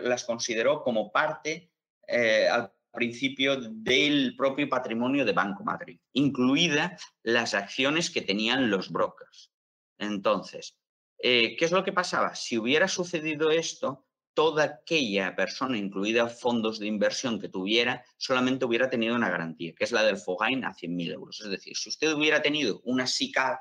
las 0.04 0.24
consideró 0.24 0.84
como 0.84 1.12
parte 1.12 1.72
eh, 2.08 2.48
principio 2.92 3.58
del 3.58 4.36
propio 4.36 4.68
patrimonio 4.68 5.26
de 5.26 5.34
Banco 5.34 5.64
Madrid, 5.64 6.00
incluidas 6.14 7.02
las 7.24 7.54
acciones 7.54 8.10
que 8.10 8.22
tenían 8.22 8.70
los 8.70 8.92
brokers. 8.92 9.52
Entonces, 9.98 10.78
eh, 11.22 11.56
¿qué 11.58 11.66
es 11.66 11.72
lo 11.72 11.84
que 11.84 11.94
pasaba? 11.94 12.36
Si 12.36 12.58
hubiera 12.58 12.88
sucedido 12.88 13.52
esto, 13.52 14.06
toda 14.34 14.64
aquella 14.64 15.36
persona, 15.36 15.78
incluida 15.78 16.30
fondos 16.30 16.80
de 16.80 16.88
inversión 16.88 17.40
que 17.40 17.50
tuviera, 17.50 18.06
solamente 18.18 18.66
hubiera 18.66 18.90
tenido 18.90 19.16
una 19.16 19.30
garantía, 19.30 19.74
que 19.76 19.84
es 19.84 19.92
la 19.92 20.04
del 20.04 20.18
Fogain 20.18 20.64
a 20.64 20.74
100.000 20.74 21.14
euros. 21.14 21.42
Es 21.42 21.50
decir, 21.50 21.76
si 21.76 21.90
usted 21.90 22.14
hubiera 22.14 22.42
tenido 22.42 22.80
una 22.86 23.06
SICAP 23.06 23.60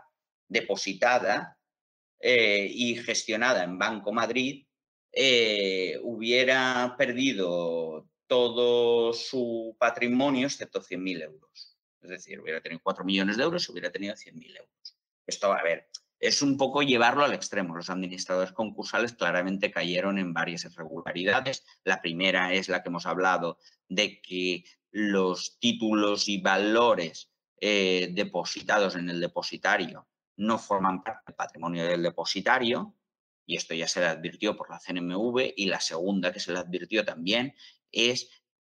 depositada 0.49 1.59
eh, 2.21 2.69
y 2.71 2.97
gestionada 2.97 3.65
en 3.65 3.79
Banco 3.79 4.13
Madrid, 4.13 4.67
eh, 5.13 5.99
hubiera 6.03 6.95
perdido 6.97 8.09
todo 8.29 9.13
su 9.13 9.77
patrimonio 9.79 10.47
excepto 10.47 10.81
100.000 10.81 11.23
euros. 11.25 11.77
Es 12.01 12.11
decir, 12.11 12.41
hubiera 12.41 12.61
tenido 12.61 12.81
4 12.83 13.05
millones 13.05 13.37
de 13.37 13.43
euros 13.43 13.69
hubiera 13.69 13.91
tenido 13.91 14.15
100.000 14.15 14.57
euros. 14.59 14.97
Esto, 15.27 15.53
a 15.53 15.63
ver, 15.63 15.89
es 16.21 16.43
un 16.43 16.57
poco 16.57 16.83
llevarlo 16.83 17.25
al 17.25 17.35
extremo. 17.35 17.77
Los 17.77 17.91
administradores 17.91 18.53
concursales 18.53 19.13
claramente 19.13 19.71
cayeron 19.71 20.19
en 20.19 20.33
varias 20.33 20.65
irregularidades. 20.65 21.65
La 21.85 22.01
primera 22.01 22.53
es 22.53 22.69
la 22.69 22.83
que 22.83 22.89
hemos 22.89 23.07
hablado 23.07 23.59
de 23.89 24.21
que 24.21 24.65
los 24.91 25.59
títulos 25.59 26.29
y 26.29 26.41
valores 26.41 27.31
eh, 27.61 28.11
depositados 28.13 28.95
en 28.95 29.11
el 29.11 29.21
depositario 29.21 30.09
no 30.37 30.59
forman 30.59 31.03
parte 31.03 31.25
del 31.27 31.35
patrimonio 31.35 31.85
del 31.85 32.03
depositario, 32.03 32.95
y 33.45 33.57
esto 33.57 33.75
ya 33.75 33.89
se 33.89 34.01
le 34.01 34.07
advirtió 34.07 34.57
por 34.57 34.71
la 34.71 34.79
CNMV, 34.79 35.55
y 35.57 35.67
la 35.67 35.81
segunda 35.81 36.33
que 36.33 36.39
se 36.39 36.53
le 36.53 36.61
advirtió 36.61 37.05
también 37.05 37.55
es 37.93 38.31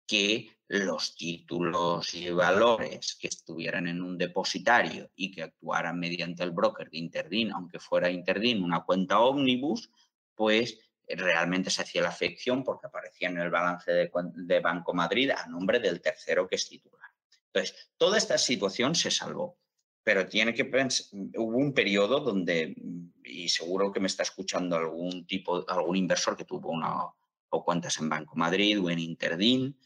que 0.07 0.55
los 0.67 1.15
títulos 1.15 2.13
y 2.15 2.29
valores 2.31 3.15
que 3.15 3.27
estuvieran 3.27 3.87
en 3.87 4.01
un 4.01 4.17
depositario 4.17 5.11
y 5.15 5.31
que 5.31 5.43
actuaran 5.43 5.99
mediante 5.99 6.43
el 6.43 6.51
broker 6.51 6.89
de 6.89 6.97
Interdin, 6.97 7.51
aunque 7.51 7.79
fuera 7.79 8.09
Interdin 8.09 8.63
una 8.63 8.83
cuenta 8.83 9.19
ómnibus, 9.19 9.91
pues 10.33 10.79
eh, 11.07 11.15
realmente 11.15 11.69
se 11.69 11.83
hacía 11.83 12.01
la 12.01 12.09
afección 12.09 12.63
porque 12.63 12.87
aparecía 12.87 13.29
en 13.29 13.37
el 13.37 13.51
balance 13.51 13.91
de, 13.91 14.59
Banco 14.59 14.93
Madrid 14.93 15.29
a 15.31 15.47
nombre 15.47 15.79
del 15.79 16.01
tercero 16.01 16.47
que 16.47 16.55
es 16.55 16.67
titular. 16.67 17.09
Entonces, 17.53 17.91
toda 17.97 18.17
esta 18.17 18.37
situación 18.37 18.95
se 18.95 19.11
salvó, 19.11 19.57
pero 20.03 20.27
tiene 20.27 20.53
que 20.53 20.65
pensar, 20.65 21.05
hubo 21.37 21.57
un 21.57 21.73
periodo 21.73 22.19
donde, 22.19 22.75
y 23.23 23.47
seguro 23.49 23.91
que 23.91 23.99
me 23.99 24.07
está 24.07 24.23
escuchando 24.23 24.75
algún 24.75 25.25
tipo, 25.25 25.63
algún 25.69 25.95
inversor 25.95 26.35
que 26.35 26.43
tuvo 26.43 26.69
una 26.69 27.05
o 27.49 27.63
cuentas 27.63 27.99
en 27.99 28.09
Banco 28.09 28.35
Madrid 28.35 28.79
o 28.81 28.89
en 28.89 28.99
Interdin 28.99 29.77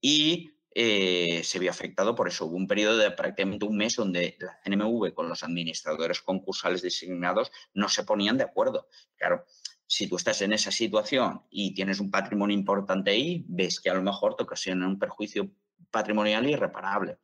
y 0.00 0.54
eh, 0.76 1.42
se 1.44 1.60
vio 1.60 1.70
afectado 1.70 2.14
por 2.14 2.26
eso. 2.26 2.46
Hubo 2.46 2.56
un 2.56 2.66
periodo 2.66 2.98
de 2.98 3.12
prácticamente 3.12 3.64
un 3.64 3.76
mes 3.76 3.94
donde 3.94 4.36
la 4.40 4.58
CNMV 4.64 5.14
con 5.14 5.28
los 5.28 5.44
administradores 5.44 6.20
concursales 6.20 6.82
designados 6.82 7.52
no 7.74 7.88
se 7.88 8.02
ponían 8.02 8.36
de 8.36 8.44
acuerdo. 8.44 8.88
Claro, 9.16 9.44
si 9.86 10.08
tú 10.08 10.16
estás 10.16 10.42
en 10.42 10.52
esa 10.52 10.72
situación 10.72 11.42
y 11.48 11.74
tienes 11.74 12.00
un 12.00 12.10
patrimonio 12.10 12.56
importante 12.56 13.12
ahí, 13.12 13.44
ves 13.46 13.80
que 13.80 13.90
a 13.90 13.94
lo 13.94 14.02
mejor 14.02 14.34
te 14.34 14.42
ocasiona 14.42 14.88
un 14.88 14.98
perjuicio 14.98 15.50
patrimonial 15.90 16.48
irreparable. 16.48 17.18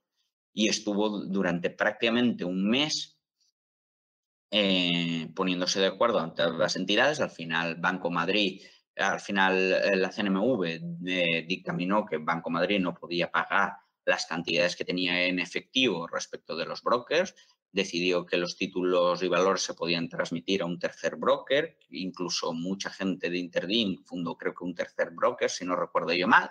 Y 0.52 0.68
estuvo 0.68 1.20
durante 1.26 1.70
prácticamente 1.70 2.44
un 2.44 2.68
mes 2.68 3.18
eh, 4.52 5.28
poniéndose 5.34 5.80
de 5.80 5.86
acuerdo 5.86 6.20
ante 6.20 6.48
las 6.50 6.76
entidades. 6.76 7.20
Al 7.20 7.30
final, 7.30 7.76
Banco 7.76 8.10
Madrid 8.10 8.62
al 9.00 9.20
final 9.20 9.72
eh, 9.72 9.96
la 9.96 10.10
CNMV 10.10 10.80
dictaminó 11.46 12.04
que 12.04 12.18
Banco 12.18 12.50
Madrid 12.50 12.80
no 12.80 12.94
podía 12.94 13.30
pagar 13.30 13.72
las 14.04 14.26
cantidades 14.26 14.76
que 14.76 14.84
tenía 14.84 15.24
en 15.24 15.38
efectivo 15.38 16.06
respecto 16.06 16.56
de 16.56 16.66
los 16.66 16.82
brokers, 16.82 17.34
decidió 17.72 18.26
que 18.26 18.36
los 18.36 18.56
títulos 18.56 19.22
y 19.22 19.28
valores 19.28 19.62
se 19.62 19.74
podían 19.74 20.08
transmitir 20.08 20.62
a 20.62 20.66
un 20.66 20.78
tercer 20.78 21.16
broker, 21.16 21.78
incluso 21.90 22.52
mucha 22.52 22.90
gente 22.90 23.30
de 23.30 23.38
Interdin 23.38 24.04
fundó 24.04 24.36
creo 24.36 24.54
que 24.54 24.64
un 24.64 24.74
tercer 24.74 25.10
broker, 25.12 25.50
si 25.50 25.64
no 25.64 25.76
recuerdo 25.76 26.12
yo 26.12 26.26
mal, 26.26 26.50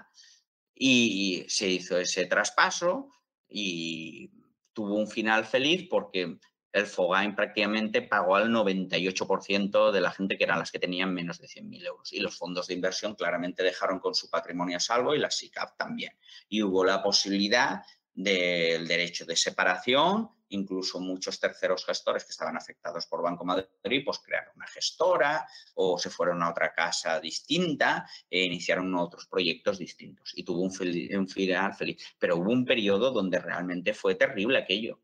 y 0.74 1.46
se 1.48 1.68
hizo 1.68 1.98
ese 1.98 2.26
traspaso 2.26 3.10
y 3.50 4.32
tuvo 4.72 4.96
un 4.96 5.08
final 5.08 5.44
feliz 5.46 5.88
porque 5.90 6.38
el 6.72 6.86
Fogain 6.86 7.36
prácticamente 7.36 8.04
pagó 8.04 8.36
al 8.36 8.50
98% 8.50 9.92
de 9.92 10.02
la 10.02 10.12
gente 10.12 10.38
que 10.38 10.44
eran 10.44 10.60
las 10.60 10.72
que 10.72 10.80
tenían 10.80 11.14
menos 11.14 11.40
de 11.40 11.48
100.000 11.48 11.86
euros. 11.86 12.14
Y 12.14 12.20
los 12.20 12.38
fondos 12.38 12.68
de 12.68 12.76
inversión 12.76 13.16
claramente 13.16 13.64
dejaron 13.64 14.00
con 14.00 14.14
su 14.14 14.30
patrimonio 14.30 14.78
a 14.78 14.80
salvo 14.80 15.16
y 15.16 15.20
la 15.20 15.32
SICAP 15.32 15.78
también. 15.78 16.14
Y 16.48 16.62
hubo 16.62 16.84
la 16.84 17.02
posibilidad 17.02 17.82
del 18.14 18.88
derecho 18.88 19.26
de 19.26 19.36
separación, 19.36 20.30
incluso 20.50 21.00
muchos 21.00 21.40
terceros 21.40 21.86
gestores 21.86 22.26
que 22.26 22.32
estaban 22.32 22.58
afectados 22.58 23.06
por 23.08 23.24
Banco 23.24 23.46
Madrid, 23.46 24.04
pues 24.04 24.20
crearon 24.20 24.54
una 24.56 24.68
gestora 24.68 25.48
o 25.76 25.98
se 25.98 26.10
fueron 26.10 26.44
a 26.44 26.50
otra 26.50 26.74
casa 26.74 27.20
distinta 27.20 28.08
e 28.30 28.44
iniciaron 28.44 28.94
otros 28.96 29.28
proyectos 29.28 29.80
distintos. 29.80 30.34
Y 30.36 30.44
tuvo 30.44 30.62
un, 30.62 31.18
un 31.18 31.28
final 31.28 31.74
feliz. 31.74 32.04
Pero 32.20 32.38
hubo 32.38 32.52
un 32.52 32.66
periodo 32.66 33.12
donde 33.12 33.40
realmente 33.40 33.94
fue 33.94 34.16
terrible 34.16 34.60
aquello 34.60 35.00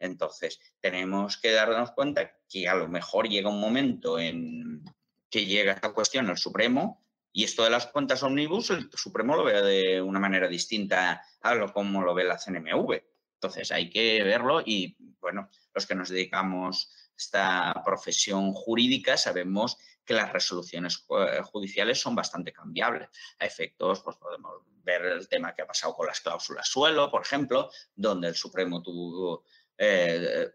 entonces, 0.00 0.58
tenemos 0.80 1.36
que 1.36 1.52
darnos 1.52 1.92
cuenta 1.92 2.32
que 2.48 2.68
a 2.68 2.74
lo 2.74 2.88
mejor 2.88 3.28
llega 3.28 3.50
un 3.50 3.60
momento 3.60 4.18
en 4.18 4.82
que 5.30 5.46
llega 5.46 5.74
esta 5.74 5.92
cuestión 5.92 6.28
al 6.28 6.38
Supremo 6.38 7.04
y 7.32 7.44
esto 7.44 7.62
de 7.62 7.70
las 7.70 7.86
cuentas 7.86 8.22
omnibus, 8.22 8.70
el 8.70 8.90
Supremo 8.92 9.36
lo 9.36 9.44
ve 9.44 9.62
de 9.62 10.02
una 10.02 10.18
manera 10.18 10.48
distinta 10.48 11.22
a 11.42 11.54
lo 11.54 11.72
como 11.72 12.02
lo 12.02 12.14
ve 12.14 12.24
la 12.24 12.38
CNMV. 12.38 13.02
Entonces, 13.34 13.70
hay 13.70 13.88
que 13.88 14.22
verlo 14.24 14.62
y, 14.64 14.96
bueno, 15.20 15.48
los 15.74 15.86
que 15.86 15.94
nos 15.94 16.08
dedicamos 16.08 16.90
a 16.90 17.16
esta 17.16 17.82
profesión 17.84 18.52
jurídica 18.54 19.16
sabemos 19.16 19.76
que 20.04 20.14
las 20.14 20.32
resoluciones 20.32 21.06
eh, 21.10 21.40
judiciales 21.42 22.00
son 22.00 22.14
bastante 22.14 22.52
cambiables. 22.52 23.08
A 23.38 23.44
efectos, 23.44 24.00
pues 24.00 24.16
podemos 24.16 24.62
ver 24.82 25.04
el 25.04 25.28
tema 25.28 25.54
que 25.54 25.62
ha 25.62 25.66
pasado 25.66 25.94
con 25.94 26.06
las 26.06 26.20
cláusulas 26.20 26.68
suelo, 26.68 27.10
por 27.10 27.22
ejemplo, 27.22 27.70
donde 27.94 28.28
el 28.28 28.34
Supremo 28.34 28.82
tuvo 28.82 29.44
eh, 29.82 30.50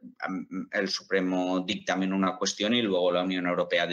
el 0.72 0.88
Supremo 0.88 1.62
dictaminó 1.62 2.16
una 2.16 2.38
cuestión 2.38 2.76
y 2.76 2.84
luego 2.84 3.12
la 3.12 3.24
Unión 3.24 3.48
Europea 3.48 3.88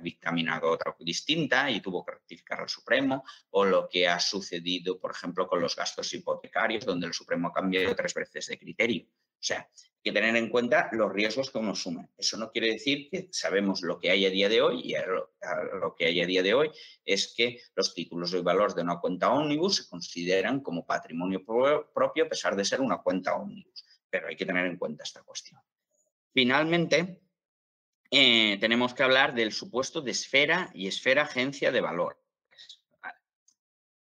dictaminado 0.00 0.70
otra 0.70 0.94
distinta 1.00 1.68
y 1.68 1.80
tuvo 1.80 2.04
que 2.04 2.12
rectificar 2.12 2.60
al 2.60 2.68
Supremo, 2.68 3.24
o 3.50 3.64
lo 3.64 3.88
que 3.88 4.06
ha 4.06 4.20
sucedido, 4.20 5.00
por 5.00 5.10
ejemplo, 5.10 5.48
con 5.48 5.60
los 5.60 5.74
gastos 5.74 6.14
hipotecarios, 6.14 6.84
donde 6.84 7.08
el 7.08 7.14
Supremo 7.14 7.48
ha 7.48 7.52
cambiado 7.52 7.96
tres 7.96 8.14
veces 8.14 8.46
de 8.46 8.58
criterio. 8.60 9.06
O 9.08 9.42
sea, 9.46 9.58
hay 9.58 10.02
que 10.04 10.12
tener 10.12 10.36
en 10.36 10.50
cuenta 10.50 10.88
los 10.92 11.12
riesgos 11.12 11.50
que 11.50 11.58
uno 11.58 11.72
asume. 11.72 12.10
Eso 12.16 12.36
no 12.36 12.52
quiere 12.52 12.68
decir 12.68 13.08
que 13.10 13.28
sabemos 13.32 13.82
lo 13.82 13.98
que 13.98 14.10
hay 14.10 14.24
a 14.24 14.30
día 14.30 14.48
de 14.48 14.62
hoy 14.62 14.82
y 14.84 14.94
lo, 14.94 15.96
que 15.96 16.06
hay 16.06 16.20
a 16.20 16.26
día 16.26 16.44
de 16.44 16.54
hoy 16.54 16.70
es 17.04 17.34
que 17.36 17.58
los 17.74 17.92
títulos 17.92 18.30
de 18.30 18.40
valor 18.40 18.72
de 18.72 18.82
una 18.82 19.00
cuenta 19.00 19.32
ómnibus 19.32 19.78
se 19.78 19.88
consideran 19.88 20.60
como 20.60 20.86
patrimonio 20.86 21.44
propio 21.44 22.24
a 22.24 22.28
pesar 22.28 22.54
de 22.54 22.64
ser 22.64 22.80
una 22.80 22.98
cuenta 22.98 23.34
ómnibus 23.34 23.84
pero 24.16 24.28
hay 24.28 24.36
que 24.36 24.46
tener 24.46 24.66
en 24.66 24.76
cuenta 24.76 25.04
esta 25.04 25.22
cuestión. 25.22 25.60
Finalmente, 26.32 27.20
eh, 28.10 28.56
tenemos 28.60 28.94
que 28.94 29.02
hablar 29.02 29.34
del 29.34 29.52
supuesto 29.52 30.00
de 30.00 30.12
esfera 30.12 30.70
y 30.74 30.86
esfera 30.86 31.22
agencia 31.22 31.70
de 31.70 31.80
valor. 31.80 32.18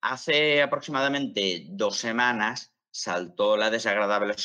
Hace 0.02 0.62
aproximadamente 0.62 1.66
dos 1.70 1.98
semanas 1.98 2.72
saltó 2.92 3.58
la 3.58 3.72
desagradable 3.72 4.36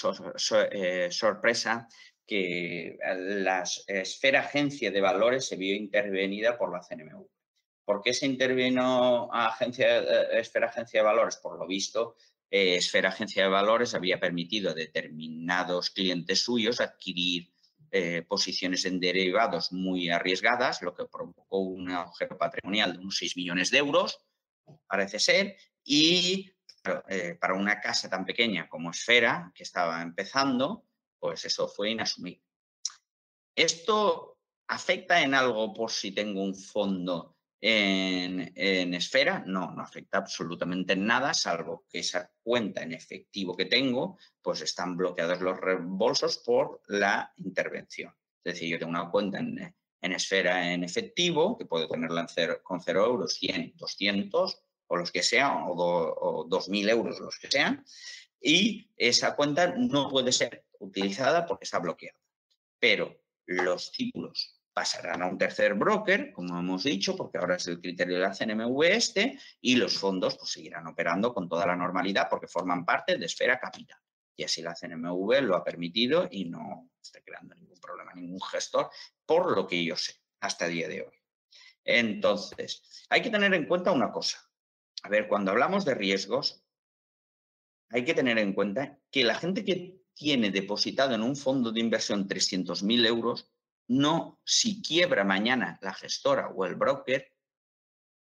eh, 0.73 1.09
sorpresa 1.11 1.87
que 2.27 2.97
la 3.15 3.65
esfera 3.87 4.41
agencia 4.41 4.91
de 4.91 5.01
valores 5.01 5.47
se 5.47 5.57
vio 5.57 5.75
intervenida 5.75 6.57
por 6.57 6.73
la 6.73 6.81
CNMV. 6.81 7.27
¿Por 7.85 8.03
qué 8.03 8.15
se 8.15 8.25
intervino 8.25 9.29
a 9.33 9.55
eh, 9.61 10.29
esfera 10.33 10.69
agencia 10.69 11.01
de 11.01 11.05
valores? 11.05 11.37
Por 11.37 11.59
lo 11.59 11.67
visto, 11.67 12.17
eh, 12.51 12.77
Esfera 12.77 13.11
Agencia 13.11 13.45
de 13.45 13.49
Valores 13.49 13.95
había 13.95 14.19
permitido 14.19 14.71
a 14.71 14.75
determinados 14.75 15.91
clientes 15.91 16.43
suyos 16.43 16.81
adquirir 16.81 17.53
eh, 17.93 18.23
posiciones 18.23 18.85
en 18.85 19.01
derivados 19.01 19.73
muy 19.73 20.11
arriesgadas, 20.11 20.83
lo 20.83 20.95
que 20.95 21.07
provocó 21.07 21.59
un 21.59 21.91
agujero 21.91 22.39
patrimonial 22.39 22.93
de 22.93 22.99
unos 23.01 23.17
6 23.17 23.37
millones 23.37 23.71
de 23.71 23.79
euros, 23.79 24.21
parece 24.87 25.19
ser, 25.19 25.57
y 25.83 26.53
eh, 27.09 27.37
para 27.41 27.55
una 27.55 27.81
casa 27.81 28.09
tan 28.09 28.25
pequeña 28.25 28.69
como 28.69 28.91
Esfera, 28.91 29.53
que 29.55 29.65
estaba 29.65 30.03
empezando, 30.03 30.87
pues 31.19 31.45
eso 31.45 31.69
fue 31.69 31.91
inasumible. 31.91 32.45
¿Esto 33.57 34.39
afecta 34.69 35.21
en 35.23 35.35
algo 35.35 35.75
por 35.75 35.91
si 35.91 36.13
tengo 36.13 36.43
un 36.43 36.55
fondo 36.55 37.40
en, 37.61 38.95
esfera, 38.95 39.43
no, 39.47 39.71
no 39.73 39.83
afecta 39.83 40.19
absolutamente 40.19 40.95
en 40.95 41.07
nada, 41.07 41.35
salvo 41.35 41.85
que 41.91 41.99
esa 41.99 42.31
cuenta 42.43 42.83
en 42.83 42.93
efectivo 42.93 43.57
que 43.57 43.67
tengo, 43.67 44.19
pues 44.41 44.63
están 44.63 44.97
bloqueados 44.97 45.41
los 45.41 45.61
reembolsos 45.61 46.39
por 46.39 46.81
la 46.89 47.33
intervención. 47.37 48.15
Es 48.43 48.55
decir, 48.55 48.71
yo 48.71 48.79
tengo 48.79 48.91
una 48.91 49.11
cuenta 49.11 49.39
en, 49.39 49.75
esfera 50.13 50.73
en 50.73 50.85
efectivo, 50.85 51.59
que 51.59 51.67
puedo 51.67 51.89
tenerla 51.89 52.27
con 52.63 52.81
0 52.81 53.05
euros, 53.05 53.35
100, 53.35 53.75
200 53.77 54.63
o 54.87 54.97
los 54.97 55.13
que 55.13 55.23
sean, 55.23 55.65
o, 55.67 55.73
o 55.73 56.49
2.000 56.49 56.91
euros 56.91 57.21
los 57.21 57.39
que 57.39 57.51
sean, 57.51 57.85
y 58.41 58.91
esa 58.97 59.37
cuenta 59.37 59.75
no 59.77 60.09
puede 60.09 60.33
ser 60.33 60.65
utilizada 60.79 61.45
porque 61.45 61.65
está 61.65 61.79
bloqueada. 61.79 62.19
Pero 62.79 63.21
los 63.45 63.93
títulos 63.93 64.60
pasarán 64.81 65.21
a 65.21 65.27
un 65.27 65.37
tercer 65.37 65.75
broker, 65.75 66.33
como 66.33 66.59
hemos 66.59 66.85
dicho, 66.85 67.15
porque 67.15 67.37
ahora 67.37 67.57
es 67.57 67.67
el 67.67 67.83
criterio 67.83 68.15
de 68.15 68.23
la 68.23 68.33
CNMV 68.33 68.83
este, 68.85 69.39
y 69.61 69.77
los 69.77 69.99
fondos 69.99 70.39
pues, 70.39 70.53
seguirán 70.53 70.87
operando 70.87 71.35
con 71.35 71.51
toda 71.51 71.67
la 71.67 71.77
normalidad 71.77 72.29
porque 72.31 72.47
forman 72.47 72.87
parte 72.87 73.19
de 73.19 73.27
esfera 73.27 73.61
capital. 73.61 73.99
Y 74.35 74.43
así 74.43 74.63
la 74.63 74.75
CNMV 74.75 75.43
lo 75.43 75.55
ha 75.55 75.63
permitido 75.63 76.27
y 76.31 76.47
no 76.47 76.89
está 76.99 77.21
creando 77.21 77.55
ningún 77.57 77.79
problema, 77.79 78.15
ningún 78.15 78.41
gestor, 78.41 78.89
por 79.27 79.55
lo 79.55 79.67
que 79.67 79.85
yo 79.85 79.97
sé, 79.97 80.15
hasta 80.41 80.65
el 80.65 80.73
día 80.73 80.89
de 80.89 81.03
hoy. 81.03 81.15
Entonces, 81.85 83.05
hay 83.11 83.21
que 83.21 83.29
tener 83.29 83.53
en 83.53 83.67
cuenta 83.67 83.93
una 83.93 84.11
cosa. 84.11 84.39
A 85.03 85.11
ver, 85.11 85.29
cuando 85.29 85.51
hablamos 85.51 85.85
de 85.85 85.95
riesgos, 85.95 86.65
hay 87.91 88.07
que 88.07 88.15
tener 88.15 88.39
en 88.39 88.55
cuenta 88.55 88.99
que 89.11 89.25
la 89.25 89.35
gente 89.35 89.63
que 89.63 90.01
tiene 90.15 90.51
depositado 90.51 91.15
en 91.15 91.23
un 91.23 91.37
fondo 91.37 91.71
de 91.71 91.81
inversión 91.81 92.27
300.000 92.27 93.07
euros 93.07 93.51
no, 93.91 94.41
si 94.45 94.81
quiebra 94.83 95.25
mañana 95.25 95.77
la 95.83 95.93
gestora 95.93 96.49
o 96.51 96.65
el 96.65 96.77
broker 96.77 97.33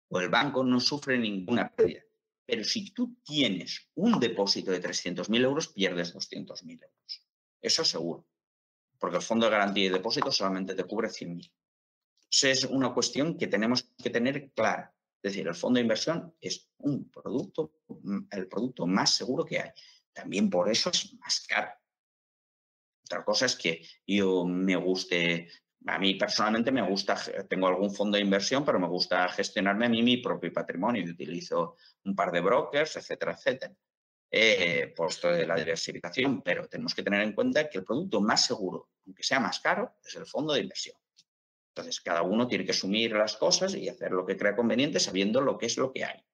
o 0.09 0.19
el 0.19 0.29
banco, 0.29 0.63
no 0.63 0.79
sufre 0.79 1.17
ninguna 1.17 1.73
pérdida. 1.73 2.03
Pero 2.45 2.63
si 2.63 2.91
tú 2.91 3.17
tienes 3.23 3.89
un 3.95 4.19
depósito 4.19 4.69
de 4.69 4.79
300.000 4.79 5.43
euros, 5.43 5.69
pierdes 5.69 6.13
200.000 6.13 6.71
euros. 6.71 7.25
Eso 7.59 7.83
seguro. 7.83 8.27
Porque 8.99 9.17
el 9.17 9.23
fondo 9.23 9.47
de 9.47 9.53
garantía 9.53 9.85
y 9.85 9.89
depósito 9.89 10.31
solamente 10.31 10.75
te 10.75 10.83
cubre 10.83 11.07
100.000. 11.07 11.51
Eso 12.29 12.47
es 12.47 12.63
una 12.65 12.93
cuestión 12.93 13.35
que 13.35 13.47
tenemos 13.47 13.89
que 13.97 14.11
tener 14.11 14.51
clara. 14.51 14.93
Es 15.23 15.31
decir, 15.31 15.47
el 15.47 15.55
fondo 15.55 15.77
de 15.77 15.81
inversión 15.81 16.35
es 16.39 16.69
un 16.77 17.09
producto, 17.09 17.73
el 18.29 18.47
producto 18.47 18.85
más 18.85 19.15
seguro 19.15 19.43
que 19.43 19.61
hay. 19.61 19.71
También 20.13 20.47
por 20.47 20.69
eso 20.69 20.91
es 20.91 21.11
más 21.15 21.43
caro. 21.47 21.71
Otra 23.05 23.23
cosa 23.23 23.45
es 23.45 23.55
que 23.55 23.85
yo 24.07 24.45
me 24.45 24.75
guste, 24.75 25.47
a 25.85 25.99
mí 25.99 26.15
personalmente 26.15 26.71
me 26.71 26.81
gusta, 26.81 27.15
tengo 27.47 27.67
algún 27.67 27.93
fondo 27.93 28.17
de 28.17 28.23
inversión, 28.23 28.65
pero 28.65 28.79
me 28.79 28.87
gusta 28.87 29.27
gestionarme 29.29 29.85
a 29.85 29.89
mí 29.89 30.01
mi 30.01 30.17
propio 30.17 30.51
patrimonio 30.51 31.03
y 31.03 31.09
utilizo 31.11 31.75
un 32.03 32.15
par 32.15 32.31
de 32.31 32.41
brokers, 32.41 32.97
etcétera, 32.97 33.33
etcétera. 33.33 33.75
Eh, 34.31 34.91
por 34.95 35.09
esto 35.09 35.29
de 35.29 35.45
la 35.45 35.55
diversificación, 35.55 36.41
pero 36.41 36.67
tenemos 36.67 36.95
que 36.95 37.03
tener 37.03 37.21
en 37.21 37.33
cuenta 37.33 37.69
que 37.69 37.77
el 37.77 37.85
producto 37.85 38.19
más 38.21 38.45
seguro, 38.45 38.89
aunque 39.05 39.23
sea 39.23 39.39
más 39.39 39.59
caro, 39.59 39.95
es 40.03 40.15
el 40.15 40.25
fondo 40.25 40.53
de 40.53 40.61
inversión. 40.61 40.97
Entonces, 41.69 42.01
cada 42.01 42.23
uno 42.23 42.47
tiene 42.47 42.65
que 42.65 42.71
asumir 42.71 43.11
las 43.11 43.37
cosas 43.37 43.75
y 43.75 43.87
hacer 43.87 44.11
lo 44.11 44.25
que 44.25 44.35
crea 44.35 44.55
conveniente 44.55 44.99
sabiendo 44.99 45.41
lo 45.41 45.57
que 45.57 45.67
es 45.67 45.77
lo 45.77 45.93
que 45.93 46.05
hay. 46.05 46.25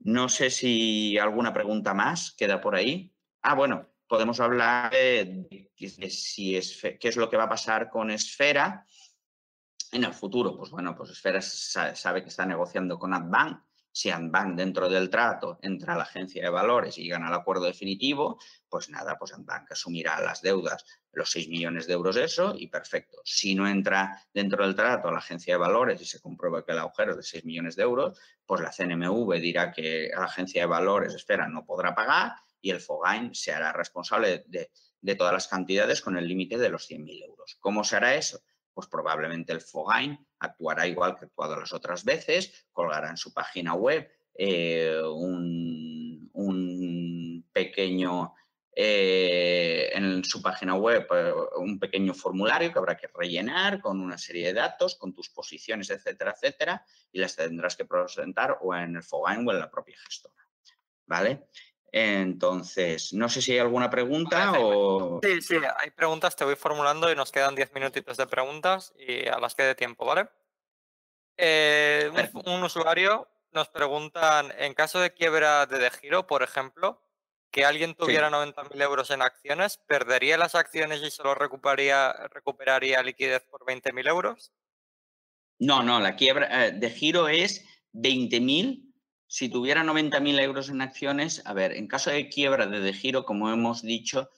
No 0.00 0.28
sé 0.28 0.50
si 0.50 1.18
alguna 1.18 1.52
pregunta 1.52 1.92
más 1.92 2.32
queda 2.32 2.60
por 2.60 2.76
ahí. 2.76 3.12
Ah, 3.42 3.54
bueno, 3.54 3.93
podemos 4.06 4.40
hablar 4.40 4.92
de, 4.92 5.70
si 6.08 6.56
es, 6.56 6.80
qué 6.80 7.08
es 7.08 7.16
lo 7.16 7.28
que 7.28 7.36
va 7.36 7.44
a 7.44 7.48
pasar 7.48 7.88
con 7.88 8.10
Esfera 8.10 8.84
en 9.92 10.04
el 10.04 10.12
futuro. 10.12 10.56
Pues 10.56 10.70
bueno, 10.70 10.94
pues 10.94 11.10
Esfera 11.10 11.40
sabe 11.40 12.22
que 12.22 12.28
está 12.28 12.44
negociando 12.46 12.98
con 12.98 13.14
Adbank. 13.14 13.62
Si 13.90 14.10
Adbank 14.10 14.56
dentro 14.56 14.88
del 14.88 15.08
trato 15.08 15.60
entra 15.62 15.94
a 15.94 15.96
la 15.96 16.02
agencia 16.02 16.42
de 16.42 16.50
valores 16.50 16.98
y 16.98 17.08
gana 17.08 17.28
el 17.28 17.34
acuerdo 17.34 17.66
definitivo, 17.66 18.40
pues 18.68 18.90
nada, 18.90 19.16
pues 19.16 19.32
Adbank 19.32 19.70
asumirá 19.70 20.20
las 20.20 20.42
deudas, 20.42 20.84
los 21.12 21.30
6 21.30 21.48
millones 21.48 21.86
de 21.86 21.92
euros 21.92 22.16
eso 22.16 22.56
y 22.58 22.66
perfecto. 22.66 23.18
Si 23.24 23.54
no 23.54 23.68
entra 23.68 24.20
dentro 24.32 24.66
del 24.66 24.74
trato 24.74 25.06
a 25.06 25.12
la 25.12 25.18
agencia 25.18 25.54
de 25.54 25.58
valores 25.58 26.00
y 26.00 26.06
se 26.06 26.20
comprueba 26.20 26.64
que 26.64 26.72
el 26.72 26.80
agujero 26.80 27.12
es 27.12 27.18
de 27.18 27.22
6 27.22 27.44
millones 27.44 27.76
de 27.76 27.84
euros, 27.84 28.18
pues 28.44 28.60
la 28.60 28.72
CNMV 28.72 29.32
dirá 29.40 29.70
que 29.70 30.10
la 30.12 30.24
agencia 30.24 30.62
de 30.62 30.66
valores, 30.66 31.14
Esfera, 31.14 31.46
no 31.46 31.64
podrá 31.64 31.94
pagar 31.94 32.34
y 32.64 32.70
el 32.70 32.80
Fogain 32.80 33.34
se 33.34 33.52
hará 33.52 33.74
responsable 33.74 34.42
de, 34.46 35.14
todas 35.16 35.34
las 35.34 35.48
cantidades 35.48 36.00
con 36.00 36.16
el 36.16 36.26
límite 36.26 36.56
de 36.56 36.70
los 36.70 36.90
100.000 36.90 37.24
euros. 37.26 37.58
¿Cómo 37.60 37.84
se 37.84 37.96
hará 37.96 38.14
eso? 38.14 38.40
Pues 38.72 38.88
probablemente 38.88 39.52
el 39.52 39.60
Fogain 39.60 40.18
actuará 40.38 40.86
igual 40.86 41.14
que 41.14 41.26
ha 41.26 41.28
actuado 41.28 41.60
las 41.60 41.74
otras 41.74 42.06
veces, 42.06 42.66
colgará 42.72 43.10
en 43.10 43.18
su 43.18 43.34
página 43.34 43.74
web 43.74 44.10
eh, 44.34 44.98
un, 45.04 46.30
un, 46.32 47.46
pequeño 47.52 48.32
eh, 48.74 49.90
en 49.92 50.24
su 50.24 50.40
página 50.40 50.74
web 50.74 51.06
eh, 51.12 51.32
un 51.58 51.78
pequeño 51.78 52.14
formulario 52.14 52.72
que 52.72 52.78
habrá 52.78 52.96
que 52.96 53.10
rellenar 53.14 53.82
con 53.82 54.00
una 54.00 54.16
serie 54.16 54.46
de 54.46 54.54
datos, 54.54 54.94
con 54.96 55.12
tus 55.12 55.28
posiciones, 55.28 55.90
etcétera, 55.90 56.32
etcétera, 56.34 56.86
y 57.12 57.18
las 57.18 57.36
tendrás 57.36 57.76
que 57.76 57.84
presentar 57.84 58.56
o 58.62 58.74
en 58.74 58.96
el 58.96 59.02
Fogain 59.02 59.46
o 59.46 59.52
en 59.52 59.58
la 59.58 59.70
propia 59.70 59.98
gestora. 59.98 60.48
¿Vale? 61.06 61.48
Entonces, 61.96 63.12
no 63.12 63.28
sé 63.28 63.40
si 63.40 63.52
hay 63.52 63.60
alguna 63.60 63.88
pregunta 63.88 64.54
o... 64.58 65.20
Sí, 65.22 65.40
sí, 65.40 65.56
hay 65.78 65.90
preguntas, 65.92 66.34
te 66.34 66.44
voy 66.44 66.56
formulando 66.56 67.08
y 67.08 67.14
nos 67.14 67.30
quedan 67.30 67.54
10 67.54 67.72
minutitos 67.72 68.16
de 68.16 68.26
preguntas 68.26 68.92
y 68.98 69.28
a 69.28 69.38
las 69.38 69.54
que 69.54 69.62
dé 69.62 69.76
tiempo, 69.76 70.04
¿vale? 70.04 70.28
Eh, 71.36 72.10
un, 72.46 72.64
usuario 72.64 73.28
nos 73.52 73.68
pregunta, 73.68 74.44
en 74.58 74.74
caso 74.74 74.98
de 74.98 75.14
quiebra 75.14 75.66
de, 75.66 75.88
giro, 75.92 76.26
por 76.26 76.42
ejemplo, 76.42 77.00
que 77.52 77.64
alguien 77.64 77.94
tuviera 77.94 78.28
90.000 78.28 78.82
euros 78.82 79.12
en 79.12 79.22
acciones, 79.22 79.78
¿perdería 79.86 80.36
las 80.36 80.56
acciones 80.56 81.00
y 81.00 81.12
solo 81.12 81.36
recuperaría, 81.36 82.12
recuperaría 82.32 83.04
liquidez 83.04 83.44
por 83.44 83.64
20.000 83.64 84.08
euros? 84.08 84.52
No, 85.60 85.84
no, 85.84 86.00
la 86.00 86.16
quiebra 86.16 86.66
eh, 86.66 86.72
de 86.72 86.90
giro 86.90 87.28
es 87.28 87.64
20.000. 87.92 88.93
Si 89.34 89.48
tuviera 89.48 89.82
90.000 89.82 90.38
euros 90.38 90.68
en 90.68 90.80
acciones, 90.80 91.42
a 91.44 91.52
ver, 91.54 91.72
en 91.72 91.88
caso 91.88 92.08
de 92.08 92.28
quiebra 92.28 92.68
de, 92.68 92.92
giro, 92.92 93.24
como 93.24 93.50
hemos 93.50 93.82
dicho, 93.82 94.30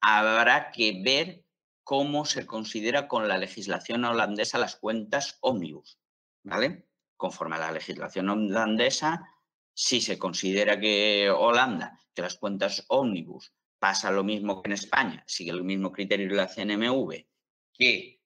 habrá 0.00 0.70
que 0.70 1.02
ver 1.04 1.44
cómo 1.82 2.24
se 2.24 2.46
considera 2.46 3.08
con 3.08 3.26
la 3.26 3.36
legislación 3.36 4.04
holandesa 4.04 4.60
las 4.60 4.76
cuentas 4.76 5.38
ómnibus, 5.40 5.98
¿vale? 6.44 6.86
Conforme 7.16 7.56
a 7.56 7.58
la 7.58 7.72
legislación 7.72 8.28
holandesa, 8.28 9.28
si 9.74 10.00
se 10.00 10.20
considera 10.20 10.78
que 10.78 11.28
Holanda, 11.30 11.98
que 12.14 12.22
las 12.22 12.36
cuentas 12.36 12.84
ómnibus 12.86 13.52
pasa 13.80 14.12
lo 14.12 14.22
mismo 14.22 14.62
que 14.62 14.68
en 14.68 14.74
España, 14.74 15.24
sigue 15.26 15.50
el 15.50 15.64
mismo 15.64 15.90
criterio 15.90 16.28
de 16.28 16.36
la 16.36 16.46
CNMV, 16.46 17.26
que, 17.72 18.22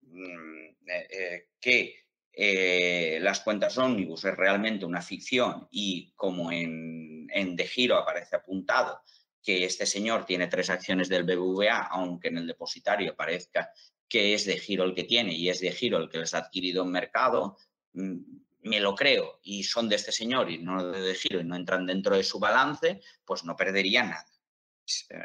mm, 0.00 0.68
eh, 0.86 1.08
eh, 1.10 1.48
que 1.60 1.99
eh, 2.32 3.18
las 3.20 3.40
cuentas 3.40 3.76
ómnibus 3.76 4.24
es 4.24 4.36
realmente 4.36 4.84
una 4.84 5.02
ficción 5.02 5.66
y 5.70 6.12
como 6.14 6.52
en, 6.52 7.28
en 7.32 7.56
De 7.56 7.66
Giro 7.66 7.96
aparece 7.96 8.36
apuntado 8.36 9.02
que 9.42 9.64
este 9.64 9.86
señor 9.86 10.26
tiene 10.26 10.46
tres 10.46 10.70
acciones 10.70 11.08
del 11.08 11.24
BBVA, 11.24 11.88
aunque 11.90 12.28
en 12.28 12.38
el 12.38 12.46
depositario 12.46 13.16
parezca 13.16 13.70
que 14.08 14.34
es 14.34 14.44
de 14.44 14.58
giro 14.58 14.84
el 14.84 14.94
que 14.94 15.04
tiene 15.04 15.32
y 15.32 15.48
es 15.48 15.60
de 15.60 15.72
giro 15.72 15.98
el 15.98 16.08
que 16.08 16.18
les 16.18 16.34
ha 16.34 16.38
adquirido 16.38 16.84
en 16.84 16.90
mercado, 16.90 17.56
mm, 17.94 18.18
me 18.62 18.80
lo 18.80 18.94
creo 18.94 19.40
y 19.42 19.62
son 19.64 19.88
de 19.88 19.96
este 19.96 20.12
señor 20.12 20.50
y 20.50 20.58
no 20.58 20.84
de 20.84 21.14
giro 21.14 21.40
y 21.40 21.44
no 21.44 21.56
entran 21.56 21.86
dentro 21.86 22.16
de 22.16 22.24
su 22.24 22.38
balance, 22.38 23.00
pues 23.24 23.44
no 23.44 23.56
perdería 23.56 24.02
nada. 24.02 24.26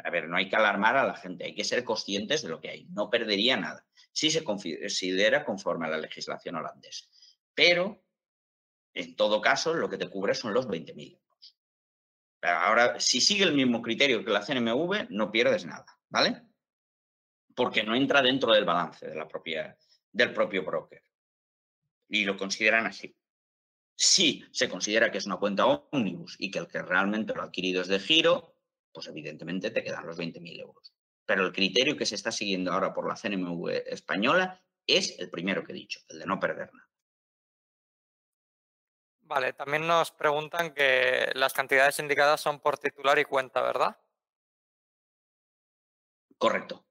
A 0.04 0.10
ver, 0.10 0.28
no 0.28 0.36
hay 0.36 0.48
que 0.48 0.56
alarmar 0.56 0.96
a 0.96 1.06
la 1.06 1.16
gente, 1.16 1.44
hay 1.44 1.54
que 1.54 1.64
ser 1.64 1.84
conscientes 1.84 2.42
de 2.42 2.48
lo 2.48 2.60
que 2.60 2.70
hay. 2.70 2.86
No 2.86 3.10
perdería 3.10 3.56
nada 3.56 3.85
si 4.16 4.30
se 4.30 4.42
considera 4.42 5.44
conforme 5.44 5.86
a 5.86 5.90
la 5.90 5.98
legislación 5.98 6.56
holandesa. 6.56 7.04
Pero, 7.52 8.02
en 8.94 9.14
todo 9.14 9.42
caso, 9.42 9.74
lo 9.74 9.90
que 9.90 9.98
te 9.98 10.08
cubre 10.08 10.34
son 10.34 10.54
los 10.54 10.66
20.000 10.66 11.12
euros. 11.12 11.58
Ahora, 12.40 12.98
si 12.98 13.20
sigue 13.20 13.44
el 13.44 13.52
mismo 13.52 13.82
criterio 13.82 14.24
que 14.24 14.30
la 14.30 14.40
CNMV, 14.40 15.10
no 15.10 15.30
pierdes 15.30 15.66
nada, 15.66 15.84
¿vale? 16.08 16.46
Porque 17.54 17.82
no 17.82 17.94
entra 17.94 18.22
dentro 18.22 18.54
del 18.54 18.64
balance 18.64 19.06
de 19.06 19.16
la 19.16 19.28
propia, 19.28 19.76
del 20.10 20.32
propio 20.32 20.64
broker. 20.64 21.02
Y 22.08 22.24
lo 22.24 22.38
consideran 22.38 22.86
así. 22.86 23.14
Si 23.94 24.46
se 24.50 24.70
considera 24.70 25.12
que 25.12 25.18
es 25.18 25.26
una 25.26 25.36
cuenta 25.36 25.66
ómnibus 25.66 26.36
y 26.38 26.50
que 26.50 26.60
el 26.60 26.68
que 26.68 26.80
realmente 26.80 27.34
lo 27.34 27.42
ha 27.42 27.46
adquirido 27.46 27.82
es 27.82 27.88
de 27.88 28.00
giro, 28.00 28.56
pues 28.92 29.08
evidentemente 29.08 29.70
te 29.70 29.84
quedan 29.84 30.06
los 30.06 30.18
20.000 30.18 30.58
euros. 30.58 30.95
Pero 31.26 31.44
el 31.44 31.52
criterio 31.52 31.96
que 31.96 32.06
se 32.06 32.14
está 32.14 32.32
siguiendo 32.32 32.72
ahora 32.72 32.94
por 32.94 33.06
la 33.08 33.16
CNMV 33.16 33.68
española 33.86 34.62
es 34.86 35.18
el 35.18 35.28
primero 35.30 35.64
que 35.64 35.72
he 35.72 35.74
dicho, 35.74 36.00
el 36.08 36.20
de 36.20 36.26
no 36.26 36.38
perder 36.38 36.72
nada. 36.72 36.88
Vale, 39.22 39.52
también 39.52 39.86
nos 39.86 40.12
preguntan 40.12 40.72
que 40.72 41.32
las 41.34 41.52
cantidades 41.52 41.98
indicadas 41.98 42.40
son 42.40 42.60
por 42.60 42.78
titular 42.78 43.18
y 43.18 43.24
cuenta, 43.24 43.60
¿verdad? 43.60 43.98
Correcto. 46.38 46.86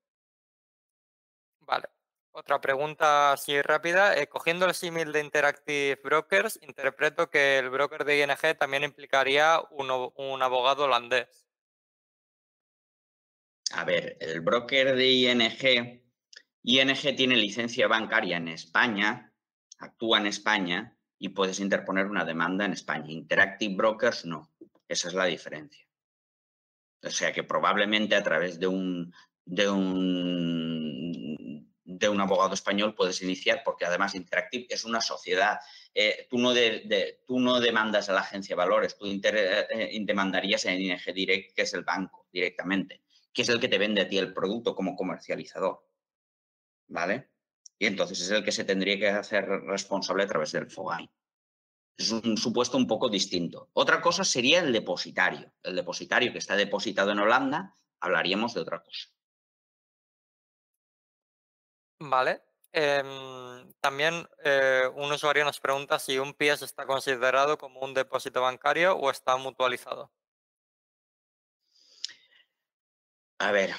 Vale. 1.61 1.87
Otra 2.31 2.59
pregunta 2.59 3.31
así 3.31 3.61
rápida. 3.61 4.17
Eh, 4.17 4.27
cogiendo 4.27 4.65
el 4.65 4.73
símil 4.73 5.13
de 5.13 5.21
Interactive 5.21 6.01
Brokers, 6.03 6.59
interpreto 6.61 7.29
que 7.29 7.59
el 7.59 7.69
broker 7.69 8.03
de 8.03 8.19
ING 8.19 8.57
también 8.57 8.83
implicaría 8.83 9.61
un, 9.71 10.43
abogado 10.43 10.83
holandés. 10.83 11.44
A 13.77 13.83
ver, 13.83 14.17
el 14.21 14.39
broker 14.39 14.95
de 14.95 15.11
ING, 15.11 16.01
ING 16.63 17.15
tiene 17.17 17.35
licencia 17.35 17.87
bancaria 17.89 18.37
en 18.37 18.47
España, 18.47 19.33
actúa 19.79 20.19
en 20.19 20.27
España 20.27 20.97
y 21.19 21.29
puedes 21.29 21.59
interponer 21.59 22.05
una 22.05 22.23
demanda 22.23 22.63
en 22.63 22.71
España. 22.71 23.11
Interactive 23.11 23.75
Brokers 23.75 24.23
no. 24.23 24.49
Esa 24.87 25.09
es 25.09 25.13
la 25.13 25.25
diferencia. 25.25 25.85
O 27.03 27.09
sea 27.09 27.33
que 27.33 27.43
probablemente 27.43 28.15
a 28.15 28.23
través 28.23 28.61
de 28.61 28.67
un, 28.67 29.13
de 29.43 29.69
un 29.69 30.95
de 31.85 32.09
un 32.09 32.19
abogado 32.19 32.53
español 32.53 32.95
puedes 32.95 33.21
iniciar, 33.21 33.61
porque 33.63 33.85
además 33.85 34.15
Interactive 34.15 34.67
es 34.69 34.85
una 34.85 35.01
sociedad. 35.01 35.59
Eh, 35.93 36.27
tú, 36.29 36.37
no 36.39 36.53
tú 37.27 37.39
no 37.39 37.59
demandas 37.59 38.09
a 38.09 38.13
la 38.13 38.21
agencia 38.21 38.55
de 38.55 38.57
valores, 38.57 38.97
tú 38.97 39.05
eh, 39.05 39.21
eh, 39.69 39.97
demandarías 40.01 40.65
en 40.65 40.81
ING 40.81 41.13
Direct, 41.13 41.53
que 41.55 41.61
es 41.61 41.73
el 41.73 41.83
banco 41.83 42.27
directamente, 42.31 43.03
que 43.35 43.41
es 43.41 43.49
el 43.49 43.59
que 43.59 43.67
te 43.67 43.77
vende 43.77 44.01
a 44.01 44.07
ti 44.07 44.17
el 44.17 44.33
producto 44.33 44.73
como 44.73 44.95
comercializador. 44.95 45.85
¿Vale? 46.87 47.29
Y 47.77 47.85
entonces 47.85 48.21
es 48.21 48.31
el 48.31 48.45
que 48.45 48.53
se 48.53 48.63
tendría 48.63 48.97
que 48.97 49.09
hacer 49.09 49.45
responsable 49.45 50.23
a 50.23 50.27
través 50.27 50.53
del 50.53 50.71
FOGAI. 50.71 51.11
Es 51.97 52.11
un 52.11 52.37
supuesto 52.37 52.77
un 52.77 52.87
poco 52.87 53.09
distinto. 53.09 53.69
Otra 53.73 54.01
cosa 54.01 54.23
sería 54.23 54.61
el 54.61 54.71
depositario. 54.71 55.51
El 55.63 55.75
depositario 55.75 56.31
que 56.31 56.37
está 56.37 56.55
depositado 56.55 57.11
en 57.11 57.19
Holanda, 57.19 57.75
hablaríamos 57.99 58.53
de 58.53 58.61
otra 58.61 58.81
cosa. 58.81 59.09
Vale. 61.99 62.41
Em, 62.71 63.73
también 63.81 64.27
eh, 64.43 64.89
un 64.95 65.11
usuario 65.11 65.43
nos 65.43 65.59
pregunta 65.59 65.99
si 65.99 66.19
un 66.19 66.33
PIES 66.33 66.61
está 66.61 66.85
considerado 66.85 67.57
como 67.57 67.81
un 67.81 67.93
depósito 67.93 68.41
bancario 68.41 68.95
o 68.97 69.09
está 69.09 69.35
mutualizado. 69.37 70.11
A 73.39 73.51
ver, 73.51 73.75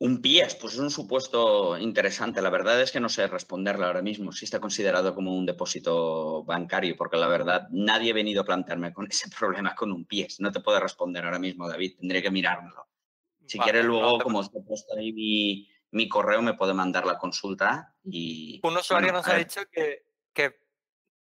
un 0.00 0.22
PIES, 0.22 0.54
pues 0.54 0.74
es 0.74 0.78
un 0.78 0.90
supuesto 0.90 1.76
interesante. 1.76 2.40
La 2.40 2.50
verdad 2.50 2.80
es 2.80 2.92
que 2.92 3.00
no 3.00 3.08
sé 3.08 3.26
responderle 3.26 3.84
ahora 3.84 4.02
mismo 4.02 4.30
si 4.30 4.44
está 4.44 4.60
considerado 4.60 5.14
como 5.14 5.36
un 5.36 5.44
depósito 5.44 6.44
bancario, 6.44 6.96
porque 6.96 7.16
la 7.16 7.26
verdad 7.26 7.66
nadie 7.70 8.12
ha 8.12 8.14
venido 8.14 8.42
a 8.42 8.44
plantearme 8.44 8.92
con 8.92 9.06
ese 9.10 9.28
problema 9.28 9.74
con 9.74 9.92
un 9.92 10.04
PIES. 10.04 10.40
No 10.40 10.52
te 10.52 10.60
puedo 10.60 10.78
responder 10.78 11.24
ahora 11.24 11.40
mismo, 11.40 11.68
David, 11.68 11.96
tendré 11.98 12.22
que 12.22 12.30
mirármelo. 12.30 12.86
Si 13.46 13.58
quieres 13.58 13.84
luego, 13.84 14.18
como 14.18 14.40
os 14.40 14.50
he 14.54 14.60
puesto 14.60 14.94
ahí 14.94 15.12
mi, 15.12 15.68
mi 15.90 16.08
correo 16.08 16.42
me 16.42 16.54
puede 16.54 16.74
mandar 16.74 17.06
la 17.06 17.18
consulta 17.18 17.94
y... 18.04 18.60
Un 18.62 18.76
usuario 18.76 19.10
nos 19.10 19.26
ha 19.26 19.36
dicho 19.36 19.62
que, 19.72 20.04
que, 20.34 20.60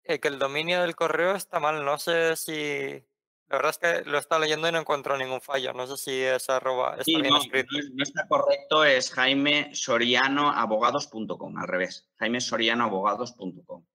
eh, 0.04 0.20
que, 0.20 0.28
el 0.28 0.38
dominio 0.38 0.82
del 0.82 0.98
correo 0.98 1.34
está 1.34 1.62
mal. 1.62 1.86
No 1.86 1.98
sé 1.98 2.36
si... 2.36 3.06
La 3.50 3.58
verdad 3.58 3.72
es 3.72 3.78
que 3.80 4.10
lo 4.10 4.20
está 4.20 4.38
leyendo 4.38 4.68
y 4.68 4.72
no 4.72 4.78
encuentro 4.78 5.18
ningún 5.18 5.42
fallo. 5.42 5.74
No 5.74 5.88
sé 5.88 5.98
si 5.98 6.22
es 6.22 6.50
arroba... 6.50 6.98
Está 7.00 7.20
bien 7.20 7.36
escrito. 7.36 7.76
No, 7.94 8.04
está 8.04 8.28
correcto, 8.28 8.86
es 8.86 9.12
jaime 9.12 9.72
abogados.com, 10.54 11.58
al 11.58 11.68
revés. 11.68 12.08
jaime 12.18 12.40
abogados.com. 12.80 13.86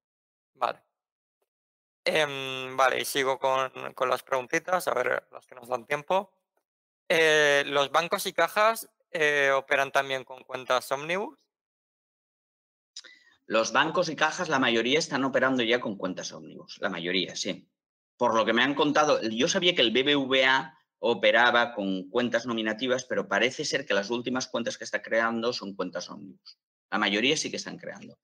Vale. 0.55 0.83
Em, 2.05 2.77
vale, 2.77 3.01
y 3.01 3.05
sigo 3.05 3.39
con, 3.39 3.71
con, 3.95 4.11
las 4.11 4.23
preguntitas, 4.25 4.89
a 4.89 4.95
ver 4.95 5.27
las 5.31 5.47
que 5.47 5.55
nos 5.55 5.69
dan 5.69 5.87
tiempo. 5.87 6.33
Eh, 7.09 7.63
los 7.67 7.93
bancos 7.93 8.27
y 8.27 8.33
cajas 8.33 8.91
eh, 9.11 9.53
operan 9.55 9.93
también 9.93 10.25
con 10.25 10.43
cuentas 10.43 10.91
Omnibus? 10.91 11.39
Los 13.47 13.73
bancos 13.73 14.09
y 14.09 14.17
cajas, 14.17 14.49
la 14.49 14.59
mayoría 14.59 14.99
están 14.99 15.25
operando 15.25 15.63
ya 15.63 15.81
con 15.81 15.97
cuentas 15.97 16.33
Omnibus, 16.33 16.79
la 16.81 16.89
mayoría, 16.89 17.37
sí. 17.37 17.69
Por 18.17 18.35
lo 18.35 18.45
que 18.45 18.53
me 18.53 18.63
han 18.63 18.75
contado, 18.75 19.21
yo 19.23 19.49
sabía 19.49 19.75
que 19.75 19.83
el 19.83 19.91
BBVA 19.91 20.79
operaba 20.99 21.75
con 21.75 22.09
cuentas 22.09 22.47
nominativas, 22.47 23.05
pero 23.05 23.29
parece 23.29 23.65
ser 23.65 23.85
que 23.85 23.95
las 23.95 24.11
últimas 24.11 24.47
cuentas 24.47 24.79
que 24.79 24.85
está 24.85 25.03
creando 25.03 25.53
son 25.53 25.75
cuentas 25.75 26.09
Omnibus. 26.09 26.59
La 26.91 26.99
mayoría 26.99 27.37
sí 27.37 27.51
que 27.51 27.57
están 27.57 27.77
creando, 27.77 28.17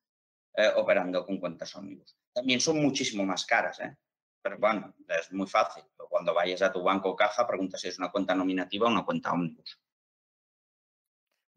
eh, 0.54 0.70
operando 0.76 1.26
con 1.26 1.38
cuentas 1.38 1.74
Omnibus. 1.76 2.16
También 2.32 2.60
son 2.60 2.80
muchísimo 2.80 3.24
más 3.24 3.44
caras, 3.44 3.80
¿eh? 3.80 3.96
Pero 4.42 4.58
bueno, 4.58 4.94
es 5.08 5.32
muy 5.32 5.46
fácil. 5.46 5.84
Cuando 5.96 6.32
vayas 6.32 6.62
a 6.62 6.72
tu 6.72 6.82
banco 6.82 7.10
o 7.10 7.16
caja, 7.16 7.46
pregunta 7.46 7.76
si 7.76 7.88
es 7.88 7.98
una 7.98 8.10
cuenta 8.10 8.34
nominativa 8.34 8.86
o 8.86 8.90
una 8.90 9.04
cuenta 9.04 9.32
Omnibus 9.32 9.78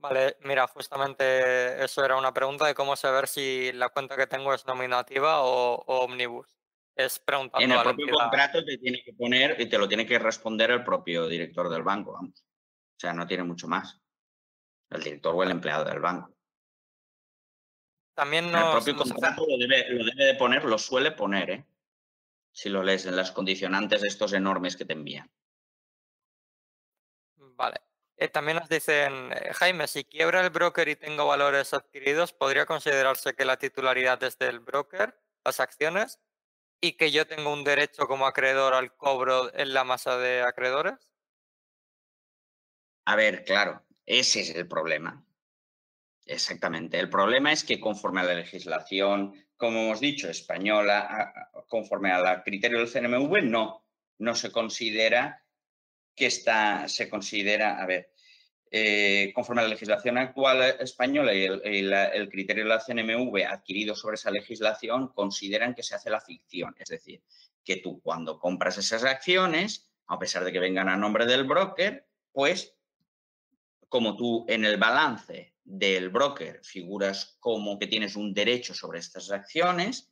Vale, 0.04 0.36
mira, 0.42 0.68
justamente 0.68 1.82
eso 1.82 2.04
era 2.04 2.18
una 2.18 2.34
pregunta 2.34 2.68
de 2.68 2.76
cómo 2.76 2.98
saber 2.98 3.26
si 3.26 3.72
la 3.72 3.88
cuenta 3.88 4.18
que 4.18 4.28
tengo 4.28 4.54
es 4.54 4.66
nominativa 4.66 5.42
o, 5.44 5.82
omnibus. 5.88 6.46
Es 6.96 7.20
preguntando 7.20 7.66
En 7.66 7.72
el 7.72 7.82
propio 7.82 8.08
contrato 8.08 8.64
te 8.64 8.78
tiene 8.78 9.04
que 9.04 9.14
poner 9.14 9.60
y 9.60 9.68
te 9.68 9.78
lo 9.78 9.88
tiene 9.88 10.06
que 10.06 10.20
responder 10.20 10.72
el 10.72 10.84
propio 10.84 11.28
director 11.28 11.70
del 11.70 11.82
banco, 11.82 12.14
vamos. 12.14 12.46
O 12.96 13.00
sea, 13.00 13.14
no 13.14 13.26
tiene 13.26 13.44
mucho 13.44 13.68
más. 13.68 14.00
El 14.90 15.04
director 15.04 15.34
o 15.36 15.44
el 15.44 15.52
empleado 15.52 15.86
del 15.86 16.00
banco. 16.00 16.36
También 18.14 18.46
el 18.46 18.72
propio 18.72 18.96
contrato 18.96 19.46
lo 19.48 19.58
debe, 19.58 19.90
lo 19.90 20.06
debe 20.06 20.26
de 20.26 20.36
poner, 20.36 20.64
lo 20.66 20.78
suele 20.78 21.12
poner, 21.12 21.50
¿eh? 21.50 21.66
Si 22.52 22.70
lo 22.70 22.84
lees 22.84 23.08
en 23.08 23.16
las 23.16 23.32
condicionantes 23.32 24.04
estos 24.04 24.34
enormes 24.34 24.78
que 24.78 24.86
te 24.86 24.94
envían. 24.94 25.32
Vale. 27.36 27.82
Eh, 28.18 28.28
también 28.28 28.58
nos 28.58 28.70
dicen, 28.70 29.32
eh, 29.34 29.52
Jaime, 29.54 29.88
si 29.88 30.06
quiebra 30.06 30.42
el 30.42 30.52
broker 30.52 30.88
y 30.88 30.96
tengo 30.96 31.26
valores 31.26 31.74
adquiridos, 31.74 32.32
¿podría 32.32 32.68
considerarse 32.68 33.34
que 33.34 33.46
la 33.46 33.58
titularidad 33.58 34.22
es 34.24 34.38
del 34.38 34.60
broker, 34.60 35.20
las 35.44 35.60
acciones, 35.60 36.20
y 36.84 36.98
que 36.98 37.12
yo 37.12 37.26
tengo 37.26 37.54
un 37.54 37.64
derecho 37.64 38.08
como 38.08 38.28
acreedor 38.28 38.74
al 38.74 38.94
cobro 38.98 39.56
en 39.56 39.74
la 39.74 39.86
masa 39.86 40.18
de 40.18 40.42
acreedores? 40.42 40.96
A 43.06 43.16
ver, 43.16 43.46
claro, 43.46 43.82
ese 44.06 44.42
es 44.42 44.50
el 44.50 44.68
problema. 44.68 45.26
Exactamente. 46.26 47.00
El 47.00 47.10
problema 47.10 47.54
es 47.54 47.64
que 47.64 47.80
conforme 47.80 48.20
a 48.20 48.26
la 48.26 48.34
legislación, 48.34 49.34
como 49.56 49.80
hemos 49.80 50.02
dicho, 50.02 50.30
española, 50.30 51.34
conforme 51.70 52.12
al 52.12 52.44
criterio 52.44 52.80
del 52.80 52.92
CNMV, 52.92 53.44
no, 53.44 53.86
no 54.18 54.36
se 54.36 54.52
considera 54.52 55.42
que 56.14 56.26
está, 56.26 56.90
se 56.90 57.10
considera, 57.10 57.82
a 57.82 57.86
ver, 57.86 58.12
eh, 58.76 59.32
conforme 59.36 59.62
a 59.62 59.66
la 59.66 59.70
legislación 59.70 60.18
actual 60.18 60.64
española 60.80 61.32
y 61.32 61.44
el, 61.44 62.28
criterio 62.28 62.64
de 62.64 62.70
la 62.70 62.80
CNMV 62.80 63.46
adquirido 63.48 63.96
sobre 63.96 64.16
esa 64.16 64.32
legislación, 64.32 65.10
consideran 65.10 65.76
que 65.76 65.84
se 65.84 65.94
hace 65.94 66.10
la 66.10 66.20
ficción. 66.20 66.74
Es 66.80 66.90
decir, 66.90 67.22
que 67.64 67.76
tú 67.76 68.02
cuando 68.02 68.40
compras 68.40 68.80
esas 68.80 69.04
acciones, 69.04 69.92
a 70.08 70.18
pesar 70.18 70.44
de 70.44 70.52
que 70.52 70.58
vengan 70.58 70.90
a 70.90 70.98
nombre 70.98 71.28
del 71.28 71.44
broker, 71.44 72.08
pues 72.32 72.76
como 73.90 74.18
tú 74.18 74.44
en 74.50 74.66
el 74.66 74.78
balance 74.78 75.54
del 75.64 76.10
broker 76.10 76.60
figuras 76.64 77.38
como 77.40 77.78
que 77.78 77.86
tienes 77.86 78.16
un 78.16 78.34
derecho 78.34 78.74
sobre 78.74 78.98
estas 78.98 79.30
acciones, 79.30 80.12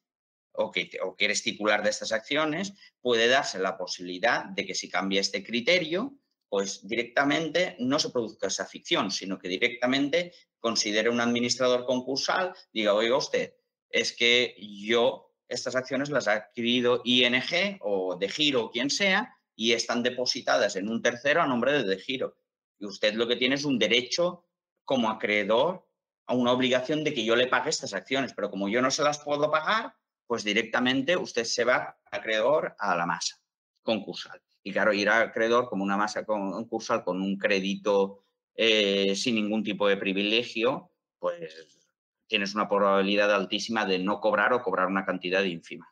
o 0.51 0.69
que, 0.69 0.87
o 1.03 1.15
que 1.15 1.25
eres 1.25 1.41
titular 1.41 1.81
de 1.81 1.89
estas 1.89 2.11
acciones, 2.11 2.73
puede 3.01 3.27
darse 3.27 3.57
la 3.57 3.75
posibilidad 3.75 4.45
de 4.45 4.67
que 4.67 4.75
si 4.75 4.87
cambia 4.87 5.19
este 5.19 5.43
criterio, 5.43 6.20
pues 6.51 6.85
directamente 6.85 7.77
no 7.79 7.97
se 7.97 8.09
produzca 8.09 8.47
esa 8.47 8.65
ficción, 8.65 9.09
sino 9.09 9.39
que 9.39 9.47
directamente 9.47 10.33
considere 10.59 11.09
un 11.09 11.21
administrador 11.21 11.85
concursal, 11.85 12.53
diga, 12.73 12.93
oiga 12.93 13.15
usted, 13.15 13.53
es 13.89 14.11
que 14.11 14.57
yo 14.59 15.33
estas 15.47 15.77
acciones 15.77 16.09
las 16.09 16.27
ha 16.27 16.33
adquirido 16.33 17.03
ING 17.05 17.77
o 17.79 18.17
de 18.17 18.27
Giro 18.27 18.65
o 18.65 18.69
quien 18.69 18.89
sea 18.89 19.33
y 19.55 19.71
están 19.71 20.03
depositadas 20.03 20.75
en 20.75 20.89
un 20.89 21.01
tercero 21.01 21.41
a 21.41 21.47
nombre 21.47 21.71
de 21.71 21.85
de 21.85 21.97
Giro. 21.97 22.35
Y 22.77 22.85
usted 22.85 23.13
lo 23.13 23.29
que 23.29 23.37
tiene 23.37 23.55
es 23.55 23.63
un 23.63 23.79
derecho 23.79 24.45
como 24.83 25.09
acreedor 25.09 25.87
a 26.25 26.33
una 26.33 26.51
obligación 26.51 27.05
de 27.05 27.13
que 27.13 27.23
yo 27.23 27.37
le 27.37 27.47
pague 27.47 27.69
estas 27.69 27.93
acciones, 27.93 28.33
pero 28.33 28.49
como 28.49 28.67
yo 28.67 28.81
no 28.81 28.91
se 28.91 29.03
las 29.03 29.19
puedo 29.19 29.49
pagar, 29.49 29.95
pues 30.27 30.43
directamente 30.43 31.15
usted 31.15 31.45
se 31.45 31.63
va 31.63 31.97
acreedor 32.11 32.75
a 32.77 32.93
la 32.97 33.05
masa 33.05 33.37
concursal. 33.83 34.41
Y 34.63 34.71
claro, 34.71 34.93
ir 34.93 35.09
a 35.09 35.21
acreedor 35.21 35.67
como 35.69 35.83
una 35.83 35.97
masa 35.97 36.25
concursal 36.25 37.03
con 37.03 37.21
un 37.21 37.37
crédito 37.37 38.23
eh, 38.55 39.15
sin 39.15 39.35
ningún 39.35 39.63
tipo 39.63 39.87
de 39.87 39.97
privilegio, 39.97 40.91
pues 41.19 41.89
tienes 42.27 42.53
una 42.55 42.69
probabilidad 42.69 43.33
altísima 43.33 43.85
de 43.85 43.99
no 43.99 44.19
cobrar 44.19 44.53
o 44.53 44.61
cobrar 44.61 44.87
una 44.87 45.05
cantidad 45.05 45.43
ínfima. 45.43 45.91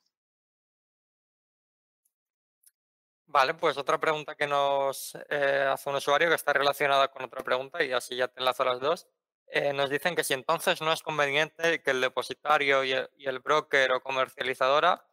Vale, 3.31 3.53
pues 3.53 3.77
otra 3.77 3.99
pregunta 3.99 4.35
que 4.35 4.47
nos 4.47 5.15
eh, 5.29 5.67
hace 5.69 5.89
un 5.89 5.97
usuario 5.97 6.29
que 6.29 6.35
está 6.35 6.51
relacionada 6.51 7.09
con 7.09 7.23
otra 7.23 7.43
pregunta 7.43 7.83
y 7.83 7.91
así 7.91 8.15
ya 8.15 8.27
te 8.27 8.39
enlazo 8.39 8.63
las 8.65 8.79
dos. 8.79 9.07
Eh, 9.51 9.73
nos 9.73 9.89
dicen 9.89 10.15
que 10.15 10.23
si 10.23 10.33
entonces 10.33 10.81
no 10.81 10.91
es 10.91 11.03
conveniente 11.03 11.81
que 11.83 11.91
el 11.91 12.01
depositario 12.01 12.83
y 12.83 12.93
el, 12.93 13.39
broker 13.39 13.91
o 13.91 14.01
comercializadora, 14.01 15.05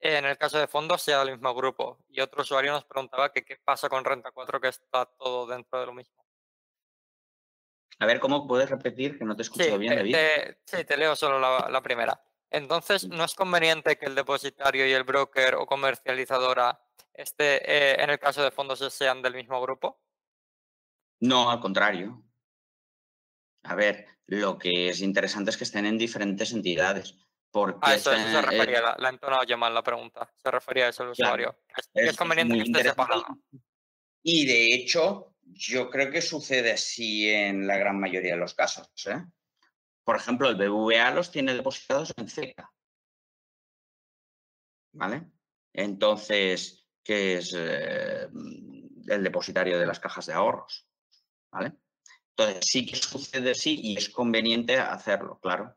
en 0.00 0.24
el 0.24 0.38
caso 0.38 0.58
de 0.58 0.68
fondos, 0.68 1.02
sea 1.02 1.18
del 1.20 1.32
mismo 1.32 1.54
grupo. 1.54 1.98
Y 2.08 2.20
otro 2.20 2.42
usuario 2.42 2.72
nos 2.72 2.84
preguntaba 2.84 3.32
que 3.32 3.44
qué 3.44 3.56
pasa 3.56 3.88
con 3.88 4.04
Renta 4.04 4.30
4, 4.30 4.60
que 4.60 4.68
está 4.68 5.06
todo 5.06 5.46
dentro 5.46 5.80
de 5.80 5.86
lo 5.86 5.92
mismo. 5.92 6.24
A 8.00 8.06
ver, 8.06 8.20
¿cómo 8.20 8.46
puedes 8.46 8.70
repetir? 8.70 9.18
Que 9.18 9.24
no 9.24 9.34
te 9.34 9.42
escucho 9.42 9.76
bien, 9.78 9.96
David. 9.96 10.16
sí, 10.64 10.84
te 10.84 10.96
leo 10.96 11.16
solo 11.16 11.40
la, 11.40 11.82
primera. 11.82 12.20
Entonces, 12.50 13.08
¿no 13.08 13.24
es 13.24 13.34
conveniente 13.34 13.98
que 13.98 14.06
el 14.06 14.14
depositario 14.14 14.86
y 14.86 14.92
el 14.92 15.02
broker 15.02 15.56
o 15.56 15.66
comercializadora, 15.66 16.80
esté, 17.12 17.56
eh, 17.64 18.02
en 18.02 18.10
el 18.10 18.18
caso 18.18 18.42
de 18.42 18.52
fondos, 18.52 18.78
sean 18.92 19.20
del 19.20 19.34
mismo 19.34 19.60
grupo? 19.60 20.00
No, 21.20 21.50
al 21.50 21.58
contrario. 21.58 22.22
A 23.64 23.74
ver, 23.74 24.06
lo 24.26 24.56
que 24.58 24.90
es 24.90 25.00
interesante 25.00 25.50
es 25.50 25.56
que 25.56 25.64
estén 25.64 25.84
en 25.84 25.98
diferentes 25.98 26.52
entidades. 26.52 27.16
Porque 27.50 27.78
a 27.82 27.94
eso, 27.94 28.10
se 28.12 28.42
refería, 28.42 28.82
la, 28.82 28.96
la 28.98 29.08
entonado 29.08 29.42
ya 29.44 29.56
mal 29.56 29.72
la 29.72 29.82
pregunta. 29.82 30.30
Se 30.36 30.50
refería 30.50 30.86
a 30.86 30.88
eso 30.90 31.02
el 31.04 31.10
usuario. 31.10 31.58
es, 31.94 32.16
conveniente 32.16 32.54
que 32.54 32.62
esté 32.62 32.82
separado. 32.82 33.24
Y 34.22 34.46
de 34.46 34.74
hecho, 34.74 35.34
yo 35.42 35.88
creo 35.88 36.10
que 36.10 36.20
sucede 36.20 36.72
así 36.72 37.28
en 37.30 37.66
la 37.66 37.78
gran 37.78 37.98
mayoría 37.98 38.32
de 38.32 38.40
los 38.40 38.54
casos. 38.54 38.88
¿eh? 39.06 39.24
Por 40.04 40.16
ejemplo, 40.16 40.48
el 40.48 40.56
BBVA 40.56 41.10
los 41.12 41.30
tiene 41.30 41.54
depositados 41.54 42.12
en 42.16 42.28
CECA. 42.28 42.70
¿Vale? 44.92 45.30
Entonces, 45.72 46.86
¿qué 47.02 47.38
es 47.38 47.54
eh, 47.56 48.28
el 49.08 49.24
depositario 49.24 49.78
de 49.78 49.86
las 49.86 50.00
cajas 50.00 50.26
de 50.26 50.34
ahorros. 50.34 50.86
¿Vale? 51.50 51.72
Entonces, 52.36 52.66
sí 52.66 52.86
que 52.86 52.96
sucede 52.96 53.52
así 53.52 53.80
y 53.82 53.96
es 53.96 54.10
conveniente 54.10 54.78
hacerlo, 54.78 55.38
claro, 55.40 55.76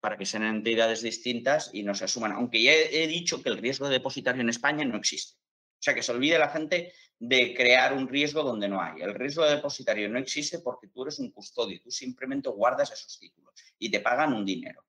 para 0.00 0.16
que 0.16 0.26
sean 0.26 0.44
entidades 0.44 1.02
distintas 1.02 1.70
y 1.72 1.82
no 1.82 1.94
se 1.94 2.04
asuman. 2.04 2.32
Aunque 2.32 2.62
ya 2.62 2.72
he 2.72 3.06
dicho 3.06 3.42
que 3.42 3.50
el 3.50 3.58
riesgo 3.58 3.86
de 3.86 3.94
depositario 3.94 4.40
en 4.40 4.48
España 4.48 4.84
no 4.84 4.96
existe. 4.96 5.38
O 5.38 5.82
sea, 5.82 5.94
que 5.94 6.02
se 6.02 6.12
olvide 6.12 6.38
la 6.38 6.48
gente 6.48 6.92
de 7.18 7.54
crear 7.54 7.92
un 7.92 8.08
riesgo 8.08 8.42
donde 8.42 8.68
no 8.68 8.80
hay. 8.82 9.02
El 9.02 9.14
riesgo 9.14 9.44
de 9.44 9.56
depositario 9.56 10.08
no 10.08 10.18
existe 10.18 10.60
porque 10.60 10.88
tú 10.88 11.02
eres 11.02 11.18
un 11.18 11.30
custodio, 11.30 11.80
tú 11.82 11.90
simplemente 11.90 12.48
guardas 12.48 12.92
esos 12.92 13.18
títulos 13.18 13.54
y 13.78 13.90
te 13.90 14.00
pagan 14.00 14.32
un 14.32 14.44
dinero. 14.44 14.84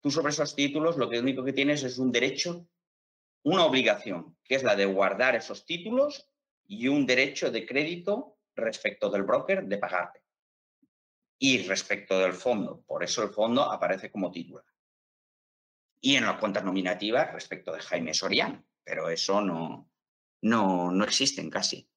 Tú 0.00 0.10
sobre 0.10 0.30
esos 0.30 0.54
títulos 0.54 0.96
lo 0.96 1.08
único 1.08 1.44
que 1.44 1.52
tienes 1.52 1.82
es 1.82 1.98
un 1.98 2.12
derecho, 2.12 2.68
una 3.44 3.64
obligación, 3.64 4.36
que 4.44 4.56
es 4.56 4.62
la 4.62 4.76
de 4.76 4.84
guardar 4.86 5.36
esos 5.36 5.64
títulos 5.64 6.28
y 6.66 6.88
un 6.88 7.06
derecho 7.06 7.50
de 7.50 7.66
crédito 7.66 8.38
respecto 8.54 9.10
del 9.10 9.22
broker 9.22 9.64
de 9.64 9.78
pagarte 9.78 10.23
y 11.38 11.66
respecto 11.66 12.18
del 12.18 12.32
fondo. 12.32 12.82
Por 12.82 13.04
eso 13.04 13.22
el 13.22 13.30
fondo 13.30 13.62
aparece 13.62 14.10
como 14.10 14.30
titular. 14.30 14.64
Y 16.00 16.16
en 16.16 16.26
las 16.26 16.38
cuentas 16.38 16.64
nominativas 16.64 17.32
respecto 17.32 17.72
de 17.72 17.80
Jaime 17.80 18.14
Soriano, 18.14 18.64
pero 18.84 19.08
eso 19.08 19.40
no, 19.40 19.90
no, 20.42 20.90
no 20.90 21.04
existen 21.04 21.50
casi. 21.50 21.88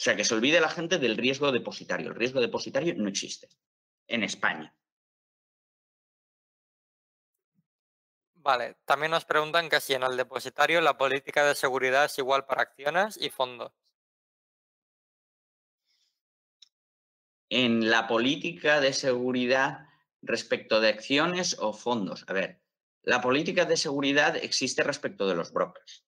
O 0.00 0.02
sea, 0.02 0.16
que 0.16 0.24
se 0.24 0.34
olvide 0.34 0.60
la 0.60 0.68
gente 0.68 0.98
del 0.98 1.16
riesgo 1.16 1.52
depositario. 1.52 2.08
El 2.08 2.14
riesgo 2.14 2.40
depositario 2.40 2.94
no 2.94 3.08
existe 3.08 3.48
en 4.06 4.22
España. 4.22 4.74
Vale, 8.34 8.76
también 8.86 9.10
nos 9.10 9.26
preguntan 9.26 9.68
que 9.68 9.80
si 9.80 9.92
en 9.92 10.02
el 10.02 10.16
depositario 10.16 10.80
la 10.80 10.96
política 10.96 11.44
de 11.44 11.54
seguridad 11.54 12.06
es 12.06 12.16
igual 12.16 12.46
para 12.46 12.62
acciones 12.62 13.18
y 13.20 13.28
fondos. 13.28 13.72
En 17.50 17.90
la 17.90 18.06
política 18.06 18.80
de 18.80 18.92
seguridad 18.92 19.86
respecto 20.22 20.80
de 20.80 20.88
acciones 20.88 21.56
o 21.58 21.72
fondos. 21.72 22.24
A 22.28 22.32
ver, 22.32 22.62
la 23.02 23.20
política 23.20 23.64
de 23.64 23.76
seguridad 23.76 24.36
existe 24.36 24.82
respecto 24.82 25.28
de 25.28 25.34
los 25.34 25.52
brokers. 25.52 26.04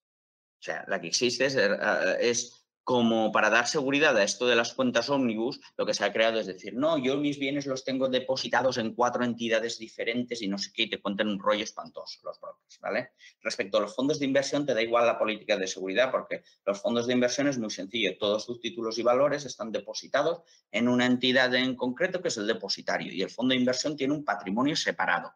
O 0.59 0.63
sea, 0.63 0.85
la 0.87 1.01
que 1.01 1.07
existe 1.07 1.45
es, 1.45 1.55
eh, 1.55 2.62
como 2.83 3.31
para 3.31 3.49
dar 3.49 3.67
seguridad 3.67 4.17
a 4.17 4.23
esto 4.23 4.45
de 4.45 4.55
las 4.55 4.73
cuentas 4.73 5.09
ómnibus, 5.09 5.61
lo 5.77 5.85
que 5.85 5.93
se 5.93 6.03
ha 6.03 6.11
creado 6.11 6.39
es 6.39 6.47
decir, 6.47 6.73
no, 6.73 6.97
yo 6.97 7.17
mis 7.17 7.39
bienes 7.39 7.65
los 7.65 7.83
tengo 7.83 8.09
depositados 8.09 8.77
en 8.77 8.93
cuatro 8.93 9.23
entidades 9.23 9.79
diferentes 9.79 10.41
y 10.41 10.47
no 10.47 10.57
sé 10.57 10.71
qué, 10.73 10.83
y 10.83 10.89
te 10.89 11.01
cuentan 11.01 11.29
un 11.29 11.39
rollo 11.39 11.63
espantoso 11.63 12.19
los 12.23 12.39
brokers, 12.39 12.79
¿vale? 12.81 13.11
Respecto 13.41 13.77
a 13.77 13.81
los 13.81 13.95
fondos 13.95 14.19
de 14.19 14.25
inversión, 14.25 14.65
te 14.65 14.73
da 14.73 14.81
igual 14.81 15.05
la 15.05 15.17
política 15.17 15.57
de 15.57 15.67
seguridad, 15.67 16.11
porque 16.11 16.43
los 16.65 16.81
fondos 16.81 17.07
de 17.07 17.13
inversión 17.13 17.47
es 17.47 17.57
muy 17.57 17.69
sencillo, 17.69 18.17
todos 18.17 18.43
sus 18.43 18.59
títulos 18.59 18.97
y 18.97 19.03
valores 19.03 19.45
están 19.45 19.71
depositados 19.71 20.41
en 20.71 20.87
una 20.87 21.05
entidad 21.05 21.53
en 21.55 21.75
concreto 21.75 22.21
que 22.21 22.27
es 22.27 22.37
el 22.37 22.47
depositario, 22.47 23.13
y 23.13 23.21
el 23.21 23.29
fondo 23.29 23.53
de 23.53 23.59
inversión 23.59 23.95
tiene 23.95 24.13
un 24.13 24.25
patrimonio 24.25 24.75
separado. 24.75 25.33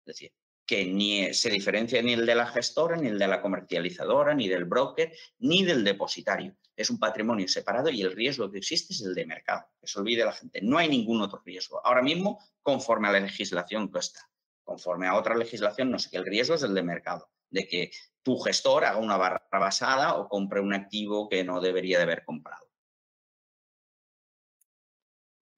Es 0.00 0.06
decir, 0.06 0.32
que 0.66 0.84
ni 0.84 1.32
se 1.32 1.48
diferencia 1.48 2.02
ni 2.02 2.14
el 2.14 2.26
de 2.26 2.34
la 2.34 2.46
gestora, 2.46 2.96
ni 2.96 3.08
el 3.08 3.18
de 3.18 3.28
la 3.28 3.40
comercializadora, 3.40 4.34
ni 4.34 4.48
del 4.48 4.64
broker, 4.64 5.12
ni 5.38 5.64
del 5.64 5.84
depositario. 5.84 6.56
Es 6.74 6.90
un 6.90 6.98
patrimonio 6.98 7.46
separado 7.46 7.88
y 7.88 8.02
el 8.02 8.12
riesgo 8.12 8.50
que 8.50 8.58
existe 8.58 8.92
es 8.92 9.00
el 9.02 9.14
de 9.14 9.24
mercado. 9.24 9.68
Que 9.80 9.86
se 9.86 9.98
olvide 9.98 10.24
la 10.24 10.32
gente. 10.32 10.60
No 10.62 10.76
hay 10.76 10.88
ningún 10.88 11.22
otro 11.22 11.40
riesgo. 11.44 11.80
Ahora 11.86 12.02
mismo, 12.02 12.38
conforme 12.62 13.08
a 13.08 13.12
la 13.12 13.20
legislación 13.20 13.90
que 13.90 14.00
está. 14.00 14.28
Conforme 14.64 15.06
a 15.06 15.14
otra 15.14 15.36
legislación, 15.36 15.90
no 15.90 15.98
sé 15.98 16.10
qué, 16.10 16.16
el 16.16 16.26
riesgo 16.26 16.56
es 16.56 16.62
el 16.64 16.74
de 16.74 16.82
mercado. 16.82 17.30
De 17.48 17.68
que 17.68 17.92
tu 18.24 18.36
gestor 18.38 18.84
haga 18.84 18.98
una 18.98 19.16
barra 19.16 19.46
basada 19.52 20.16
o 20.16 20.28
compre 20.28 20.60
un 20.60 20.74
activo 20.74 21.28
que 21.28 21.44
no 21.44 21.60
debería 21.60 21.98
de 21.98 22.02
haber 22.02 22.24
comprado. 22.24 22.66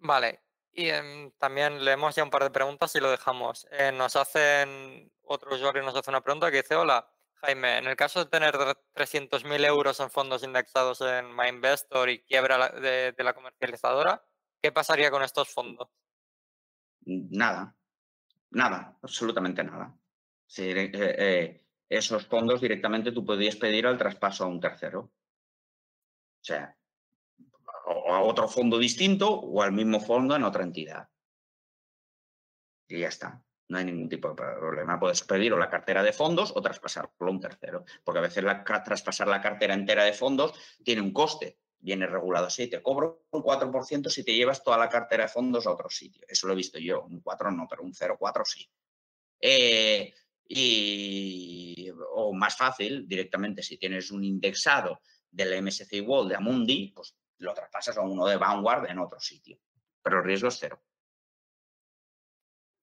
Vale, 0.00 0.47
y 0.78 0.92
también 1.38 1.84
leemos 1.84 2.14
ya 2.14 2.22
un 2.22 2.30
par 2.30 2.44
de 2.44 2.50
preguntas 2.50 2.94
y 2.94 3.00
lo 3.00 3.10
dejamos. 3.10 3.66
Eh, 3.72 3.90
nos 3.90 4.14
hacen, 4.14 5.10
otro 5.22 5.52
usuario 5.52 5.82
nos 5.82 5.96
hace 5.96 6.08
una 6.08 6.20
pregunta 6.20 6.52
que 6.52 6.58
dice, 6.58 6.76
hola, 6.76 7.04
Jaime, 7.40 7.78
en 7.78 7.88
el 7.88 7.96
caso 7.96 8.20
de 8.20 8.30
tener 8.30 8.54
300.000 8.54 9.66
euros 9.66 9.98
en 9.98 10.08
fondos 10.08 10.44
indexados 10.44 11.00
en 11.00 11.34
MyInvestor 11.34 12.08
y 12.10 12.22
quiebra 12.22 12.68
de, 12.68 13.12
la 13.18 13.34
comercializadora, 13.34 14.24
¿qué 14.62 14.70
pasaría 14.70 15.10
con 15.10 15.24
estos 15.24 15.48
fondos? 15.48 15.88
Nada, 17.00 17.74
nada, 18.50 18.96
absolutamente 19.02 19.64
nada. 19.64 19.98
Eh, 20.58 20.92
eh, 20.94 21.66
esos 21.88 22.24
fondos 22.24 22.60
directamente 22.60 23.10
tú 23.10 23.24
podrías 23.24 23.56
pedir 23.56 23.84
al 23.84 23.98
traspaso 23.98 24.44
a 24.44 24.46
un 24.48 24.60
tercero. 24.60 25.00
O 25.00 26.44
sea, 26.44 26.77
a 28.14 28.22
otro 28.22 28.48
fondo 28.48 28.78
distinto 28.78 29.30
o 29.30 29.62
al 29.62 29.72
mismo 29.72 30.00
fondo 30.00 30.36
en 30.36 30.44
otra 30.44 30.62
entidad. 30.62 31.08
Y 32.88 33.00
ya 33.00 33.08
está. 33.08 33.44
No 33.68 33.76
hay 33.76 33.84
ningún 33.84 34.08
tipo 34.08 34.28
de 34.28 34.34
problema. 34.34 34.98
Puedes 34.98 35.22
pedir 35.22 35.52
o 35.52 35.58
la 35.58 35.68
cartera 35.68 36.02
de 36.02 36.12
fondos 36.12 36.52
o 36.56 36.62
traspasarlo 36.62 37.10
a 37.18 37.30
un 37.30 37.40
tercero. 37.40 37.84
Porque 38.02 38.18
a 38.18 38.22
veces 38.22 38.42
la, 38.42 38.64
traspasar 38.64 39.28
la 39.28 39.42
cartera 39.42 39.74
entera 39.74 40.04
de 40.04 40.14
fondos 40.14 40.54
tiene 40.82 41.02
un 41.02 41.12
coste. 41.12 41.58
Viene 41.78 42.06
regulado 42.06 42.46
así. 42.46 42.68
Te 42.68 42.82
cobro 42.82 43.26
un 43.30 43.42
4% 43.42 44.08
si 44.08 44.24
te 44.24 44.34
llevas 44.34 44.64
toda 44.64 44.78
la 44.78 44.88
cartera 44.88 45.24
de 45.24 45.28
fondos 45.28 45.66
a 45.66 45.72
otro 45.72 45.90
sitio. 45.90 46.24
Eso 46.26 46.46
lo 46.46 46.54
he 46.54 46.56
visto 46.56 46.78
yo. 46.78 47.04
Un 47.04 47.20
4 47.20 47.50
no, 47.50 47.66
pero 47.68 47.82
un 47.82 47.92
0,4 47.92 48.42
sí. 48.46 48.70
Eh, 49.40 50.14
y, 50.48 51.90
o 52.14 52.32
más 52.32 52.56
fácil, 52.56 53.06
directamente, 53.06 53.62
si 53.62 53.76
tienes 53.76 54.10
un 54.10 54.24
indexado 54.24 55.02
del 55.30 55.62
MSCI 55.62 56.00
World 56.00 56.30
de 56.30 56.36
Amundi, 56.36 56.92
pues 56.94 57.14
lo 57.38 57.54
traspasas 57.54 57.96
a 57.96 58.02
uno 58.02 58.26
de 58.26 58.36
Vanguard 58.36 58.90
en 58.90 58.98
otro 58.98 59.20
sitio. 59.20 59.58
Pero 60.02 60.18
el 60.18 60.24
riesgo 60.24 60.48
es 60.48 60.58
cero. 60.58 60.80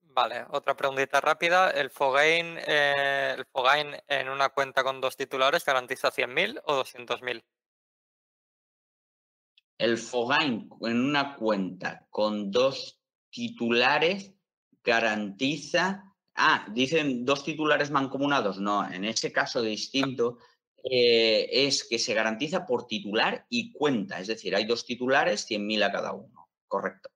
Vale, 0.01 0.45
otra 0.51 0.77
preguntita 0.77 1.19
rápida. 1.19 1.71
¿El 1.71 1.89
Fogain, 1.89 2.57
eh, 2.65 3.35
el 3.37 3.45
Fogain 3.45 3.97
en 4.07 4.29
una 4.29 4.49
cuenta 4.49 4.81
con 4.81 5.01
dos 5.01 5.17
titulares 5.17 5.65
garantiza 5.65 6.09
100.000 6.09 6.61
o 6.63 6.83
200.000? 6.83 7.43
El 9.77 9.97
Fogain 9.97 10.69
en 10.81 11.01
una 11.01 11.35
cuenta 11.35 12.07
con 12.09 12.49
dos 12.49 13.01
titulares 13.29 14.33
garantiza. 14.81 16.15
Ah, 16.33 16.65
dicen 16.71 17.25
dos 17.25 17.43
titulares 17.43 17.91
mancomunados. 17.91 18.57
No, 18.57 18.89
en 18.89 19.03
ese 19.03 19.33
caso 19.33 19.61
distinto 19.61 20.37
eh, 20.89 21.49
es 21.51 21.83
que 21.83 21.97
se 21.97 22.13
garantiza 22.13 22.65
por 22.65 22.85
titular 22.85 23.45
y 23.49 23.71
cuenta, 23.73 24.19
es 24.19 24.27
decir, 24.27 24.55
hay 24.55 24.65
dos 24.65 24.85
titulares, 24.85 25.49
100.000 25.49 25.83
a 25.83 25.91
cada 25.91 26.13
uno. 26.13 26.47
Correcto. 26.67 27.09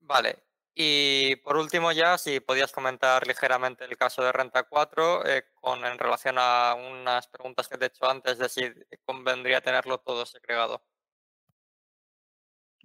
Vale. 0.00 0.44
Y 0.74 1.36
por 1.36 1.56
último 1.56 1.90
ya, 1.92 2.18
si 2.18 2.40
podías 2.40 2.70
comentar 2.70 3.26
ligeramente 3.26 3.86
el 3.86 3.96
caso 3.96 4.22
de 4.22 4.30
Renta 4.30 4.64
4 4.64 5.26
eh, 5.26 5.44
con, 5.54 5.82
en 5.86 5.98
relación 5.98 6.36
a 6.38 6.74
unas 6.74 7.26
preguntas 7.28 7.66
que 7.68 7.78
te 7.78 7.86
he 7.86 7.88
hecho 7.88 8.08
antes 8.08 8.36
de 8.36 8.48
si 8.50 8.62
convendría 9.06 9.62
tenerlo 9.62 9.98
todo 9.98 10.26
segregado. 10.26 10.84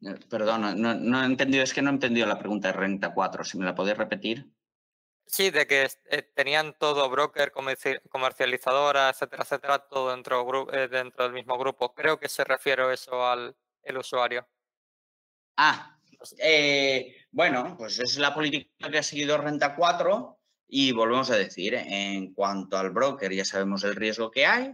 Eh, 0.01 0.15
perdón, 0.29 0.81
no, 0.81 0.95
no, 0.95 1.21
he 1.21 1.25
entendido, 1.25 1.63
es 1.63 1.73
que 1.73 1.81
no 1.81 1.89
he 1.89 1.93
entendido 1.93 2.25
la 2.25 2.39
pregunta 2.39 2.69
de 2.69 2.73
Renta 2.73 3.13
4, 3.13 3.43
si 3.43 3.57
me 3.57 3.65
la 3.65 3.75
podéis 3.75 3.97
repetir. 3.97 4.49
Sí, 5.25 5.49
de 5.49 5.65
que 5.65 5.87
eh, 6.09 6.21
tenían 6.35 6.77
todo 6.77 7.09
broker, 7.09 7.51
comercializadora, 8.09 9.09
etcétera, 9.09 9.43
etcétera, 9.43 9.79
todo 9.79 10.11
dentro, 10.11 10.73
eh, 10.73 10.87
dentro 10.89 11.23
del 11.23 11.33
mismo 11.33 11.57
grupo. 11.57 11.93
Creo 11.93 12.19
que 12.19 12.27
se 12.27 12.43
refiere 12.43 12.93
eso 12.93 13.25
al 13.25 13.55
el 13.83 13.97
usuario. 13.97 14.47
Ah, 15.57 15.97
eh, 16.37 17.15
bueno, 17.31 17.75
pues 17.77 17.99
es 17.99 18.17
la 18.17 18.33
política 18.33 18.89
que 18.89 18.97
ha 18.97 19.03
seguido 19.03 19.37
Renta 19.37 19.75
4 19.75 20.39
y 20.67 20.91
volvemos 20.91 21.29
a 21.31 21.35
decir, 21.35 21.75
en 21.75 22.33
cuanto 22.33 22.77
al 22.77 22.91
broker 22.91 23.33
ya 23.33 23.45
sabemos 23.45 23.83
el 23.83 23.95
riesgo 23.95 24.31
que 24.31 24.45
hay 24.45 24.73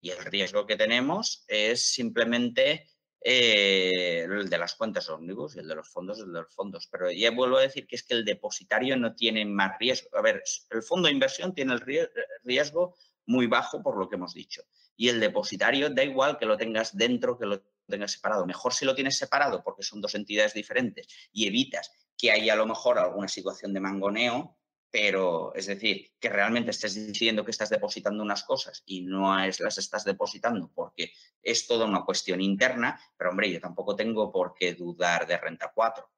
y 0.00 0.10
el 0.10 0.24
riesgo 0.24 0.66
que 0.66 0.76
tenemos 0.76 1.44
es 1.48 1.92
simplemente 1.92 2.89
eh, 3.22 4.22
el 4.22 4.48
de 4.48 4.58
las 4.58 4.74
cuentas 4.74 5.08
ómnibus 5.08 5.56
y 5.56 5.58
el 5.58 5.68
de 5.68 5.74
los 5.74 5.88
fondos, 5.88 6.18
el 6.20 6.32
de 6.32 6.40
los 6.40 6.54
fondos. 6.54 6.88
Pero 6.90 7.10
ya 7.10 7.30
vuelvo 7.30 7.58
a 7.58 7.62
decir 7.62 7.86
que 7.86 7.96
es 7.96 8.02
que 8.02 8.14
el 8.14 8.24
depositario 8.24 8.96
no 8.96 9.14
tiene 9.14 9.44
más 9.44 9.78
riesgo. 9.78 10.16
A 10.16 10.22
ver, 10.22 10.42
el 10.70 10.82
fondo 10.82 11.06
de 11.06 11.12
inversión 11.12 11.54
tiene 11.54 11.74
el 11.74 12.08
riesgo 12.44 12.96
muy 13.26 13.46
bajo 13.46 13.82
por 13.82 13.98
lo 13.98 14.08
que 14.08 14.16
hemos 14.16 14.34
dicho. 14.34 14.62
Y 14.96 15.08
el 15.08 15.20
depositario 15.20 15.90
da 15.90 16.02
igual 16.02 16.38
que 16.38 16.46
lo 16.46 16.56
tengas 16.56 16.96
dentro, 16.96 17.38
que 17.38 17.46
lo 17.46 17.62
tengas 17.88 18.12
separado. 18.12 18.46
Mejor 18.46 18.72
si 18.72 18.84
lo 18.84 18.94
tienes 18.94 19.18
separado 19.18 19.62
porque 19.62 19.82
son 19.82 20.00
dos 20.00 20.14
entidades 20.14 20.54
diferentes 20.54 21.06
y 21.32 21.46
evitas 21.46 21.92
que 22.16 22.30
haya 22.30 22.52
a 22.52 22.56
lo 22.56 22.66
mejor 22.66 22.98
alguna 22.98 23.28
situación 23.28 23.72
de 23.72 23.80
mangoneo 23.80 24.59
pero 24.90 25.54
es 25.54 25.66
decir, 25.66 26.12
que 26.18 26.28
realmente 26.28 26.70
estés 26.70 26.94
diciendo 26.94 27.44
que 27.44 27.52
estás 27.52 27.70
depositando 27.70 28.22
unas 28.22 28.42
cosas 28.42 28.82
y 28.86 29.02
no 29.02 29.36
las 29.38 29.78
estás 29.78 30.04
depositando 30.04 30.70
porque 30.74 31.12
es 31.42 31.66
toda 31.66 31.86
una 31.86 32.04
cuestión 32.04 32.40
interna, 32.40 33.00
pero 33.16 33.30
hombre, 33.30 33.50
yo 33.52 33.60
tampoco 33.60 33.94
tengo 33.94 34.32
por 34.32 34.54
qué 34.54 34.74
dudar 34.74 35.26
de 35.26 35.38
Renta 35.38 35.70
4. 35.74 36.10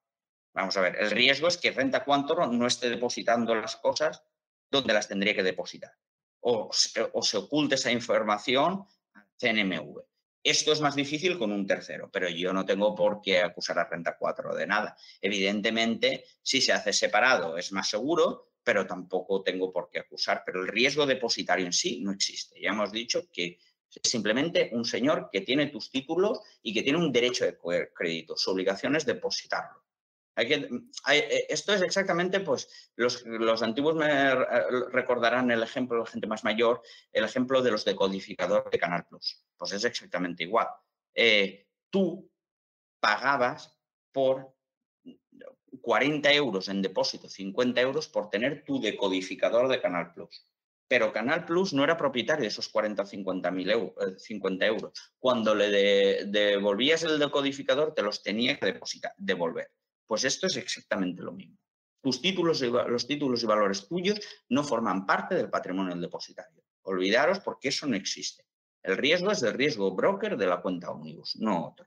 Vamos 0.55 0.77
a 0.77 0.81
ver, 0.81 0.97
el 0.99 1.11
riesgo 1.11 1.49
es 1.49 1.57
que 1.57 1.71
Renta 1.71 2.05
4 2.05 2.47
no 2.47 2.67
esté 2.67 2.89
depositando 2.89 3.55
las 3.55 3.77
cosas 3.77 4.25
donde 4.71 4.95
las 4.95 5.09
tendría 5.09 5.35
que 5.35 5.43
depositar 5.43 5.93
o, 6.41 6.71
o 7.13 7.23
se 7.23 7.37
oculte 7.37 7.75
esa 7.77 7.93
información 7.93 8.87
al 9.15 9.27
CNMV. 9.39 10.03
Esto 10.45 10.73
es 10.73 10.81
más 10.81 10.97
difícil 10.97 11.39
con 11.39 11.53
un 11.53 11.67
tercero, 11.67 12.11
pero 12.13 12.29
yo 12.29 12.53
no 12.53 12.67
tengo 12.67 12.97
por 12.97 13.21
qué 13.23 13.41
acusar 13.41 13.79
a 13.79 13.85
Renta 13.85 14.17
4 14.19 14.55
de 14.57 14.67
nada. 14.67 14.97
Evidentemente, 15.21 16.25
si 16.43 16.61
se 16.61 16.73
hace 16.73 16.93
separado 16.93 17.57
es 17.57 17.71
más 17.71 17.89
seguro, 17.89 18.52
pero 18.65 18.87
tampoco 18.87 19.43
tengo 19.43 19.73
por 19.73 19.91
qué 19.91 20.01
acusar. 20.01 20.43
Pero 20.45 20.63
el 20.63 20.69
riesgo 20.69 21.07
depositario 21.07 21.67
en 21.67 21.73
sí 21.73 22.01
no 22.03 22.13
existe. 22.13 22.61
Ya 22.61 22.71
hemos 22.71 22.93
dicho 22.93 23.29
que 23.33 23.59
es 23.91 24.11
simplemente 24.11 24.71
un 24.73 24.85
señor 24.85 25.29
que 25.31 25.43
tiene 25.43 25.67
tus 25.67 25.91
títulos 25.91 26.41
y 26.63 26.73
que 26.73 26.83
tiene 26.83 26.99
un 26.99 27.13
derecho 27.13 27.45
de 27.45 27.59
crédito. 27.95 28.37
Su 28.37 28.53
obligación 28.53 28.97
es 28.97 29.05
depositarlo. 29.05 29.83
Hay 30.35 30.49
que, 30.49 30.55
eh, 31.11 31.47
esto 31.51 31.75
es 31.75 31.83
exactamente, 31.83 32.41
pues, 32.41 32.91
los, 32.97 33.23
antiguos 33.63 33.95
me 33.95 34.07
eh, 34.07 34.35
recordarán 34.91 35.51
el 35.51 35.63
ejemplo, 35.63 35.99
la 35.99 36.07
gente 36.07 36.27
más 36.27 36.43
mayor, 36.43 36.81
el 37.13 37.25
ejemplo 37.25 37.61
de 37.61 37.71
los 37.71 37.85
decodificadores 37.85 38.71
de 38.71 38.79
Canal 38.79 39.05
Plus. 39.07 39.45
Pues 39.59 39.73
es 39.73 39.85
exactamente 39.85 40.45
igual. 40.45 40.69
Eh, 41.15 41.67
tú 41.91 42.31
pagabas 42.99 43.79
por 44.11 44.55
40 45.81 46.33
euros 46.33 46.69
en 46.69 46.83
depósito, 46.83 47.29
50 47.29 47.81
euros 47.81 48.09
por 48.09 48.29
tener 48.31 48.65
tu 48.65 48.81
decodificador 48.81 49.69
de 49.69 49.81
Canal 49.81 50.13
Plus. 50.13 50.47
Pero 50.89 51.13
Canal 51.13 51.47
Plus 51.47 51.73
no 51.73 51.85
era 51.85 51.97
propietario 51.97 52.43
de 52.43 52.49
esos 52.49 52.69
40 52.69 53.03
o 53.03 53.07
50, 53.07 53.49
euros, 53.49 54.23
50 54.23 54.67
euros. 54.67 54.93
Cuando 55.19 55.55
le 55.55 56.27
devolvías 56.27 57.03
el 57.05 57.19
decodificador, 57.19 57.95
te 57.95 58.03
los 58.03 58.23
tenía 58.23 58.59
que 58.59 58.67
depositar, 58.67 59.13
devolver. 59.17 59.71
Pues 60.07 60.25
esto 60.25 60.47
es 60.47 60.57
exactamente 60.57 61.23
lo 61.23 61.33
mismo. 61.33 61.57
Tus 62.03 62.21
títulos 62.21 62.61
y, 62.61 62.67
los 62.67 63.07
títulos 63.07 63.43
y 63.43 63.47
valores 63.47 63.89
tuyos 63.89 64.21
no 64.51 64.65
forman 64.65 65.07
parte 65.07 65.35
del 65.35 65.49
patrimonio 65.49 65.93
del 65.93 66.03
depositario. 66.03 66.63
Olvidaros 66.83 67.41
porque 67.41 67.69
eso 67.69 67.87
no 67.87 67.97
existe. 67.97 68.45
El 68.83 68.97
riesgo 68.97 69.31
es 69.31 69.43
el 69.45 69.55
riesgo 69.55 69.95
broker 69.95 70.37
de 70.37 70.47
la 70.47 70.61
cuenta 70.61 70.91
Omnibus, 70.91 71.37
no 71.37 71.69
otro. 71.69 71.87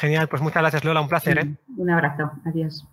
Genial, 0.00 0.28
pues 0.28 0.40
muchas 0.40 0.62
gracias 0.62 0.82
Lola, 0.82 1.02
un 1.02 1.08
placer. 1.08 1.38
¿eh? 1.38 1.56
Un 1.76 1.90
abrazo, 1.90 2.32
adiós. 2.46 2.88